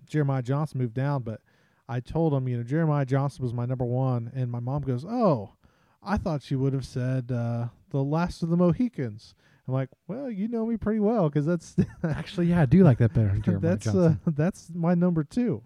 Jeremiah 0.06 0.42
Johnson 0.42 0.78
moved 0.78 0.94
down. 0.94 1.22
But 1.22 1.40
I 1.88 2.00
told 2.00 2.32
him, 2.32 2.48
you 2.48 2.56
know, 2.56 2.62
Jeremiah 2.62 3.04
Johnson 3.04 3.42
was 3.42 3.52
my 3.52 3.66
number 3.66 3.84
one, 3.84 4.30
and 4.34 4.50
my 4.50 4.60
mom 4.60 4.82
goes, 4.82 5.04
"Oh, 5.04 5.54
I 6.02 6.16
thought 6.16 6.50
you 6.50 6.58
would 6.58 6.72
have 6.72 6.86
said 6.86 7.30
uh, 7.30 7.68
the 7.90 8.02
Last 8.02 8.42
of 8.42 8.48
the 8.48 8.56
Mohicans." 8.56 9.34
I'm 9.66 9.74
like, 9.74 9.88
"Well, 10.08 10.30
you 10.30 10.48
know 10.48 10.66
me 10.66 10.76
pretty 10.76 11.00
well 11.00 11.28
because 11.28 11.46
that's 11.46 11.76
Actually, 12.02 12.46
yeah, 12.46 12.62
I 12.62 12.66
do 12.66 12.82
like 12.82 12.98
that 12.98 13.14
better 13.14 13.36
Jeremiah 13.38 13.70
that's 13.72 13.84
Johnson. 13.84 14.20
uh, 14.26 14.30
that's 14.36 14.70
my 14.74 14.94
number 14.94 15.24
two. 15.24 15.62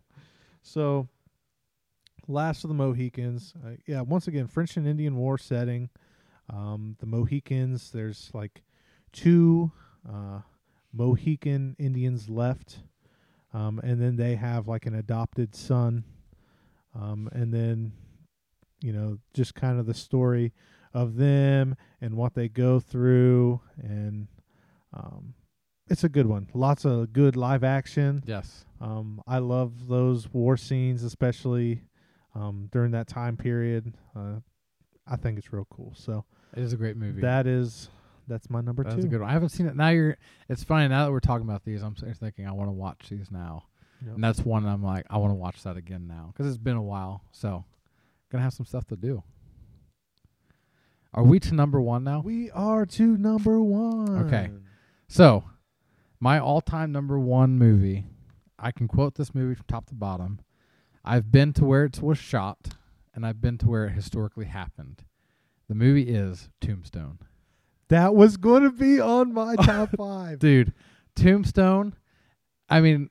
So, 0.62 1.08
Last 2.28 2.64
of 2.64 2.68
the 2.68 2.74
Mohicans, 2.74 3.54
uh, 3.64 3.70
yeah. 3.86 4.00
Once 4.00 4.26
again, 4.26 4.48
French 4.48 4.76
and 4.76 4.86
Indian 4.86 5.16
War 5.16 5.38
setting. 5.38 5.90
Um, 6.52 6.96
the 6.98 7.06
Mohicans. 7.06 7.90
There's 7.90 8.30
like 8.34 8.62
two 9.12 9.70
uh, 10.08 10.40
Mohican 10.92 11.76
Indians 11.78 12.28
left, 12.28 12.80
um, 13.56 13.80
and 13.82 14.00
then 14.00 14.16
they 14.16 14.34
have 14.36 14.68
like 14.68 14.84
an 14.86 14.94
adopted 14.94 15.54
son, 15.54 16.04
um, 16.94 17.28
and 17.32 17.52
then 17.52 17.92
you 18.82 18.92
know 18.92 19.18
just 19.34 19.54
kind 19.54 19.78
of 19.80 19.86
the 19.86 19.94
story 19.94 20.52
of 20.92 21.16
them 21.16 21.74
and 22.00 22.14
what 22.16 22.34
they 22.34 22.48
go 22.48 22.78
through. 22.80 23.60
And 23.82 24.28
um, 24.92 25.34
it's 25.88 26.04
a 26.04 26.08
good 26.08 26.26
one. 26.26 26.48
Lots 26.54 26.84
of 26.84 27.12
good 27.12 27.36
live 27.36 27.64
action. 27.64 28.22
Yes. 28.26 28.64
um, 28.80 29.20
i 29.26 29.38
love 29.38 29.88
those 29.88 30.28
war 30.32 30.56
scenes 30.56 31.02
especially 31.02 31.80
um, 32.34 32.68
during 32.72 32.90
that 32.92 33.06
time 33.08 33.36
period. 33.36 33.94
Uh, 34.14 34.40
i 35.06 35.16
think 35.16 35.38
it's 35.38 35.52
real 35.52 35.66
cool. 35.70 35.92
So 35.96 36.24
It 36.56 36.62
is 36.62 36.72
a 36.72 36.76
great 36.76 36.96
movie. 36.96 37.20
that 37.22 37.46
is 37.46 37.88
that's 38.28 38.50
my 38.50 38.60
number 38.60 38.82
That's 38.84 38.96
two 38.96 39.02
a 39.02 39.06
good 39.08 39.20
one. 39.20 39.30
I 39.30 39.32
haven't 39.32 39.50
seen 39.50 39.66
it. 39.66 39.76
Now 39.76 39.88
you're. 39.90 40.16
It's 40.48 40.64
funny 40.64 40.88
now 40.88 41.04
that 41.06 41.12
we're 41.12 41.20
talking 41.20 41.46
about 41.46 41.64
these. 41.64 41.82
I'm 41.82 41.94
thinking 41.94 42.46
I 42.46 42.52
want 42.52 42.68
to 42.68 42.72
watch 42.72 43.08
these 43.08 43.30
now, 43.30 43.64
Yep. 44.04 44.14
and 44.16 44.24
that's 44.24 44.40
one 44.40 44.66
I'm 44.66 44.82
like 44.82 45.06
I 45.10 45.18
want 45.18 45.30
to 45.30 45.34
watch 45.36 45.62
that 45.62 45.76
again 45.76 46.06
now 46.06 46.32
because 46.32 46.46
it's 46.48 46.58
been 46.62 46.76
a 46.76 46.82
while. 46.82 47.22
So, 47.32 47.64
gonna 48.30 48.44
have 48.44 48.52
some 48.54 48.66
stuff 48.66 48.84
to 48.88 48.96
do. 48.96 49.22
Are 51.14 51.24
we 51.24 51.40
to 51.40 51.54
number 51.54 51.80
one 51.80 52.04
now? 52.04 52.20
we 52.20 52.50
are 52.50 52.84
to 52.84 53.16
number 53.16 53.62
one 53.62 54.26
Okay. 54.26 54.50
So, 55.08 55.44
my 56.20 56.38
all-time 56.38 56.90
number 56.92 57.18
one 57.18 57.56
movie, 57.58 58.06
I 58.58 58.70
can 58.72 58.88
quote 58.88 59.14
this 59.14 59.34
movie 59.34 59.54
from 59.54 59.64
top 59.68 59.86
to 59.86 59.94
bottom. 59.94 60.40
I've 61.04 61.30
been 61.30 61.52
to 61.54 61.64
where 61.64 61.84
it 61.84 62.02
was 62.02 62.18
shot, 62.18 62.74
and 63.14 63.24
I've 63.24 63.40
been 63.40 63.56
to 63.58 63.68
where 63.68 63.86
it 63.86 63.92
historically 63.92 64.46
happened. 64.46 65.04
The 65.68 65.74
movie 65.76 66.02
is 66.08 66.48
Tombstone. 66.60 67.18
That 67.88 68.14
was 68.14 68.36
going 68.36 68.64
to 68.64 68.72
be 68.72 69.00
on 69.00 69.32
my 69.32 69.54
top 69.62 69.90
five. 69.96 70.38
Dude, 70.38 70.72
Tombstone. 71.14 71.94
I 72.68 72.80
mean, 72.80 73.10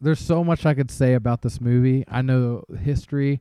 there's 0.00 0.20
so 0.20 0.44
much 0.44 0.66
I 0.66 0.74
could 0.74 0.90
say 0.90 1.14
about 1.14 1.42
this 1.42 1.60
movie. 1.60 2.04
I 2.08 2.22
know 2.22 2.64
history 2.82 3.40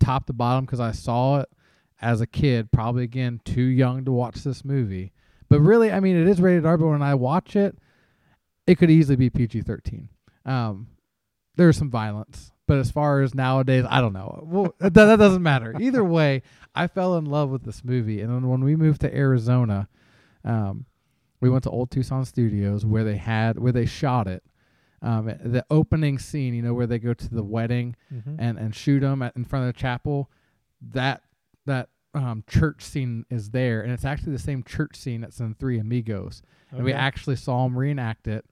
top 0.00 0.26
to 0.26 0.32
bottom 0.32 0.64
because 0.64 0.80
I 0.80 0.92
saw 0.92 1.40
it 1.40 1.48
as 2.00 2.20
a 2.20 2.26
kid, 2.26 2.72
probably 2.72 3.04
again 3.04 3.40
too 3.44 3.62
young 3.62 4.04
to 4.04 4.12
watch 4.12 4.36
this 4.44 4.64
movie. 4.64 5.12
But 5.48 5.60
really, 5.60 5.92
I 5.92 6.00
mean, 6.00 6.16
it 6.16 6.26
is 6.26 6.40
rated 6.40 6.66
R, 6.66 6.76
but 6.76 6.86
when 6.88 7.02
I 7.02 7.14
watch 7.14 7.54
it, 7.54 7.76
it 8.66 8.76
could 8.76 8.90
easily 8.90 9.16
be 9.16 9.30
PG 9.30 9.62
13. 9.62 10.08
Um, 10.46 10.88
there's 11.56 11.76
some 11.76 11.90
violence, 11.90 12.50
but 12.66 12.78
as 12.78 12.90
far 12.90 13.20
as 13.22 13.34
nowadays, 13.34 13.84
I 13.88 14.00
don't 14.00 14.12
know. 14.12 14.42
Well, 14.46 14.74
that, 14.80 14.94
that 14.94 15.16
doesn't 15.18 15.42
matter. 15.42 15.74
Either 15.80 16.02
way, 16.18 16.42
I 16.74 16.86
fell 16.86 17.16
in 17.16 17.24
love 17.26 17.50
with 17.50 17.64
this 17.64 17.84
movie. 17.84 18.20
And 18.20 18.32
then 18.32 18.48
when 18.48 18.64
we 18.64 18.76
moved 18.76 19.00
to 19.02 19.14
Arizona, 19.14 19.88
um, 20.44 20.86
we 21.40 21.50
went 21.50 21.64
to 21.64 21.70
Old 21.70 21.90
Tucson 21.90 22.24
Studios 22.24 22.86
where 22.86 23.04
they 23.04 23.16
had 23.16 23.58
where 23.58 23.72
they 23.72 23.86
shot 23.86 24.26
it. 24.26 24.42
Um, 25.02 25.26
the 25.26 25.64
opening 25.70 26.18
scene, 26.18 26.54
you 26.54 26.62
know, 26.62 26.72
where 26.72 26.86
they 26.86 26.98
go 26.98 27.12
to 27.12 27.28
the 27.34 27.42
wedding 27.44 27.94
Mhm. 28.12 28.36
and 28.38 28.58
and 28.58 28.74
shoot 28.74 29.00
them 29.00 29.20
at, 29.20 29.36
in 29.36 29.44
front 29.44 29.68
of 29.68 29.74
the 29.74 29.78
chapel. 29.78 30.30
That 30.92 31.20
that 31.66 31.90
um, 32.14 32.44
church 32.48 32.82
scene 32.82 33.26
is 33.28 33.50
there, 33.50 33.82
and 33.82 33.92
it's 33.92 34.04
actually 34.06 34.32
the 34.32 34.38
same 34.38 34.62
church 34.62 34.96
scene 34.96 35.20
that's 35.20 35.40
in 35.40 35.54
Three 35.54 35.78
Amigos, 35.78 36.40
and 36.70 36.84
we 36.84 36.92
actually 36.94 37.36
saw 37.36 37.64
them 37.64 37.76
reenact 37.76 38.26
it. 38.28 38.46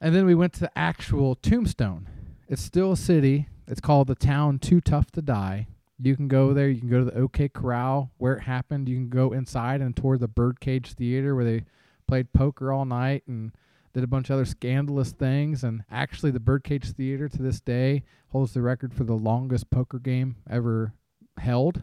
And 0.00 0.14
then 0.14 0.24
we 0.26 0.34
went 0.34 0.52
to 0.54 0.60
the 0.60 0.78
actual 0.78 1.34
Tombstone. 1.34 2.08
It's 2.48 2.62
still 2.62 2.92
a 2.92 2.96
city. 2.96 3.48
It's 3.66 3.80
called 3.80 4.08
the 4.08 4.14
town 4.14 4.58
Too 4.58 4.80
Tough 4.80 5.10
to 5.12 5.22
Die. 5.22 5.66
You 6.00 6.16
can 6.16 6.28
go 6.28 6.54
there. 6.54 6.68
You 6.68 6.80
can 6.80 6.88
go 6.88 7.00
to 7.00 7.04
the 7.04 7.18
OK 7.18 7.48
Corral 7.50 8.10
where 8.16 8.34
it 8.34 8.42
happened. 8.42 8.88
You 8.88 8.96
can 8.96 9.10
go 9.10 9.32
inside 9.32 9.80
and 9.80 9.94
tour 9.94 10.16
the 10.16 10.28
Birdcage 10.28 10.92
Theater 10.92 11.34
where 11.34 11.44
they 11.44 11.64
played 12.06 12.32
poker 12.32 12.72
all 12.72 12.84
night 12.86 13.24
and 13.26 13.52
did 13.92 14.04
a 14.04 14.06
bunch 14.06 14.30
of 14.30 14.34
other 14.34 14.44
scandalous 14.44 15.12
things. 15.12 15.62
And 15.62 15.84
actually, 15.90 16.30
the 16.30 16.40
Birdcage 16.40 16.92
Theater 16.92 17.28
to 17.28 17.42
this 17.42 17.60
day 17.60 18.04
holds 18.28 18.54
the 18.54 18.62
record 18.62 18.94
for 18.94 19.04
the 19.04 19.14
longest 19.14 19.70
poker 19.70 19.98
game 19.98 20.36
ever 20.48 20.94
held. 21.36 21.82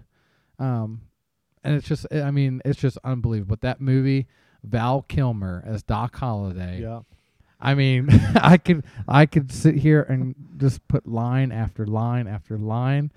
Um, 0.58 1.02
and 1.64 1.76
it's 1.76 1.88
just, 1.88 2.08
I 2.12 2.32
mean, 2.32 2.62
it's 2.66 2.80
just 2.80 2.98
unbelievable. 3.04 3.50
But 3.50 3.62
that 3.62 3.82
movie, 3.82 4.28
Val 4.64 5.04
Kilmer 5.04 5.64
as 5.66 5.84
Doc 5.84 6.16
Holliday. 6.16 6.80
Yeah. 6.82 7.02
I 7.60 7.76
mean, 7.76 8.10
I 8.36 8.58
could 8.58 8.84
I 9.08 9.26
could 9.26 9.52
sit 9.52 9.76
here 9.76 10.02
and 10.02 10.36
just 10.58 10.88
put 10.88 11.08
line 11.08 11.52
after 11.52 11.86
line 11.86 12.28
after 12.28 12.58
line, 12.58 13.12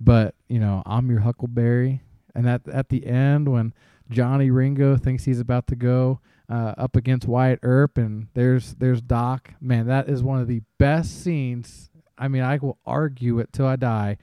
but 0.00 0.34
you 0.48 0.58
know, 0.58 0.82
I'm 0.86 1.10
your 1.10 1.20
Huckleberry, 1.20 2.02
and 2.34 2.48
at 2.48 2.68
at 2.68 2.88
the 2.88 3.06
end 3.06 3.50
when 3.50 3.72
Johnny 4.10 4.50
Ringo 4.50 4.96
thinks 4.96 5.24
he's 5.24 5.40
about 5.40 5.66
to 5.68 5.76
go 5.76 6.20
uh, 6.48 6.74
up 6.78 6.96
against 6.96 7.28
Wyatt 7.28 7.60
Earp, 7.62 7.98
and 7.98 8.28
there's 8.34 8.74
there's 8.74 9.00
Doc. 9.00 9.52
Man, 9.60 9.86
that 9.86 10.08
is 10.08 10.22
one 10.22 10.40
of 10.40 10.48
the 10.48 10.62
best 10.78 11.22
scenes. 11.22 11.90
I 12.16 12.28
mean, 12.28 12.42
I 12.42 12.56
will 12.56 12.78
argue 12.84 13.38
it 13.38 13.52
till 13.52 13.66
I 13.66 13.76
die 13.76 14.18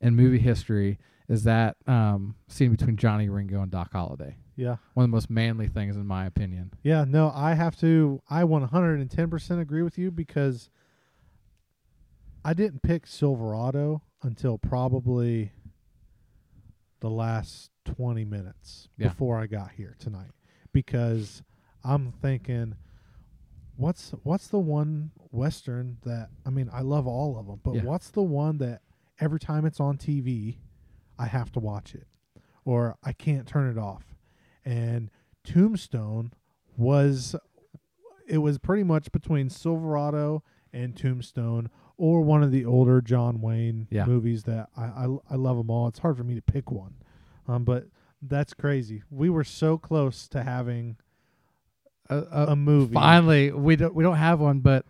in 0.00 0.16
movie 0.16 0.38
history. 0.38 0.98
Is 1.28 1.44
that 1.44 1.76
um, 1.86 2.36
scene 2.48 2.70
between 2.70 2.96
Johnny 2.96 3.28
Ringo 3.28 3.62
and 3.62 3.70
Doc 3.70 3.92
Holliday? 3.92 4.36
Yeah. 4.56 4.76
One 4.94 5.04
of 5.04 5.10
the 5.10 5.14
most 5.16 5.30
manly 5.30 5.66
things 5.68 5.96
in 5.96 6.06
my 6.06 6.26
opinion. 6.26 6.72
Yeah, 6.82 7.04
no, 7.06 7.32
I 7.34 7.54
have 7.54 7.76
to 7.80 8.22
I 8.30 8.42
110% 8.42 9.60
agree 9.60 9.82
with 9.82 9.98
you 9.98 10.10
because 10.10 10.70
I 12.44 12.52
didn't 12.54 12.82
pick 12.82 13.06
Silverado 13.06 14.02
until 14.22 14.58
probably 14.58 15.52
the 17.00 17.10
last 17.10 17.70
20 17.84 18.24
minutes 18.24 18.88
Yeah. 18.96 19.08
before 19.08 19.38
I 19.38 19.46
got 19.46 19.72
here 19.72 19.96
tonight 19.98 20.30
because 20.72 21.42
I'm 21.82 22.12
thinking 22.12 22.76
what's 23.76 24.10
what's 24.22 24.48
the 24.48 24.58
one 24.58 25.10
western 25.30 25.98
that 26.04 26.30
I 26.46 26.50
mean 26.50 26.70
I 26.72 26.80
love 26.80 27.06
all 27.06 27.36
of 27.38 27.46
them 27.46 27.60
but 27.62 27.74
Yeah. 27.74 27.82
what's 27.82 28.10
the 28.10 28.22
one 28.22 28.58
that 28.58 28.80
every 29.20 29.38
time 29.40 29.66
it's 29.66 29.80
on 29.80 29.98
TV 29.98 30.58
I 31.18 31.26
have 31.26 31.50
to 31.52 31.60
watch 31.60 31.94
it 31.94 32.06
or 32.64 32.96
I 33.02 33.12
can't 33.12 33.46
turn 33.46 33.68
it 33.70 33.76
off 33.78 34.13
and 34.64 35.10
Tombstone 35.44 36.32
was 36.76 37.36
it 38.26 38.38
was 38.38 38.58
pretty 38.58 38.82
much 38.82 39.12
between 39.12 39.50
Silverado 39.50 40.42
and 40.72 40.96
Tombstone 40.96 41.70
or 41.96 42.22
one 42.22 42.42
of 42.42 42.50
the 42.50 42.64
older 42.64 43.00
John 43.00 43.40
Wayne 43.40 43.86
Yeah. 43.90 44.06
movies 44.06 44.44
that 44.44 44.68
I, 44.76 44.84
I 44.84 45.16
I 45.30 45.34
love 45.36 45.56
them 45.58 45.70
all. 45.70 45.86
It's 45.88 45.98
hard 46.00 46.16
for 46.16 46.24
me 46.24 46.34
to 46.34 46.42
pick 46.42 46.70
one, 46.70 46.94
um, 47.46 47.64
but 47.64 47.86
that's 48.22 48.54
crazy. 48.54 49.02
We 49.10 49.28
were 49.30 49.44
so 49.44 49.76
close 49.78 50.26
to 50.28 50.42
having 50.42 50.96
A, 52.08 52.16
a, 52.16 52.46
a 52.52 52.56
movie. 52.56 52.94
Finally, 52.94 53.52
we 53.52 53.76
don't 53.76 53.94
we 53.94 54.02
don't 54.02 54.16
have 54.16 54.40
one, 54.40 54.60
but 54.60 54.86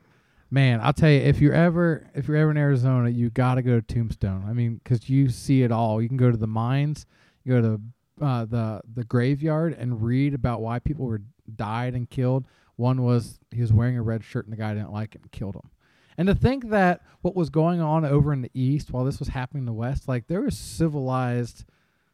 man, 0.51 0.81
I'll 0.81 0.93
tell 0.93 1.11
you, 1.11 1.19
if 1.19 1.41
you're 1.41 1.53
ever 1.53 2.09
if 2.15 2.29
you're 2.29 2.37
ever 2.37 2.53
in 2.53 2.57
Arizona, 2.57 3.09
you 3.11 3.31
got 3.31 3.57
to 3.57 3.63
go 3.63 3.81
to 3.81 3.83
Tombstone. 3.95 4.45
I 4.49 4.53
mean, 4.53 4.81
because 4.83 5.11
you 5.11 5.29
see 5.29 5.63
it 5.63 5.73
all. 5.73 6.01
You 6.01 6.09
can 6.09 6.17
go 6.17 6.31
to 6.31 6.37
the 6.37 6.47
mines, 6.47 7.07
you 7.45 7.53
go 7.55 7.61
to 7.61 7.81
uh, 8.21 8.45
the 8.45 8.81
the 8.95 9.05
graveyard, 9.05 9.77
and 9.79 10.03
read 10.03 10.35
about 10.35 10.61
why 10.61 10.79
people 10.79 11.07
were 11.07 11.23
died 11.57 11.95
and 11.95 12.09
killed. 12.09 12.47
One 12.77 13.03
was 13.03 13.39
he 13.51 13.61
was 13.61 13.73
wearing 13.73 13.97
a 13.97 14.03
red 14.03 14.25
shirt, 14.25 14.47
and 14.47 14.53
the 14.53 14.57
guy 14.57 14.75
didn't 14.75 14.93
like 14.93 15.15
it 15.15 15.23
and 15.23 15.33
killed 15.33 15.57
him. 15.57 15.71
And 16.17 16.29
to 16.29 16.35
think 16.35 16.71
that 16.71 17.03
what 17.23 17.35
was 17.35 17.51
going 17.51 17.81
on 17.81 18.05
over 18.05 18.33
in 18.33 18.43
the 18.43 18.51
east 18.55 18.93
while 18.93 19.05
this 19.05 19.19
was 19.19 19.29
happening 19.29 19.63
in 19.63 19.67
the 19.67 19.73
west, 19.73 20.07
like 20.07 20.27
there 20.29 20.43
was 20.43 20.57
civilized 20.57 21.65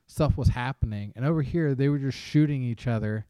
stuff 0.07 0.37
was 0.37 0.49
happening, 0.49 1.13
and 1.17 1.25
over 1.25 1.43
here 1.43 1.75
they 1.75 1.89
were 1.89 1.99
just 1.99 2.19
shooting 2.19 2.63
each 2.63 2.87
other, 2.87 3.27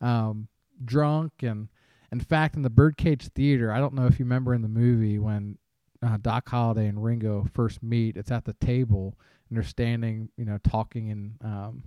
um, 0.00 0.48
drunk 0.84 1.32
and. 1.42 1.68
In 2.12 2.20
fact, 2.20 2.54
in 2.54 2.62
the 2.62 2.70
Birdcage 2.70 3.26
Theater, 3.30 3.72
I 3.72 3.80
don't 3.80 3.94
know 3.94 4.06
if 4.06 4.20
you 4.20 4.24
remember 4.24 4.54
in 4.54 4.62
the 4.62 4.68
movie 4.68 5.18
when 5.18 5.58
uh, 6.00 6.16
Doc 6.20 6.48
Holliday 6.48 6.86
and 6.86 7.02
Ringo 7.02 7.46
first 7.52 7.82
meet. 7.82 8.16
It's 8.16 8.30
at 8.30 8.44
the 8.44 8.52
table 8.54 9.18
and 9.48 9.56
they're 9.56 9.64
standing, 9.64 10.28
you 10.36 10.44
know, 10.44 10.58
talking 10.58 11.08
in 11.08 11.34
um, 11.42 11.82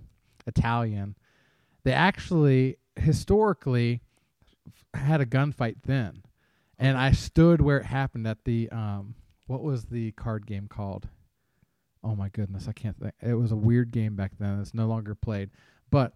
Italian. 0.48 1.16
They 1.84 1.92
actually 1.92 2.76
historically 2.96 4.00
had 4.94 5.20
a 5.20 5.26
gunfight 5.26 5.76
then, 5.84 6.22
and 6.78 6.98
I 6.98 7.12
stood 7.12 7.60
where 7.60 7.78
it 7.78 7.86
happened 7.86 8.26
at 8.26 8.44
the 8.44 8.68
um, 8.70 9.14
what 9.46 9.62
was 9.62 9.84
the 9.84 10.12
card 10.12 10.46
game 10.46 10.66
called? 10.68 11.08
Oh 12.02 12.14
my 12.14 12.28
goodness, 12.28 12.68
I 12.68 12.72
can't 12.72 12.98
think. 12.98 13.14
It 13.22 13.34
was 13.34 13.52
a 13.52 13.56
weird 13.56 13.90
game 13.90 14.16
back 14.16 14.32
then. 14.38 14.60
It's 14.60 14.74
no 14.74 14.86
longer 14.86 15.14
played, 15.14 15.50
but 15.90 16.12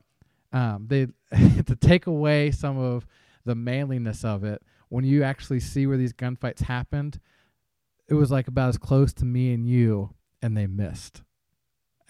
um, 0.53 0.87
they 0.89 1.07
to 1.67 1.77
take 1.77 2.07
away 2.07 2.51
some 2.51 2.79
of 2.79 3.07
the 3.45 3.55
manliness 3.55 4.25
of 4.25 4.45
it 4.45 4.63
when 4.89 5.05
you 5.05 5.23
actually 5.23 5.61
see 5.61 5.87
where 5.87 5.97
these 5.97 6.13
gunfights 6.13 6.61
happened 6.61 7.19
it 8.09 8.15
was 8.15 8.31
like 8.31 8.47
about 8.47 8.69
as 8.69 8.79
close 8.79 9.13
to 9.15 9.25
me 9.25 9.55
and 9.55 9.67
you 9.67 10.15
and 10.43 10.57
they 10.57 10.67
missed 10.67 11.23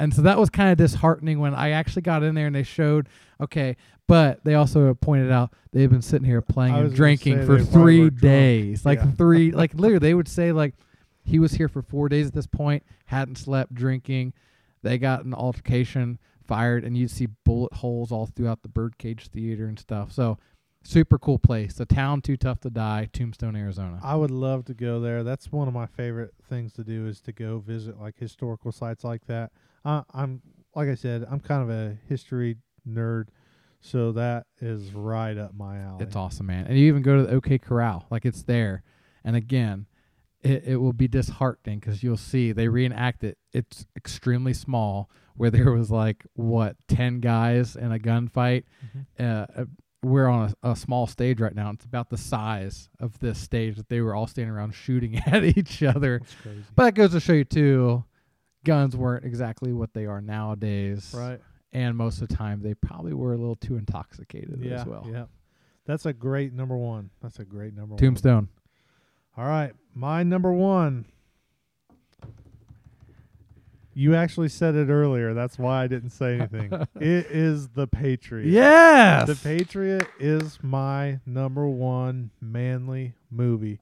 and 0.02 0.12
so 0.12 0.22
that 0.22 0.38
was 0.38 0.50
kind 0.50 0.70
of 0.70 0.78
disheartening 0.78 1.38
when 1.38 1.54
i 1.54 1.70
actually 1.70 2.02
got 2.02 2.22
in 2.22 2.34
there 2.34 2.46
and 2.46 2.54
they 2.56 2.62
showed 2.62 3.08
okay 3.40 3.76
but 4.08 4.42
they 4.44 4.54
also 4.54 4.92
pointed 4.94 5.30
out 5.30 5.52
they've 5.72 5.90
been 5.90 6.02
sitting 6.02 6.26
here 6.26 6.42
playing 6.42 6.74
and 6.74 6.94
drinking 6.94 7.46
for 7.46 7.62
three 7.62 8.10
drunk. 8.10 8.20
days 8.20 8.84
like 8.84 8.98
Yeah. 8.98 9.10
three 9.12 9.52
like 9.62 9.74
literally 9.74 9.98
they 10.00 10.14
would 10.14 10.28
say 10.28 10.52
like 10.52 10.74
he 11.24 11.38
was 11.38 11.52
here 11.52 11.68
for 11.68 11.82
four 11.82 12.08
days 12.08 12.26
at 12.26 12.32
this 12.34 12.46
point 12.46 12.82
hadn't 13.06 13.38
slept 13.38 13.74
drinking 13.74 14.32
they 14.82 14.98
got 14.98 15.24
an 15.24 15.32
altercation 15.34 16.18
fired 16.44 16.84
and 16.84 16.96
you'd 16.96 17.10
see 17.10 17.28
bullet 17.44 17.72
holes 17.74 18.10
all 18.10 18.26
throughout 18.26 18.62
the 18.62 18.68
birdcage 18.68 19.28
theater 19.28 19.66
and 19.66 19.78
stuff 19.78 20.10
so 20.12 20.36
super 20.82 21.16
cool 21.16 21.38
place 21.38 21.74
the 21.74 21.86
town 21.86 22.20
too 22.20 22.36
tough 22.36 22.58
to 22.58 22.68
die 22.68 23.08
tombstone 23.12 23.54
arizona 23.54 24.00
I 24.02 24.16
would 24.16 24.32
love 24.32 24.64
to 24.64 24.74
go 24.74 24.98
there. 24.98 25.22
That's 25.22 25.52
one 25.52 25.68
of 25.68 25.74
my 25.74 25.86
favorite 25.86 26.34
things 26.50 26.72
to 26.72 26.82
do 26.82 27.06
is 27.06 27.20
to 27.20 27.32
go 27.32 27.60
visit 27.60 28.00
like 28.00 28.18
historical 28.18 28.72
sites 28.72 29.04
like 29.04 29.24
that. 29.26 29.52
Uh, 29.84 30.02
I'm 30.12 30.42
like 30.74 30.88
I 30.88 30.94
said, 30.94 31.26
I'm 31.30 31.40
kind 31.40 31.62
of 31.62 31.70
a 31.70 31.96
history 32.08 32.56
nerd, 32.88 33.26
so 33.80 34.12
that 34.12 34.46
is 34.60 34.92
right 34.94 35.36
up 35.36 35.54
my 35.54 35.78
alley. 35.78 36.04
It's 36.04 36.16
awesome, 36.16 36.46
man. 36.46 36.66
And 36.66 36.78
you 36.78 36.86
even 36.86 37.02
go 37.02 37.16
to 37.16 37.22
the 37.24 37.34
OK 37.34 37.58
Corral, 37.58 38.06
like 38.10 38.24
it's 38.24 38.42
there. 38.44 38.82
And 39.24 39.36
again, 39.36 39.86
it, 40.42 40.64
it 40.66 40.76
will 40.76 40.92
be 40.92 41.08
disheartening 41.08 41.78
because 41.78 42.02
you'll 42.02 42.16
see 42.16 42.52
they 42.52 42.68
reenact 42.68 43.22
it. 43.24 43.38
It's 43.52 43.86
extremely 43.96 44.54
small, 44.54 45.10
where 45.36 45.50
there 45.50 45.72
was 45.72 45.90
like 45.90 46.24
what 46.34 46.76
ten 46.88 47.20
guys 47.20 47.76
in 47.76 47.92
a 47.92 47.98
gunfight. 47.98 48.64
Mhm. 48.96 49.06
Uh, 49.20 49.46
uh, 49.62 49.64
we're 50.04 50.26
on 50.26 50.52
a, 50.64 50.70
a 50.70 50.76
small 50.76 51.06
stage 51.06 51.40
right 51.40 51.54
now. 51.54 51.70
It's 51.70 51.84
about 51.84 52.10
the 52.10 52.16
size 52.16 52.88
of 52.98 53.20
this 53.20 53.38
stage 53.38 53.76
that 53.76 53.88
they 53.88 54.00
were 54.00 54.16
all 54.16 54.26
standing 54.26 54.52
around 54.52 54.72
shooting 54.74 55.16
at 55.26 55.44
each 55.44 55.80
other. 55.84 56.18
That's 56.18 56.34
crazy. 56.42 56.64
But 56.74 56.84
that 56.86 56.92
goes 56.94 57.12
to 57.12 57.20
show 57.20 57.34
you 57.34 57.44
too, 57.44 58.04
guns 58.64 58.96
weren't 58.96 59.24
exactly 59.24 59.72
what 59.72 59.92
they 59.94 60.06
are 60.06 60.20
nowadays. 60.20 61.14
right. 61.16 61.40
And 61.74 61.96
most 61.96 62.20
of 62.20 62.28
the 62.28 62.34
time, 62.36 62.60
they 62.62 62.74
probably 62.74 63.14
were 63.14 63.32
a 63.32 63.36
little 63.38 63.56
too 63.56 63.76
intoxicated 63.76 64.60
Yeah. 64.62 64.80
as 64.80 64.86
well. 64.86 65.06
Yeah. 65.10 65.24
That's 65.86 66.04
a 66.06 66.12
great 66.12 66.52
number 66.52 66.76
one. 66.76 67.10
That's 67.22 67.38
a 67.38 67.44
great 67.44 67.74
number 67.74 67.94
one. 67.94 67.98
Tombstone. 67.98 68.48
All 69.36 69.46
right, 69.46 69.72
my 69.94 70.22
number 70.22 70.52
one. 70.52 71.06
You 73.94 74.14
actually 74.14 74.48
said 74.48 74.74
it 74.74 74.88
earlier. 74.88 75.34
That's 75.34 75.58
why 75.58 75.82
I 75.84 75.86
didn't 75.86 76.10
say 76.10 76.38
anything. 76.38 76.72
it 77.00 77.26
is 77.26 77.68
The 77.68 77.86
Patriot. 77.86 78.48
Yes. 78.50 79.26
The 79.28 79.34
Patriot 79.36 80.06
is 80.18 80.58
my 80.62 81.20
number 81.26 81.68
one 81.68 82.30
manly 82.40 83.12
movie. 83.30 83.80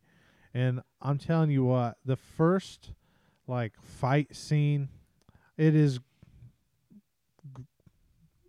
And 0.52 0.80
I'm 1.00 1.18
telling 1.18 1.50
you 1.50 1.64
what, 1.64 1.96
the 2.04 2.16
first 2.16 2.90
like 3.50 3.72
fight 3.82 4.34
scene, 4.34 4.88
it 5.58 5.74
is 5.74 6.00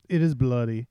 it 0.08 0.22
is 0.22 0.36
bloody. 0.36 0.88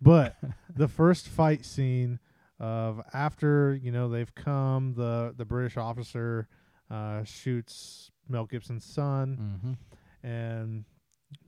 But 0.00 0.36
the 0.76 0.86
first 0.86 1.26
fight 1.26 1.64
scene 1.64 2.20
of 2.60 3.00
after, 3.12 3.74
you 3.82 3.90
know, 3.90 4.08
they've 4.08 4.34
come, 4.34 4.94
the 4.94 5.34
the 5.36 5.44
British 5.44 5.76
officer 5.76 6.46
uh, 6.90 7.24
shoots 7.24 8.10
Mel 8.28 8.44
Gibson's 8.44 8.84
son 8.84 9.56
mm-hmm. 9.64 10.26
and 10.28 10.84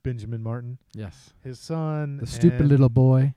Benjamin 0.03 0.43
Martin, 0.43 0.79
Yes. 0.95 1.35
his 1.45 1.61
son. 1.61 2.17
The 2.17 2.27
stupid 2.27 2.63
and- 2.63 2.69
little 2.69 2.89
boy. 2.89 3.35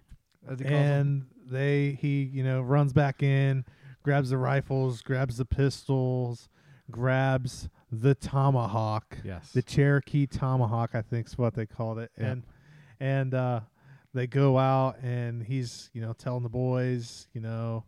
As 0.49 0.57
he 0.59 0.65
calls 0.65 0.73
and 0.73 1.25
they 1.51 1.97
he 1.99 2.23
you 2.23 2.43
know 2.43 2.61
runs 2.61 2.93
back 2.93 3.21
in 3.21 3.65
grabs 4.03 4.29
the 4.29 4.37
rifles 4.37 5.01
grabs 5.01 5.35
the 5.37 5.45
pistols 5.45 6.47
grabs 6.89 7.67
the 7.91 8.13
tomahawk 8.15 9.17
yes. 9.23 9.51
the 9.53 9.61
cherokee 9.61 10.27
tomahawk 10.27 10.91
i 10.93 11.01
think 11.01 11.27
is 11.27 11.37
what 11.37 11.53
they 11.55 11.65
called 11.65 11.97
it 11.99 12.11
Yep. 12.17 12.27
and 12.31 12.43
and 12.99 13.33
uh 13.33 13.61
they 14.13 14.27
go 14.27 14.57
out 14.57 14.97
and 15.01 15.43
he's 15.43 15.89
you 15.93 16.01
know 16.01 16.13
telling 16.13 16.43
the 16.43 16.49
boys 16.49 17.27
you 17.33 17.41
know 17.41 17.83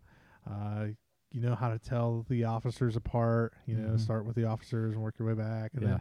uh 0.50 0.86
you 1.32 1.40
know 1.40 1.56
how 1.56 1.70
to 1.70 1.78
tell 1.80 2.26
the 2.30 2.44
officers 2.46 2.96
apart 2.96 3.54
you 3.66 3.76
know 3.76 3.90
Mhm. 3.94 4.00
start 4.00 4.26
with 4.26 4.36
the 4.36 4.46
officers 4.46 4.94
and 4.94 5.02
work 5.04 5.16
your 5.20 5.28
way 5.28 5.34
back 5.36 5.72
and 5.76 5.84
then 5.84 5.92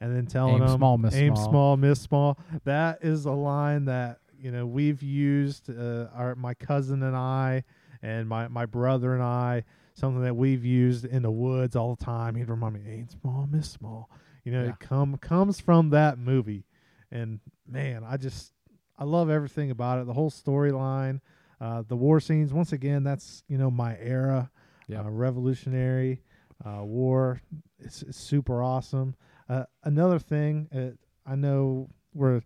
and 0.00 0.14
then 0.14 0.26
telling 0.26 0.54
Aim 0.60 0.66
them 0.68 0.76
small, 0.78 0.98
miss 0.98 1.14
aim 1.14 1.34
small. 1.36 1.48
small, 1.50 1.76
miss 1.78 2.00
small. 2.00 2.38
That 2.64 2.98
is 3.02 3.24
a 3.24 3.32
line 3.32 3.86
that 3.86 4.18
you 4.38 4.50
know 4.50 4.66
we've 4.66 5.02
used. 5.02 5.70
Uh, 5.70 6.08
our 6.14 6.34
my 6.34 6.52
cousin 6.52 7.02
and 7.02 7.16
I, 7.16 7.64
and 8.02 8.28
my 8.28 8.46
my 8.48 8.66
brother 8.66 9.14
and 9.14 9.22
I, 9.22 9.64
something 9.96 10.22
that 10.22 10.36
we've 10.36 10.64
used 10.64 11.04
in 11.06 11.22
the 11.22 11.30
woods 11.30 11.74
all 11.74 11.94
the 11.96 12.04
time. 12.04 12.34
He'd 12.36 12.48
remind 12.50 12.74
me, 12.74 12.82
aim 12.86 13.08
small, 13.08 13.48
miss 13.50 13.68
small. 13.70 14.08
You 14.44 14.52
know, 14.52 14.62
Yeah. 14.62 14.70
it 14.70 14.78
come 14.78 15.16
comes 15.16 15.58
from 15.58 15.90
that 15.90 16.18
movie, 16.18 16.64
and 17.10 17.40
man, 17.66 18.04
I 18.04 18.16
just 18.16 18.52
I 18.98 19.04
love 19.04 19.28
everything 19.30 19.70
about 19.70 19.98
it. 20.00 20.06
The 20.06 20.12
whole 20.12 20.30
storyline, 20.30 21.20
uh, 21.60 21.82
the 21.88 21.96
war 21.96 22.20
scenes. 22.20 22.52
Once 22.52 22.72
again, 22.72 23.02
that's 23.02 23.42
you 23.48 23.58
know 23.58 23.70
my 23.70 23.96
era, 23.98 24.50
Yep. 24.88 25.04
uh, 25.06 25.10
Revolutionary 25.10 26.22
uh, 26.64 26.84
War. 26.84 27.40
It's, 27.80 28.02
it's 28.02 28.18
super 28.18 28.62
awesome. 28.62 29.14
Uh, 29.48 29.64
another 29.84 30.18
thing, 30.18 30.68
uh, 30.74 31.30
I 31.30 31.34
know 31.36 31.88
we're 32.14 32.42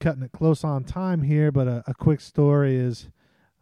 cutting 0.00 0.22
it 0.22 0.32
close 0.32 0.64
on 0.64 0.84
time 0.84 1.22
here, 1.22 1.50
but 1.50 1.66
a, 1.66 1.82
a 1.86 1.94
quick 1.94 2.20
story 2.20 2.76
is 2.76 3.08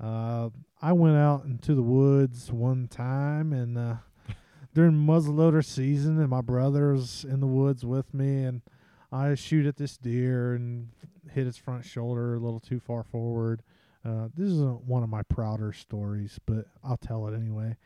uh, 0.01 0.51
I 0.81 0.93
went 0.93 1.17
out 1.17 1.45
into 1.45 1.75
the 1.75 1.83
woods 1.83 2.53
one 2.53 2.87
time 2.89 3.53
and 3.53 3.77
uh, 3.77 3.95
during 4.75 4.93
muzzleloader 4.93 5.65
season, 5.65 6.21
and 6.21 6.29
my 6.29 6.41
brother's 6.41 7.25
in 7.25 7.41
the 7.41 7.47
woods 7.47 7.85
with 7.85 8.15
me, 8.15 8.45
and 8.45 8.63
I 9.11 9.35
shoot 9.35 9.67
at 9.67 9.77
this 9.77 9.97
deer 9.97 10.55
and 10.55 10.91
hit 11.33 11.47
its 11.47 11.57
front 11.57 11.85
shoulder 11.85 12.35
a 12.35 12.39
little 12.39 12.61
too 12.61 12.79
far 12.79 13.03
forward. 13.03 13.63
Uh, 14.05 14.29
this 14.37 14.49
isn't 14.49 14.85
one 14.85 15.03
of 15.03 15.09
my 15.09 15.23
prouder 15.23 15.73
stories, 15.73 16.39
but 16.47 16.67
I'll 16.85 16.97
tell 16.97 17.27
it 17.27 17.35
anyway. 17.35 17.77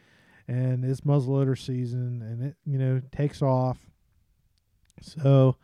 And 0.46 0.84
it's 0.84 1.00
muzzleloader 1.02 1.58
season, 1.58 2.20
and 2.22 2.42
it 2.42 2.56
you 2.66 2.78
know 2.78 3.00
takes 3.10 3.40
off. 3.40 3.78
So 5.00 5.56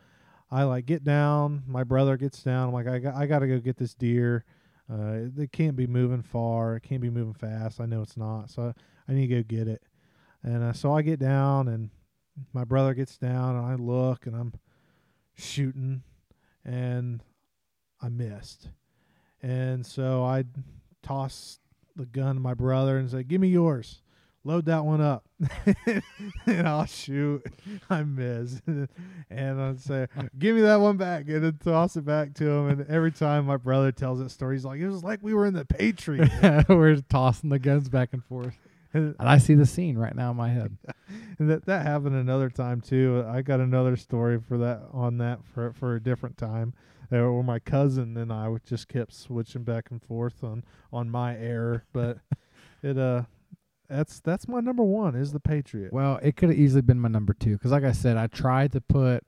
I 0.49 0.63
like 0.63 0.85
get 0.85 1.03
down. 1.03 1.63
My 1.67 1.83
brother 1.83 2.17
gets 2.17 2.41
down. 2.41 2.69
I'm 2.69 2.73
like, 2.73 2.87
I 2.87 2.99
got, 2.99 3.15
I 3.15 3.27
got 3.27 3.39
to 3.39 3.47
go 3.47 3.59
get 3.59 3.77
this 3.77 3.93
deer. 3.93 4.45
Uh, 4.91 5.29
it 5.37 5.51
can't 5.51 5.75
be 5.75 5.87
moving 5.87 6.23
far. 6.23 6.75
It 6.75 6.83
can't 6.83 7.01
be 7.01 7.09
moving 7.09 7.33
fast. 7.33 7.79
I 7.79 7.85
know 7.85 8.01
it's 8.01 8.17
not. 8.17 8.49
So 8.49 8.73
I 9.07 9.13
need 9.13 9.27
to 9.27 9.35
go 9.35 9.43
get 9.43 9.67
it. 9.67 9.83
And 10.43 10.63
uh, 10.63 10.73
so 10.73 10.93
I 10.93 11.01
get 11.01 11.19
down, 11.19 11.67
and 11.67 11.89
my 12.53 12.63
brother 12.63 12.93
gets 12.93 13.17
down, 13.17 13.55
and 13.55 13.65
I 13.65 13.75
look, 13.75 14.25
and 14.25 14.35
I'm 14.35 14.53
shooting, 15.35 16.03
and 16.63 17.21
I 18.01 18.09
missed. 18.09 18.69
And 19.41 19.85
so 19.85 20.23
I 20.23 20.45
toss 21.03 21.59
the 21.95 22.05
gun 22.05 22.35
to 22.35 22.41
my 22.41 22.53
brother 22.53 22.97
and 22.97 23.09
say, 23.09 23.23
"Give 23.23 23.41
me 23.41 23.49
yours." 23.49 24.01
Load 24.45 24.65
that 24.65 24.85
one 24.85 25.01
up, 25.01 25.25
and 26.45 26.65
I'll 26.67 26.85
shoot. 26.85 27.45
I 27.89 28.03
miss, 28.03 28.61
and 29.29 29.61
I'd 29.61 29.81
say, 29.81 30.07
"Give 30.37 30.55
me 30.55 30.61
that 30.61 30.79
one 30.79 30.95
back," 30.95 31.27
and 31.27 31.43
then 31.43 31.59
toss 31.61 31.97
it 31.97 32.05
back 32.05 32.35
to 32.35 32.49
him. 32.49 32.69
And 32.69 32.89
every 32.89 33.11
time 33.11 33.45
my 33.47 33.57
brother 33.57 33.91
tells 33.91 34.19
that 34.19 34.29
story, 34.31 34.55
he's 34.55 34.63
like, 34.63 34.79
"It 34.79 34.87
was 34.87 35.03
like 35.03 35.19
we 35.21 35.33
were 35.33 35.45
in 35.45 35.53
the 35.53 35.65
Patriot." 35.65 36.29
We're 36.69 36.95
tossing 37.09 37.49
the 37.49 37.59
guns 37.59 37.89
back 37.89 38.09
and 38.13 38.23
forth. 38.23 38.55
and 38.93 39.13
I 39.19 39.39
see 39.39 39.55
the 39.55 39.65
scene 39.65 39.97
right 39.97 40.15
now 40.15 40.31
in 40.31 40.37
my 40.37 40.49
head. 40.49 40.77
and 41.37 41.49
that 41.49 41.65
that 41.65 41.85
happened 41.85 42.15
another 42.15 42.49
time 42.49 42.79
too. 42.79 43.25
I 43.27 43.41
got 43.41 43.59
another 43.59 43.97
story 43.97 44.39
for 44.39 44.57
that 44.59 44.83
on 44.93 45.17
that 45.17 45.39
for 45.53 45.73
for 45.73 45.95
a 45.95 46.01
different 46.01 46.37
time. 46.37 46.73
Where 47.09 47.43
my 47.43 47.59
cousin 47.59 48.15
and 48.15 48.31
I 48.31 48.55
just 48.65 48.87
kept 48.87 49.13
switching 49.13 49.63
back 49.63 49.91
and 49.91 50.01
forth 50.01 50.43
on 50.45 50.63
on 50.93 51.09
my 51.09 51.35
error, 51.37 51.83
but 51.91 52.19
it 52.81 52.97
uh 52.97 53.23
that's 53.89 54.19
that's 54.19 54.47
my 54.47 54.59
number 54.59 54.83
one 54.83 55.15
is 55.15 55.31
the 55.31 55.39
Patriot. 55.39 55.91
Well, 55.91 56.19
it 56.21 56.35
could 56.35 56.49
have 56.49 56.57
easily 56.57 56.81
been 56.81 56.99
my 56.99 57.09
number 57.09 57.33
two 57.33 57.53
because, 57.53 57.71
like 57.71 57.83
I 57.83 57.91
said, 57.91 58.17
I 58.17 58.27
tried 58.27 58.71
to 58.73 58.81
put 58.81 59.23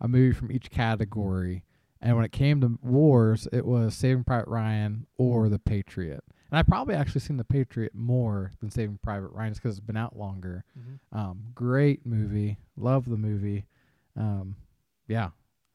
a 0.00 0.08
movie 0.08 0.32
from 0.32 0.52
each 0.52 0.70
category, 0.70 1.64
and 2.00 2.14
when 2.14 2.24
it 2.24 2.32
came 2.32 2.60
to 2.60 2.78
wars, 2.82 3.48
it 3.52 3.66
was 3.66 3.94
Saving 3.94 4.24
Private 4.24 4.48
Ryan 4.48 5.06
or 5.16 5.48
The 5.48 5.58
Patriot. 5.58 6.22
And 6.50 6.58
I 6.58 6.62
probably 6.62 6.94
actually 6.94 7.20
seen 7.20 7.36
The 7.36 7.44
Patriot 7.44 7.92
more 7.94 8.52
than 8.60 8.70
Saving 8.70 8.98
Private 9.02 9.32
Ryan 9.32 9.50
just 9.50 9.62
because 9.62 9.76
it's 9.76 9.86
been 9.86 9.96
out 9.98 10.16
longer. 10.16 10.64
Um, 11.12 11.42
great 11.54 12.06
movie, 12.06 12.58
love 12.76 13.08
the 13.08 13.16
movie. 13.18 13.66
Um, 14.16 14.56
yeah, 15.08 15.30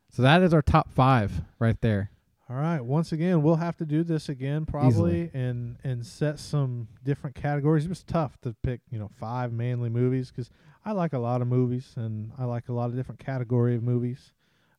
so 0.10 0.22
that 0.22 0.42
is 0.42 0.54
our 0.54 0.62
top 0.62 0.92
five 0.92 1.42
right 1.60 1.80
there. 1.82 2.10
All 2.50 2.58
right. 2.58 2.82
Once 2.82 3.12
again, 3.14 3.42
we'll 3.42 3.56
have 3.56 3.78
to 3.78 3.86
do 3.86 4.04
this 4.04 4.28
again 4.28 4.66
probably 4.66 5.32
and 5.34 5.78
and 5.84 6.06
set 6.06 6.40
some 6.40 6.88
different 7.04 7.36
categories. 7.36 7.86
It 7.86 7.90
was 7.90 8.04
tough 8.04 8.38
to 8.42 8.54
pick, 8.64 8.82
you 8.92 9.00
know, 9.00 9.10
five 9.20 9.54
manly 9.54 9.90
movies 9.90 10.30
because 10.30 10.50
I 10.86 10.92
like 10.92 11.14
a 11.14 11.20
lot 11.20 11.42
of 11.42 11.48
movies 11.48 11.94
and 11.96 12.32
I 12.38 12.44
like 12.44 12.68
a 12.68 12.74
lot 12.74 12.90
of 12.90 12.96
different 12.96 13.24
category 13.24 13.76
of 13.76 13.84
movies. 13.84 14.34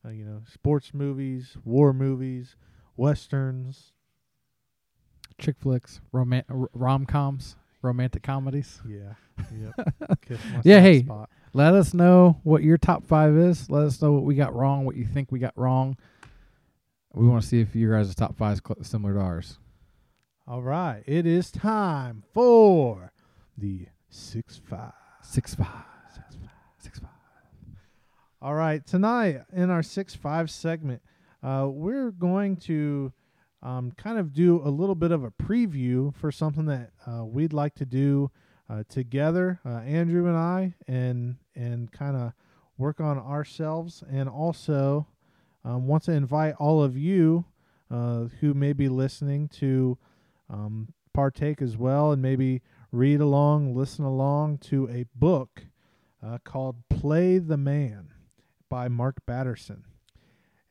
Uh, 0.05 0.09
you 0.09 0.23
know, 0.23 0.41
sports 0.51 0.93
movies, 0.93 1.57
war 1.65 1.91
movies, 1.91 2.55
westerns. 2.95 3.91
Chick 5.39 5.55
flicks, 5.59 5.99
rom 6.11 6.41
rom 6.73 7.05
coms, 7.05 7.57
romantic 7.81 8.23
comedies. 8.23 8.81
Yeah. 8.87 9.15
Yep. 9.53 9.93
Yeah, 10.63 10.79
hey. 10.79 11.03
spot. 11.03 11.29
Let 11.53 11.73
us 11.73 11.93
know 11.93 12.39
what 12.43 12.63
your 12.63 12.77
top 12.77 13.05
five 13.05 13.35
is. 13.35 13.69
Let 13.69 13.83
us 13.83 14.01
know 14.01 14.11
what 14.11 14.23
we 14.23 14.35
got 14.35 14.53
wrong, 14.53 14.85
what 14.85 14.95
you 14.95 15.05
think 15.05 15.31
we 15.31 15.39
got 15.39 15.53
wrong. 15.57 15.97
We 17.15 17.25
want 17.25 17.43
to 17.43 17.47
see 17.47 17.61
if 17.61 17.73
your 17.73 17.97
guys' 17.97 18.13
top 18.13 18.37
five 18.37 18.55
is 18.55 18.61
cl- 18.65 18.83
similar 18.83 19.13
to 19.13 19.19
ours. 19.21 19.57
All 20.45 20.61
right. 20.61 21.01
It 21.07 21.25
is 21.25 21.49
time 21.49 22.23
for 22.33 23.13
the 23.57 23.87
six 24.09 24.59
five. 24.69 24.91
Six 25.21 25.55
five. 25.55 25.85
Six 26.13 26.35
five. 26.35 26.49
Six 26.77 26.99
five. 26.99 27.09
All 28.41 28.53
right, 28.53 28.85
tonight 28.85 29.41
in 29.53 29.71
our 29.71 29.81
six 29.81 30.13
five 30.13 30.51
segment, 30.51 31.01
uh, 31.41 31.67
we're 31.67 32.11
going 32.11 32.57
to 32.57 33.11
um, 33.63 33.91
kind 33.97 34.19
of 34.19 34.33
do 34.33 34.61
a 34.63 34.69
little 34.69 34.93
bit 34.93 35.11
of 35.11 35.23
a 35.23 35.31
preview 35.31 36.13
for 36.13 36.31
something 36.31 36.65
that 36.65 36.91
uh, 37.07 37.25
we'd 37.25 37.53
like 37.53 37.73
to 37.75 37.85
do 37.85 38.29
uh, 38.69 38.83
together, 38.87 39.59
uh, 39.65 39.79
Andrew 39.79 40.27
and 40.27 40.37
I, 40.37 40.75
and 40.87 41.37
and 41.55 41.91
kind 41.91 42.15
of 42.17 42.33
work 42.77 42.99
on 42.99 43.17
ourselves, 43.17 44.03
and 44.11 44.27
also 44.29 45.07
um, 45.65 45.87
want 45.87 46.03
to 46.03 46.11
invite 46.11 46.55
all 46.59 46.81
of 46.81 46.95
you 46.97 47.45
uh, 47.91 48.25
who 48.39 48.53
may 48.53 48.71
be 48.71 48.87
listening 48.87 49.49
to 49.49 49.97
um, 50.49 50.93
partake 51.13 51.61
as 51.61 51.75
well, 51.75 52.11
and 52.11 52.21
maybe 52.21 52.61
read 52.91 53.19
along, 53.19 53.75
listen 53.75 54.05
along 54.05 54.59
to 54.59 54.87
a 54.89 55.05
book 55.15 55.65
uh, 56.25 56.37
called 56.45 56.87
"Play 56.89 57.39
the 57.39 57.57
Man." 57.57 58.11
by 58.69 58.87
Mark 58.87 59.25
Batterson. 59.25 59.85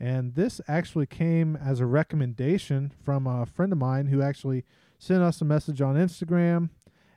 And 0.01 0.35
this 0.35 0.61
actually 0.69 1.07
came 1.07 1.57
as 1.57 1.81
a 1.81 1.87
recommendation 1.87 2.93
from 3.03 3.27
a 3.27 3.47
friend 3.47 3.73
of 3.73 3.79
mine 3.79 4.07
who 4.07 4.21
actually 4.21 4.65
sent 4.99 5.23
us 5.23 5.41
a 5.41 5.45
message 5.45 5.81
on 5.81 5.95
Instagram 5.95 6.71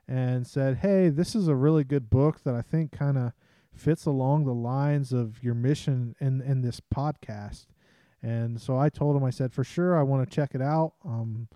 and 0.07 0.45
said, 0.45 0.77
Hey, 0.77 1.09
this 1.09 1.35
is 1.35 1.47
a 1.47 1.55
really 1.55 1.83
good 1.83 2.09
book 2.09 2.43
that 2.43 2.53
I 2.53 2.61
think 2.61 2.91
kind 2.91 3.17
of 3.17 3.33
fits 3.79 4.05
along 4.05 4.45
the 4.45 4.53
lines 4.53 5.13
of 5.13 5.43
your 5.43 5.53
mission 5.53 6.15
in, 6.19 6.41
in 6.41 6.61
this 6.61 6.79
podcast. 6.79 7.67
And 8.21 8.59
so 8.59 8.77
I 8.77 8.89
told 8.89 9.15
him, 9.15 9.23
I 9.23 9.29
said, 9.29 9.53
For 9.53 9.63
sure, 9.63 9.97
I 9.97 10.03
want 10.03 10.27
to 10.27 10.35
check 10.35 10.55
it 10.55 10.61
out, 10.61 10.93
um, 11.05 11.47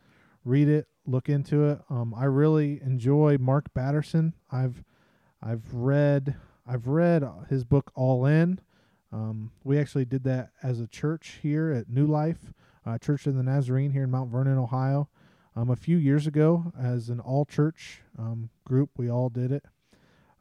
read 0.45 0.67
it, 0.67 0.87
look 1.05 1.29
into 1.29 1.65
it. 1.65 1.79
Um, 1.89 2.13
I 2.15 2.25
really 2.25 2.81
enjoy 2.81 3.37
Mark 3.39 3.73
Batterson. 3.73 4.33
I've 4.51 4.83
I've 5.41 5.73
read 5.73 6.35
I've 6.67 6.87
read 6.87 7.27
his 7.49 7.63
book 7.63 7.91
All 7.95 8.25
In. 8.25 8.59
Um, 9.11 9.51
we 9.63 9.77
actually 9.77 10.05
did 10.05 10.23
that 10.23 10.51
as 10.63 10.79
a 10.79 10.87
church 10.87 11.39
here 11.41 11.71
at 11.71 11.89
New 11.89 12.05
Life, 12.05 12.53
uh, 12.85 12.97
Church 12.97 13.27
of 13.27 13.35
the 13.35 13.43
Nazarene 13.43 13.91
here 13.91 14.03
in 14.03 14.11
Mount 14.11 14.31
Vernon, 14.31 14.57
Ohio. 14.57 15.09
Um, 15.53 15.69
a 15.69 15.75
few 15.75 15.97
years 15.97 16.27
ago, 16.27 16.71
as 16.79 17.09
an 17.09 17.19
all 17.19 17.43
church 17.43 18.01
um, 18.17 18.49
group, 18.63 18.91
we 18.95 19.09
all 19.09 19.27
did 19.27 19.51
it. 19.51 19.65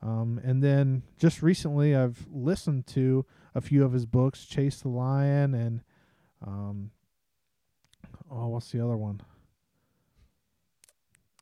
Um, 0.02 0.40
and 0.42 0.62
then 0.62 1.02
just 1.18 1.42
recently, 1.42 1.94
I've 1.94 2.26
listened 2.32 2.86
to 2.88 3.26
a 3.54 3.60
few 3.60 3.84
of 3.84 3.92
his 3.92 4.06
books, 4.06 4.46
Chase 4.46 4.80
the 4.80 4.88
Lion, 4.88 5.54
and 5.54 5.82
um, 6.46 6.90
oh, 8.30 8.48
what's 8.48 8.70
the 8.70 8.82
other 8.82 8.96
one? 8.96 9.20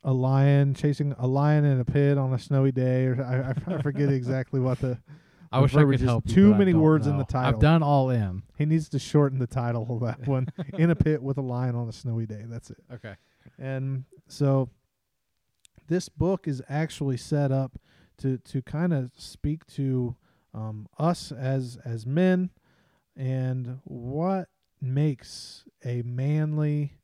A 0.04 0.12
lion 0.12 0.74
chasing 0.74 1.14
a 1.18 1.26
lion 1.26 1.64
in 1.64 1.80
a 1.80 1.84
pit 1.84 2.18
on 2.18 2.32
a 2.32 2.38
snowy 2.38 2.72
day, 2.72 3.06
or 3.06 3.22
I, 3.22 3.74
I 3.74 3.82
forget 3.82 4.08
exactly 4.12 4.60
what 4.60 4.80
the. 4.80 4.98
I 5.50 5.60
wish 5.60 5.74
I 5.74 5.84
could 5.84 6.00
help 6.00 6.28
you. 6.28 6.34
Too 6.34 6.54
many 6.54 6.74
words 6.74 7.06
in 7.06 7.16
the 7.16 7.24
title. 7.24 7.54
I've 7.54 7.60
done 7.60 7.82
all 7.82 8.10
in. 8.10 8.42
He 8.58 8.66
needs 8.66 8.88
to 8.90 8.98
shorten 8.98 9.38
the 9.38 9.46
title 9.46 9.86
of 9.88 10.00
that 10.00 10.28
one. 10.28 10.48
in 10.74 10.90
a 10.90 10.94
pit 10.94 11.22
with 11.22 11.38
a 11.38 11.42
lion 11.42 11.74
on 11.74 11.88
a 11.88 11.92
snowy 11.92 12.26
day. 12.26 12.44
That's 12.46 12.70
it. 12.70 12.76
Okay. 12.92 13.14
And 13.58 14.04
so 14.26 14.68
this 15.88 16.10
book 16.10 16.46
is 16.46 16.62
actually 16.68 17.16
set 17.16 17.50
up 17.50 17.78
to 18.18 18.38
to 18.38 18.62
kind 18.62 18.92
of 18.92 19.10
speak 19.16 19.66
to 19.66 20.16
um, 20.54 20.88
us 20.98 21.32
as 21.32 21.78
as 21.84 22.06
men 22.06 22.50
and 23.16 23.78
what 23.84 24.48
makes 24.80 25.64
a 25.84 26.02
manly 26.02 26.94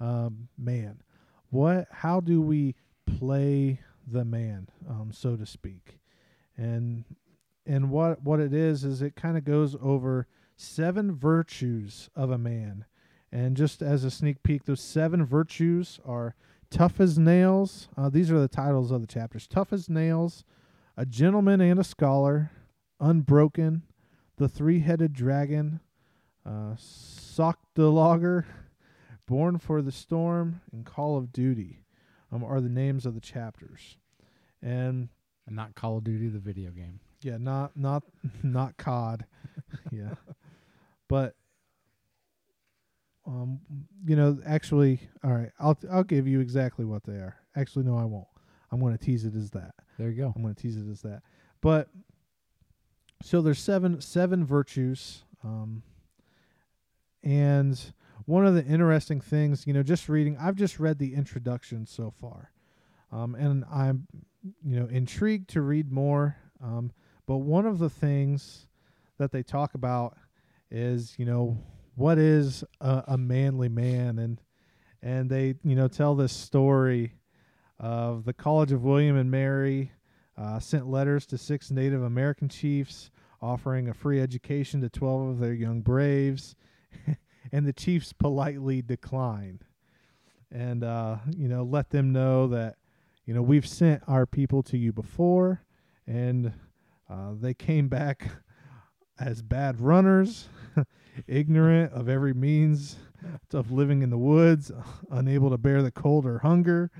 um, 0.00 0.48
man. 0.58 1.02
What 1.50 1.86
how 1.90 2.20
do 2.20 2.40
we 2.40 2.74
play 3.06 3.80
the 4.06 4.24
man, 4.24 4.68
um, 4.88 5.10
so 5.12 5.36
to 5.36 5.46
speak, 5.46 5.98
and 6.56 7.04
and 7.66 7.90
what 7.90 8.22
what 8.22 8.40
it 8.40 8.52
is 8.52 8.84
is 8.84 9.02
it 9.02 9.14
kind 9.14 9.36
of 9.36 9.44
goes 9.44 9.76
over 9.80 10.26
seven 10.56 11.14
virtues 11.14 12.10
of 12.14 12.30
a 12.30 12.38
man 12.38 12.84
and 13.32 13.56
just 13.56 13.80
as 13.80 14.04
a 14.04 14.10
sneak 14.10 14.42
peek, 14.42 14.64
those 14.64 14.82
seven 14.82 15.24
virtues 15.24 15.98
are 16.04 16.34
tough 16.70 17.00
as 17.00 17.18
nails. 17.18 17.88
Uh, 17.96 18.10
these 18.10 18.30
are 18.30 18.38
the 18.38 18.46
titles 18.46 18.90
of 18.90 19.00
the 19.00 19.06
chapters 19.06 19.46
tough 19.46 19.72
as 19.72 19.88
nails, 19.88 20.44
a 20.96 21.06
gentleman 21.06 21.60
and 21.60 21.78
a 21.80 21.84
scholar, 21.84 22.50
unbroken, 23.00 23.82
the 24.36 24.48
three 24.48 24.80
headed 24.80 25.12
dragon, 25.12 25.80
uh, 26.46 26.74
sock 26.76 27.58
the 27.74 27.90
logger, 27.90 28.46
born 29.26 29.58
for 29.58 29.80
the 29.82 29.92
storm, 29.92 30.60
and 30.72 30.84
call 30.84 31.16
of 31.16 31.32
duty 31.32 31.84
um, 32.30 32.44
are 32.44 32.60
the 32.60 32.68
names 32.68 33.06
of 33.06 33.14
the 33.14 33.20
chapters. 33.20 33.96
And 34.62 35.08
And 35.46 35.56
not 35.56 35.74
Call 35.74 35.98
of 35.98 36.04
Duty, 36.04 36.28
the 36.28 36.38
video 36.38 36.70
game. 36.70 37.00
yeah, 37.22 37.36
not 37.36 37.76
not 37.76 38.04
not 38.44 38.76
COD. 38.76 39.24
yeah. 39.90 40.14
But 41.08 41.34
um 43.26 43.60
you 44.06 44.14
know, 44.16 44.38
actually 44.46 45.00
all 45.24 45.32
right, 45.32 45.50
I'll 45.58 45.76
I'll 45.90 46.04
give 46.04 46.28
you 46.28 46.38
exactly 46.40 46.84
what 46.84 47.02
they 47.04 47.14
are. 47.14 47.36
Actually 47.56 47.84
no, 47.84 47.96
I 47.96 48.04
won't. 48.04 48.28
I'm 48.72 48.80
going 48.80 48.96
to 48.96 49.04
tease 49.04 49.24
it 49.26 49.36
as 49.36 49.50
that. 49.50 49.74
There 49.98 50.08
you 50.08 50.16
go. 50.16 50.32
I'm 50.34 50.42
going 50.42 50.54
to 50.54 50.60
tease 50.60 50.78
it 50.78 50.90
as 50.90 51.02
that. 51.02 51.22
But 51.60 51.88
so 53.22 53.40
there's 53.40 53.60
seven 53.60 54.00
seven 54.00 54.44
virtues 54.44 55.22
um 55.44 55.82
and 57.22 57.92
one 58.26 58.46
of 58.46 58.54
the 58.54 58.64
interesting 58.64 59.20
things, 59.20 59.64
you 59.66 59.72
know, 59.72 59.82
just 59.82 60.08
reading, 60.08 60.36
I've 60.40 60.56
just 60.56 60.80
read 60.80 60.98
the 60.98 61.14
introduction 61.14 61.86
so 61.86 62.12
far. 62.20 62.50
Um 63.12 63.34
and 63.34 63.64
I'm 63.72 64.08
you 64.64 64.80
know, 64.80 64.86
intrigued 64.86 65.50
to 65.50 65.60
read 65.60 65.92
more. 65.92 66.36
Um 66.62 66.92
but 67.26 67.36
one 67.38 67.66
of 67.66 67.78
the 67.78 67.90
things 67.90 68.66
that 69.18 69.30
they 69.30 69.42
talk 69.44 69.74
about 69.74 70.16
is, 70.70 71.14
you 71.16 71.24
know, 71.24 71.58
what 71.94 72.18
is 72.18 72.64
a, 72.80 73.04
a 73.08 73.18
manly 73.18 73.68
man 73.68 74.18
and 74.18 74.40
and 75.00 75.30
they, 75.30 75.54
you 75.62 75.76
know, 75.76 75.88
tell 75.88 76.14
this 76.14 76.32
story 76.32 77.12
of 77.82 78.24
the 78.24 78.32
College 78.32 78.70
of 78.70 78.84
William 78.84 79.16
and 79.16 79.30
Mary 79.30 79.90
uh, 80.38 80.60
sent 80.60 80.86
letters 80.86 81.26
to 81.26 81.36
six 81.36 81.70
Native 81.70 82.02
American 82.02 82.48
chiefs 82.48 83.10
offering 83.42 83.88
a 83.88 83.94
free 83.94 84.20
education 84.20 84.80
to 84.80 84.88
12 84.88 85.30
of 85.30 85.38
their 85.40 85.52
young 85.52 85.80
braves, 85.80 86.54
and 87.52 87.66
the 87.66 87.72
chiefs 87.72 88.12
politely 88.12 88.80
declined. 88.80 89.64
And, 90.52 90.84
uh, 90.84 91.16
you 91.36 91.48
know, 91.48 91.64
let 91.64 91.90
them 91.90 92.12
know 92.12 92.46
that, 92.48 92.76
you 93.26 93.34
know, 93.34 93.42
we've 93.42 93.66
sent 93.66 94.02
our 94.06 94.26
people 94.26 94.62
to 94.64 94.78
you 94.78 94.92
before, 94.92 95.64
and 96.06 96.52
uh, 97.10 97.32
they 97.34 97.52
came 97.52 97.88
back 97.88 98.30
as 99.18 99.42
bad 99.42 99.80
runners, 99.80 100.48
ignorant 101.26 101.92
of 101.92 102.08
every 102.08 102.32
means 102.32 102.96
of 103.52 103.72
living 103.72 104.02
in 104.02 104.10
the 104.10 104.18
woods, 104.18 104.70
unable 105.10 105.50
to 105.50 105.58
bear 105.58 105.82
the 105.82 105.90
cold 105.90 106.26
or 106.26 106.38
hunger, 106.38 106.90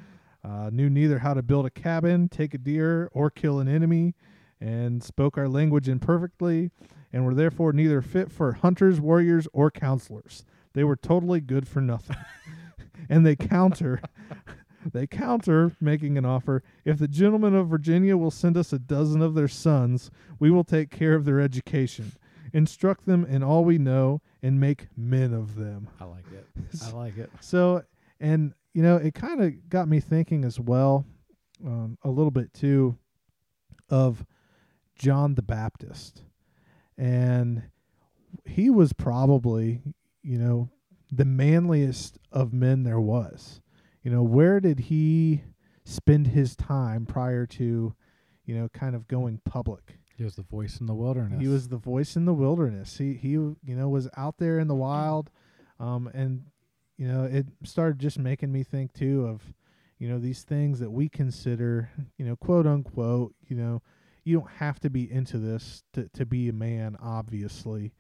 uh, 0.45 0.71
knew 0.73 0.91
neither 0.91 1.21
how 1.21 1.35
to 1.35 1.43
build 1.43 1.67
a 1.67 1.71
cabin, 1.71 2.29
take 2.29 2.55
a 2.55 2.59
deer, 2.59 3.09
or 3.13 3.31
kill 3.31 3.61
an 3.61 3.69
enemy, 3.69 4.15
and 4.61 5.03
spoke 5.03 5.39
our 5.39 5.49
language 5.49 5.89
imperfectly, 5.89 6.71
and 7.13 7.25
were 7.25 7.35
therefore 7.35 7.73
neither 7.73 8.01
fit 8.01 8.31
for 8.31 8.53
hunters, 8.53 9.01
warriors, 9.01 9.47
or 9.53 9.71
counselors. 9.71 10.45
They 10.73 10.85
were 10.85 10.97
totally 10.97 11.41
good 11.41 11.69
for 11.69 11.81
nothing. 11.81 12.17
and 13.09 13.27
they 13.27 13.37
counter, 13.37 14.01
they 14.93 15.07
counter, 15.07 15.73
making 15.81 16.17
an 16.17 16.25
offer. 16.25 16.63
If 16.85 16.99
the 16.99 17.09
gentlemen 17.09 17.55
of 17.55 17.69
Virginia 17.69 18.17
will 18.17 18.31
send 18.31 18.57
us 18.57 18.73
a 18.73 18.79
dozen 18.79 19.23
of 19.23 19.35
their 19.35 19.49
sons, 19.49 20.11
we 20.39 20.51
will 20.51 20.65
take 20.65 20.91
care 20.91 21.15
of 21.15 21.25
their 21.25 21.41
education, 21.41 22.13
instruct 22.53 23.07
them 23.07 23.25
in 23.25 23.43
all 23.43 23.65
we 23.65 23.79
know, 23.79 24.21
and 24.43 24.59
make 24.59 24.89
men 24.97 25.33
of 25.33 25.57
them. 25.57 25.89
I 26.01 26.05
like 26.05 26.25
it. 26.33 26.47
I 26.83 26.91
like 26.91 27.17
it. 27.17 27.31
So, 27.41 27.85
and 28.19 28.55
you 28.73 28.83
know, 28.83 28.97
it 28.97 29.15
kind 29.15 29.43
of 29.43 29.69
got 29.69 29.89
me 29.89 30.01
thinking 30.01 30.45
as 30.45 30.59
well, 30.59 31.05
um, 31.65 31.99
a 32.03 32.09
little 32.09 32.31
bit 32.31 32.53
too, 32.55 32.97
of 33.89 34.25
John 34.97 35.35
the 35.35 35.43
Baptist, 35.43 36.23
and 36.97 37.65
he 38.45 38.71
was 38.71 38.93
probably, 38.93 39.83
you 40.23 40.39
know, 40.39 40.71
the 41.11 41.25
manliest 41.25 42.19
of 42.31 42.53
men 42.53 42.85
there 42.85 43.01
was. 43.01 43.61
You 44.03 44.11
know, 44.11 44.23
where 44.23 44.61
did 44.61 44.81
he 44.81 45.43
spend 45.85 46.29
his 46.29 46.57
time 46.57 47.07
prior 47.07 47.47
to, 47.47 47.95
you 48.45 48.55
know, 48.55 48.69
kind 48.71 48.97
of 48.97 49.07
going 49.07 49.41
public? 49.45 49.99
He 50.17 50.25
was 50.25 50.37
the 50.37 50.43
voice 50.43 50.81
in 50.81 50.87
the 50.87 50.95
wilderness. 50.95 51.41
He 51.41 51.49
was 51.49 51.69
the 51.69 51.77
voice 51.77 52.17
in 52.17 52.25
the 52.25 52.35
wilderness. 52.35 52.97
He 52.99 53.15
he 53.15 53.31
you 53.31 53.57
know 53.65 53.89
was 53.89 54.09
out 54.17 54.39
there 54.39 54.59
in 54.59 54.69
the 54.69 54.75
wild, 54.75 55.31
um, 55.81 56.09
and 56.15 56.45
you 56.97 57.07
know 57.09 57.25
it 57.25 57.47
started 57.65 57.99
just 57.99 58.19
making 58.19 58.53
me 58.53 58.63
think 58.63 58.93
too 58.93 59.27
of 59.27 59.43
you 59.99 60.09
know 60.09 60.19
these 60.19 60.43
things 60.43 60.81
that 60.81 60.91
we 60.91 61.09
consider 61.09 61.91
you 62.19 62.25
know 62.25 62.37
quote 62.37 62.67
unquote 62.67 63.35
you 63.47 63.57
know 63.57 63.83
you 64.25 64.39
don't 64.39 64.51
have 64.59 64.79
to 64.81 64.91
be 64.91 65.11
into 65.11 65.39
this 65.39 65.83
to 65.93 66.09
to 66.09 66.25
be 66.25 66.49
a 66.49 66.53
man 66.53 66.97
obviously 67.03 67.93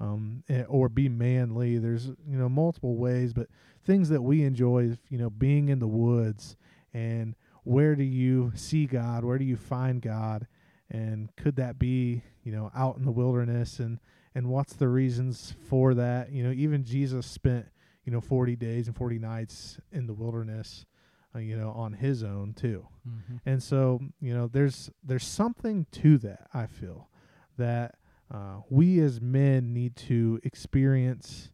um 0.00 0.42
or 0.68 0.88
be 0.88 1.08
manly. 1.08 1.78
There's 1.78 2.06
you 2.06 2.38
know 2.38 2.48
multiple 2.48 2.96
ways 2.96 3.32
but 3.32 3.48
things 3.84 4.08
that 4.08 4.22
we 4.22 4.42
enjoy 4.44 4.96
you 5.08 5.18
know 5.18 5.30
being 5.30 5.68
in 5.68 5.78
the 5.78 5.86
woods 5.86 6.56
and 6.92 7.34
where 7.64 7.94
do 7.94 8.04
you 8.04 8.52
see 8.54 8.86
God? 8.86 9.22
Where 9.22 9.38
do 9.38 9.44
you 9.44 9.56
find 9.56 10.00
God? 10.00 10.46
And 10.90 11.28
could 11.36 11.56
that 11.56 11.78
be 11.78 12.22
you 12.42 12.52
know 12.52 12.70
out 12.74 12.96
in 12.96 13.04
the 13.04 13.12
wilderness? 13.12 13.78
And 13.78 13.98
and 14.34 14.48
what's 14.48 14.72
the 14.72 14.88
reasons 14.88 15.54
for 15.68 15.94
that? 15.94 16.32
You 16.32 16.42
know 16.42 16.52
even 16.52 16.84
jesus 16.84 17.26
spent 17.26 17.66
you 18.04 18.12
know 18.12 18.20
40 18.20 18.56
days 18.56 18.86
and 18.86 18.96
40 18.96 19.18
nights 19.18 19.78
in 19.92 20.06
the 20.06 20.14
wilderness 20.14 20.86
uh, 21.34 21.38
you 21.38 21.56
know 21.56 21.70
on 21.70 21.92
his 21.92 22.22
own 22.22 22.54
too. 22.54 22.86
Hmm 23.04 23.36
and 23.46 23.62
so 23.62 24.00
you 24.20 24.34
know 24.34 24.46
there's 24.48 24.90
there's 25.02 25.24
something 25.26 25.86
to 25.92 26.18
that 26.18 26.48
i 26.52 26.66
feel 26.66 27.08
that 27.56 27.94
uh, 28.32 28.60
we 28.68 29.00
as 29.00 29.20
men 29.20 29.72
need 29.72 29.96
to 29.96 30.38
experience 30.44 31.50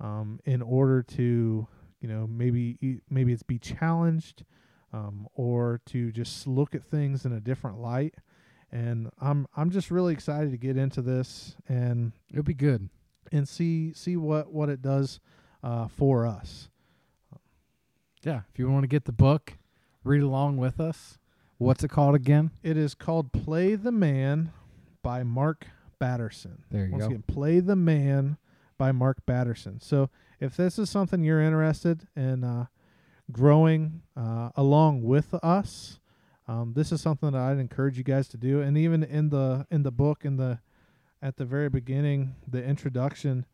um, 0.00 0.38
in 0.44 0.62
order 0.62 1.02
to 1.02 1.66
you 2.00 2.08
know 2.08 2.26
maybe 2.26 3.00
maybe 3.10 3.32
it's 3.32 3.42
be 3.42 3.58
challenged 3.58 4.44
um, 4.92 5.26
or 5.34 5.80
to 5.86 6.10
just 6.12 6.46
look 6.46 6.74
at 6.74 6.84
things 6.84 7.24
in 7.24 7.32
a 7.32 7.40
different 7.40 7.78
light. 7.78 8.14
And 8.72 9.10
i'm 9.20 9.46
i'm 9.56 9.70
just 9.70 9.90
really 9.90 10.12
excited 10.12 10.50
to 10.52 10.56
get 10.56 10.76
into 10.76 11.02
this 11.02 11.56
and 11.68 12.12
It'll 12.30 12.42
be 12.44 12.54
good. 12.54 12.88
and 13.32 13.48
see 13.48 13.92
see 13.94 14.16
what 14.16 14.52
what 14.52 14.68
it 14.68 14.80
does 14.82 15.20
uh, 15.62 15.88
for 15.88 16.26
us 16.26 16.68
Yeah. 18.22 18.42
If 18.52 18.58
you 18.58 18.70
want 18.70 18.82
to 18.84 18.88
get 18.88 19.04
the 19.04 19.12
book, 19.12 19.56
read 20.04 20.22
along 20.22 20.56
with 20.58 20.80
us. 20.80 21.18
What's 21.58 21.84
it 21.84 21.88
called 21.90 22.14
again? 22.14 22.50
it 22.62 22.76
is 22.76 22.94
called 22.94 23.32
play 23.32 23.74
the 23.74 23.92
man 23.92 24.52
by 25.02 25.22
mark 25.22 25.66
batterson 26.00 26.62
There 26.70 26.86
you 26.86 26.92
Once 26.92 27.04
go. 27.04 27.08
again, 27.10 27.24
Play 27.26 27.60
the 27.60 27.76
Man 27.76 28.36
by 28.78 28.92
Mark 28.92 29.18
Batterson. 29.26 29.78
So 29.82 30.08
if 30.40 30.56
this 30.56 30.78
is 30.78 30.88
something 30.88 31.22
you're 31.22 31.42
interested 31.42 32.06
in 32.16 32.44
uh, 32.44 32.66
growing 33.30 34.00
uh, 34.16 34.50
along 34.56 35.02
with 35.02 35.34
us, 35.42 35.98
Um, 36.48 36.72
this 36.74 36.90
is 36.90 37.00
something 37.02 37.30
that 37.32 37.38
I'd 37.40 37.58
encourage 37.58 37.96
you 37.98 38.02
guys 38.04 38.26
to 38.28 38.36
do. 38.38 38.60
And 38.62 38.76
even 38.78 39.04
in 39.04 39.28
the 39.28 39.66
in 39.70 39.82
the 39.84 39.92
book, 39.92 40.24
in 40.24 40.36
the 40.36 40.58
at 41.22 41.36
the 41.36 41.44
very 41.44 41.68
beginning, 41.68 42.34
the 42.48 42.64
introduction, 42.64 43.44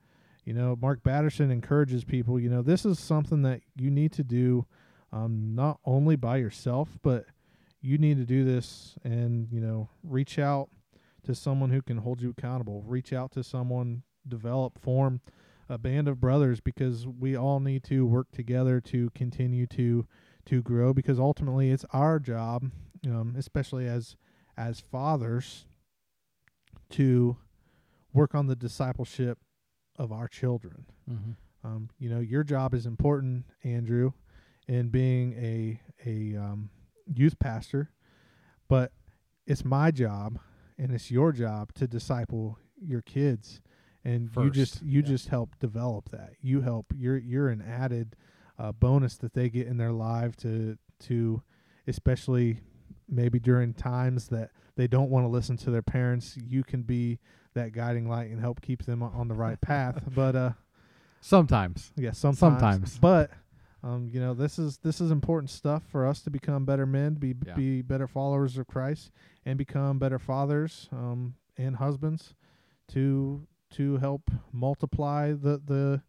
you 0.46 0.54
know, 0.54 0.78
Mark 0.80 1.02
Batterson 1.02 1.50
encourages 1.50 2.04
people. 2.04 2.38
You 2.38 2.48
know, 2.48 2.62
this 2.62 2.86
is 2.86 3.00
something 3.00 3.42
that 3.42 3.62
you 3.74 3.90
need 3.90 4.12
to 4.12 4.22
do, 4.22 4.64
um, 5.12 5.54
not 5.56 5.80
only 5.84 6.14
by 6.14 6.36
yourself, 6.36 6.98
but 7.02 7.26
you 7.82 7.98
need 7.98 8.16
to 8.16 8.24
do 8.24 8.44
this 8.44 8.94
and 9.04 9.48
you 9.52 9.60
know 9.60 9.88
reach 10.02 10.38
out 10.38 10.70
to 11.24 11.34
someone 11.34 11.70
who 11.70 11.82
can 11.82 11.98
hold 11.98 12.22
you 12.22 12.30
accountable. 12.30 12.82
Reach 12.86 13.12
out 13.12 13.32
to 13.32 13.42
someone, 13.42 14.04
develop, 14.26 14.80
form 14.80 15.20
a 15.68 15.78
band 15.78 16.06
of 16.06 16.20
brothers 16.20 16.60
because 16.60 17.08
we 17.08 17.36
all 17.36 17.58
need 17.58 17.82
to 17.82 18.06
work 18.06 18.30
together 18.30 18.80
to 18.80 19.10
continue 19.10 19.66
to 19.66 20.06
to 20.44 20.62
grow 20.62 20.92
because 20.92 21.18
ultimately 21.18 21.72
it's 21.72 21.84
our 21.92 22.20
job 22.20 22.70
um, 23.04 23.34
especially 23.36 23.88
as 23.88 24.14
as 24.56 24.78
fathers 24.78 25.66
to 26.88 27.36
work 28.12 28.32
on 28.32 28.46
the 28.46 28.54
discipleship 28.54 29.38
of 29.98 30.12
our 30.12 30.28
children 30.28 30.84
Mm-hmm. 31.10 31.66
um, 31.66 31.88
you 31.98 32.08
know 32.10 32.20
your 32.20 32.42
job 32.44 32.74
is 32.74 32.84
important 32.86 33.44
andrew 33.64 34.12
in 34.68 34.88
being 34.88 35.32
a 35.34 35.80
a 36.04 36.36
um, 36.36 36.70
youth 37.12 37.38
pastor 37.38 37.90
but 38.68 38.92
it's 39.46 39.64
my 39.64 39.90
job 39.92 40.38
and 40.78 40.92
it's 40.92 41.10
your 41.10 41.32
job 41.32 41.72
to 41.74 41.86
disciple 41.86 42.58
your 42.80 43.02
kids 43.02 43.60
and 44.04 44.30
you 44.36 44.50
just 44.50 44.82
you 44.82 45.00
yeah. 45.00 45.06
just 45.06 45.28
help 45.28 45.56
develop 45.60 46.08
that 46.10 46.34
you 46.40 46.60
help 46.60 46.86
you're 46.94 47.16
you're 47.18 47.48
an 47.48 47.62
added 47.62 48.16
uh, 48.58 48.72
bonus 48.72 49.16
that 49.16 49.34
they 49.34 49.48
get 49.48 49.66
in 49.66 49.76
their 49.76 49.92
life 49.92 50.34
to 50.36 50.76
to 50.98 51.42
especially 51.86 52.60
maybe 53.08 53.38
during 53.38 53.72
times 53.72 54.28
that 54.28 54.50
they 54.76 54.86
don't 54.88 55.10
want 55.10 55.24
to 55.24 55.28
listen 55.28 55.56
to 55.56 55.70
their 55.70 55.82
parents 55.82 56.36
you 56.36 56.64
can 56.64 56.82
be 56.82 57.18
that 57.56 57.72
guiding 57.72 58.08
light 58.08 58.30
and 58.30 58.40
help 58.40 58.60
keep 58.62 58.84
them 58.84 59.02
on 59.02 59.28
the 59.28 59.34
right 59.44 59.60
path 59.60 60.02
but 60.14 60.34
uh 60.36 60.50
Sometimes. 61.20 61.92
yeah 61.96 62.12
sometimes, 62.12 62.60
Sometimes. 62.60 62.98
but 62.98 63.30
um 63.82 64.08
you 64.12 64.20
know 64.20 64.32
this 64.32 64.58
is 64.58 64.78
this 64.78 65.00
is 65.00 65.10
important 65.10 65.50
stuff 65.50 65.82
for 65.90 66.06
us 66.06 66.22
to 66.22 66.30
become 66.30 66.64
better 66.64 66.86
men 66.86 67.14
be 67.14 67.34
Yeah. 67.44 67.54
be 67.54 67.82
better 67.82 68.06
followers 68.06 68.56
of 68.56 68.66
christ 68.66 69.10
and 69.44 69.58
become 69.58 69.98
better 69.98 70.18
fathers 70.18 70.88
um 70.92 71.34
and 71.58 71.76
husbands 71.76 72.34
to 72.88 73.46
to 73.72 73.96
help 73.96 74.30
multiply 74.52 75.32
the 75.32 75.60
the 75.64 76.00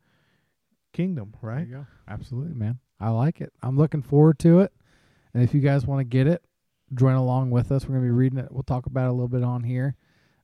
kingdom 0.93 1.33
right. 1.41 1.67
Absolutely, 2.07 2.55
man. 2.55 2.79
I 2.99 3.09
like 3.09 3.41
it. 3.41 3.51
I'm 3.61 3.77
looking 3.77 4.01
forward 4.01 4.39
to 4.39 4.59
it. 4.61 4.73
And 5.33 5.43
if 5.43 5.53
you 5.53 5.59
guys 5.61 5.85
want 5.85 5.99
to 5.99 6.03
get 6.03 6.25
it, 6.27 6.43
join 6.95 7.15
along 7.15 7.51
with 7.51 7.71
us. 7.71 7.83
We're 7.83 7.95
going 7.95 8.01
to 8.03 8.07
be 8.07 8.11
reading 8.17 8.39
it. 8.39 8.51
We'll 8.51 8.63
talk 8.63 8.85
about 8.87 9.05
it 9.05 9.09
a 9.09 9.11
little 9.11 9.27
bit 9.27 9.43
on 9.43 9.63
here. 9.63 9.95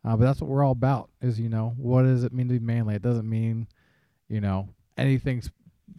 Uh, 0.06 0.18
but 0.18 0.26
that's 0.26 0.42
what 0.42 0.50
we're 0.50 0.64
all 0.64 0.72
about 0.72 1.10
is, 1.22 1.40
you 1.40 1.50
know, 1.50 1.74
what 1.78 2.04
does 2.04 2.24
it 2.24 2.34
mean 2.34 2.48
to 2.48 2.54
be 2.54 2.60
manly? 2.60 2.96
It 2.96 3.02
doesn't 3.02 3.30
mean, 3.30 3.68
you 4.28 4.42
know, 4.42 4.70
anything 4.98 5.42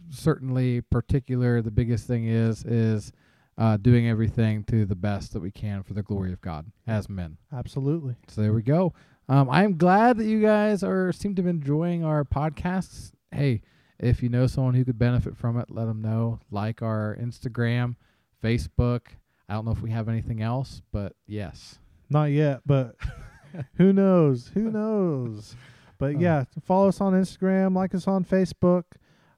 certainly 0.09 0.81
particular. 0.81 1.61
The 1.61 1.71
biggest 1.71 2.05
thing 2.05 2.27
is, 2.27 2.63
is 2.65 3.11
uh, 3.57 3.77
doing 3.77 4.07
everything 4.07 4.63
to 4.65 4.85
the 4.85 4.95
best 4.95 5.33
that 5.33 5.39
we 5.39 5.51
can 5.51 5.83
for 5.83 5.93
the 5.93 6.03
glory 6.03 6.33
of 6.33 6.41
God 6.41 6.65
as 6.85 7.09
men. 7.09 7.37
absolutely 7.53 8.15
So 8.27 8.41
there 8.41 8.53
we 8.53 8.61
go. 8.61 8.93
Um, 9.27 9.49
I'm 9.49 9.77
glad 9.77 10.17
that 10.17 10.25
you 10.25 10.41
guys 10.41 10.83
are 10.83 11.11
seem 11.11 11.33
to 11.35 11.41
be 11.41 11.49
enjoying 11.49 12.03
our 12.03 12.23
podcasts. 12.23 13.11
Hey, 13.31 13.61
if 13.97 14.21
you 14.21 14.29
know 14.29 14.45
someone 14.45 14.75
who 14.75 14.85
could 14.85 14.99
benefit 14.99 15.35
from 15.35 15.57
it, 15.57 15.71
let 15.71 15.85
them 15.85 16.01
know. 16.01 16.39
Like 16.51 16.81
our 16.81 17.17
Instagram, 17.19 17.95
Facebook. 18.43 19.07
I 19.49 19.53
don't 19.53 19.65
know 19.65 19.71
if 19.71 19.81
we 19.81 19.91
have 19.91 20.09
anything 20.09 20.41
else, 20.41 20.81
but 20.91 21.13
yes. 21.27 21.79
not 22.09 22.25
yet 22.25 22.61
but 22.65 22.95
who 23.75 23.93
knows 23.93 24.51
who 24.53 24.71
knows 24.71 25.55
but 25.97 26.15
Uh. 26.15 26.19
yeah 26.19 26.43
follow 26.63 26.87
us 26.89 27.01
on 27.01 27.13
instagram 27.13 27.75
like 27.75 27.93
us 27.95 28.07
on 28.07 28.23
facebook 28.25 28.83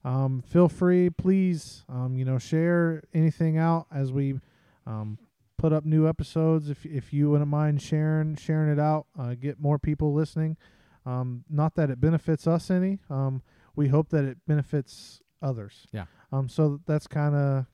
um, 0.03 0.41
feel 0.41 0.69
free 0.69 1.09
please 1.09 1.83
um, 1.89 2.15
you 2.17 2.23
know 2.25 2.37
share 2.37 3.03
anything 3.13 3.57
out 3.57 3.87
as 3.91 4.11
we 4.11 4.39
um, 4.85 5.17
put 5.57 5.73
up 5.73 5.83
new 5.85 6.07
episodes 6.07 6.69
if 6.69 6.85
if 6.85 7.11
you 7.11 7.29
wouldn't 7.31 7.49
mind 7.49 7.81
sharing 7.81 8.35
sharing 8.35 8.71
it 8.71 8.79
out 8.79 9.07
uh, 9.19 9.33
get 9.33 9.59
more 9.59 9.77
people 9.79 10.13
listening 10.13 10.55
um, 11.05 11.43
not 11.49 11.75
that 11.75 11.89
it 11.89 11.99
benefits 11.99 12.47
us 12.47 12.69
any 12.71 12.99
um, 13.09 13.41
we 13.75 13.87
hope 13.89 14.09
that 14.09 14.23
it 14.23 14.37
benefits 14.47 15.19
others 15.41 15.87
Yeah. 15.91 16.05
um 16.31 16.47
so 16.47 16.79
that's 16.85 17.07
kind 17.07 17.35
of 17.35 17.65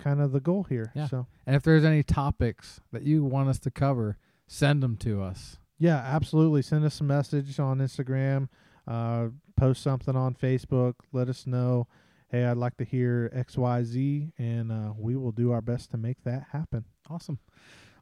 kind 0.00 0.20
of 0.20 0.32
the 0.32 0.40
goal 0.40 0.64
here 0.64 0.92
Yeah. 0.94 1.06
so 1.06 1.26
And 1.46 1.54
if 1.56 1.62
there's 1.62 1.84
any 1.84 2.02
topics 2.02 2.80
that 2.92 3.02
you 3.02 3.24
want 3.24 3.48
us 3.48 3.58
to 3.60 3.70
cover, 3.70 4.18
send 4.46 4.82
them 4.82 4.96
to 4.98 5.22
us. 5.22 5.58
Yeah, 5.78 5.96
absolutely. 5.96 6.62
Send 6.62 6.84
us 6.84 7.00
a 7.00 7.04
message 7.04 7.58
on 7.60 7.78
Instagram, 7.78 8.48
uh, 8.86 9.28
post 9.56 9.82
something 9.82 10.16
on 10.16 10.34
Facebook. 10.34 10.94
Let 11.12 11.28
us 11.28 11.46
know, 11.46 11.86
hey, 12.30 12.44
I'd 12.44 12.56
like 12.56 12.76
to 12.78 12.84
hear 12.84 13.30
XYZ, 13.34 14.32
and 14.38 14.72
uh, 14.72 14.92
we 14.96 15.16
will 15.16 15.32
do 15.32 15.52
our 15.52 15.60
best 15.60 15.90
to 15.90 15.98
make 15.98 16.22
that 16.24 16.46
happen. 16.52 16.84
Awesome. 17.10 17.38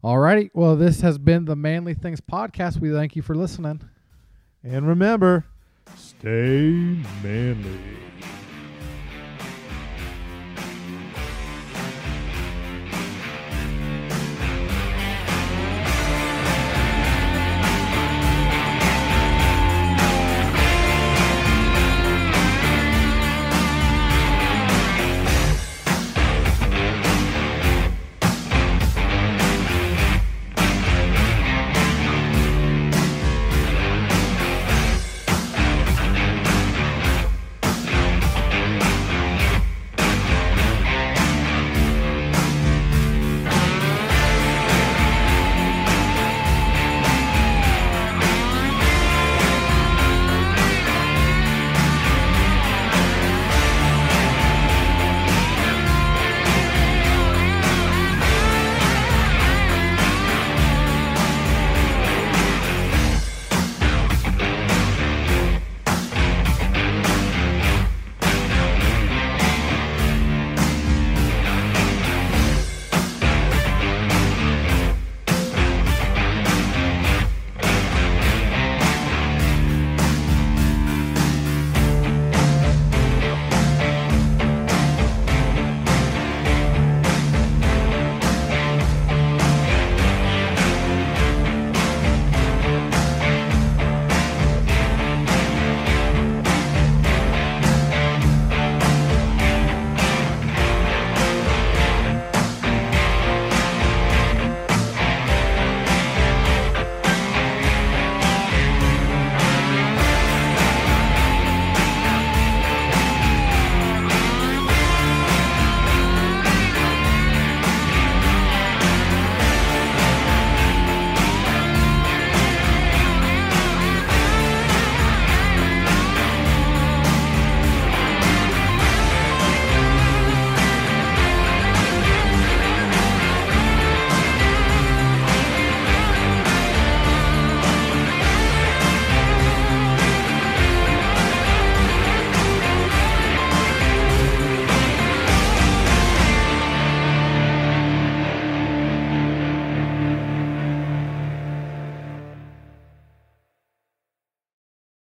Alrighty. 0.04 0.50
Well, 0.52 0.76
this 0.76 1.00
has 1.00 1.18
been 1.18 1.46
the 1.46 1.56
Manly 1.56 1.94
Things 1.94 2.20
podcast. 2.20 2.78
We 2.78 2.92
thank 2.92 3.16
you 3.16 3.22
for 3.22 3.34
listening. 3.34 3.80
And 4.62 4.86
remember, 4.86 5.44
stay 5.96 6.70
manly. 7.22 7.80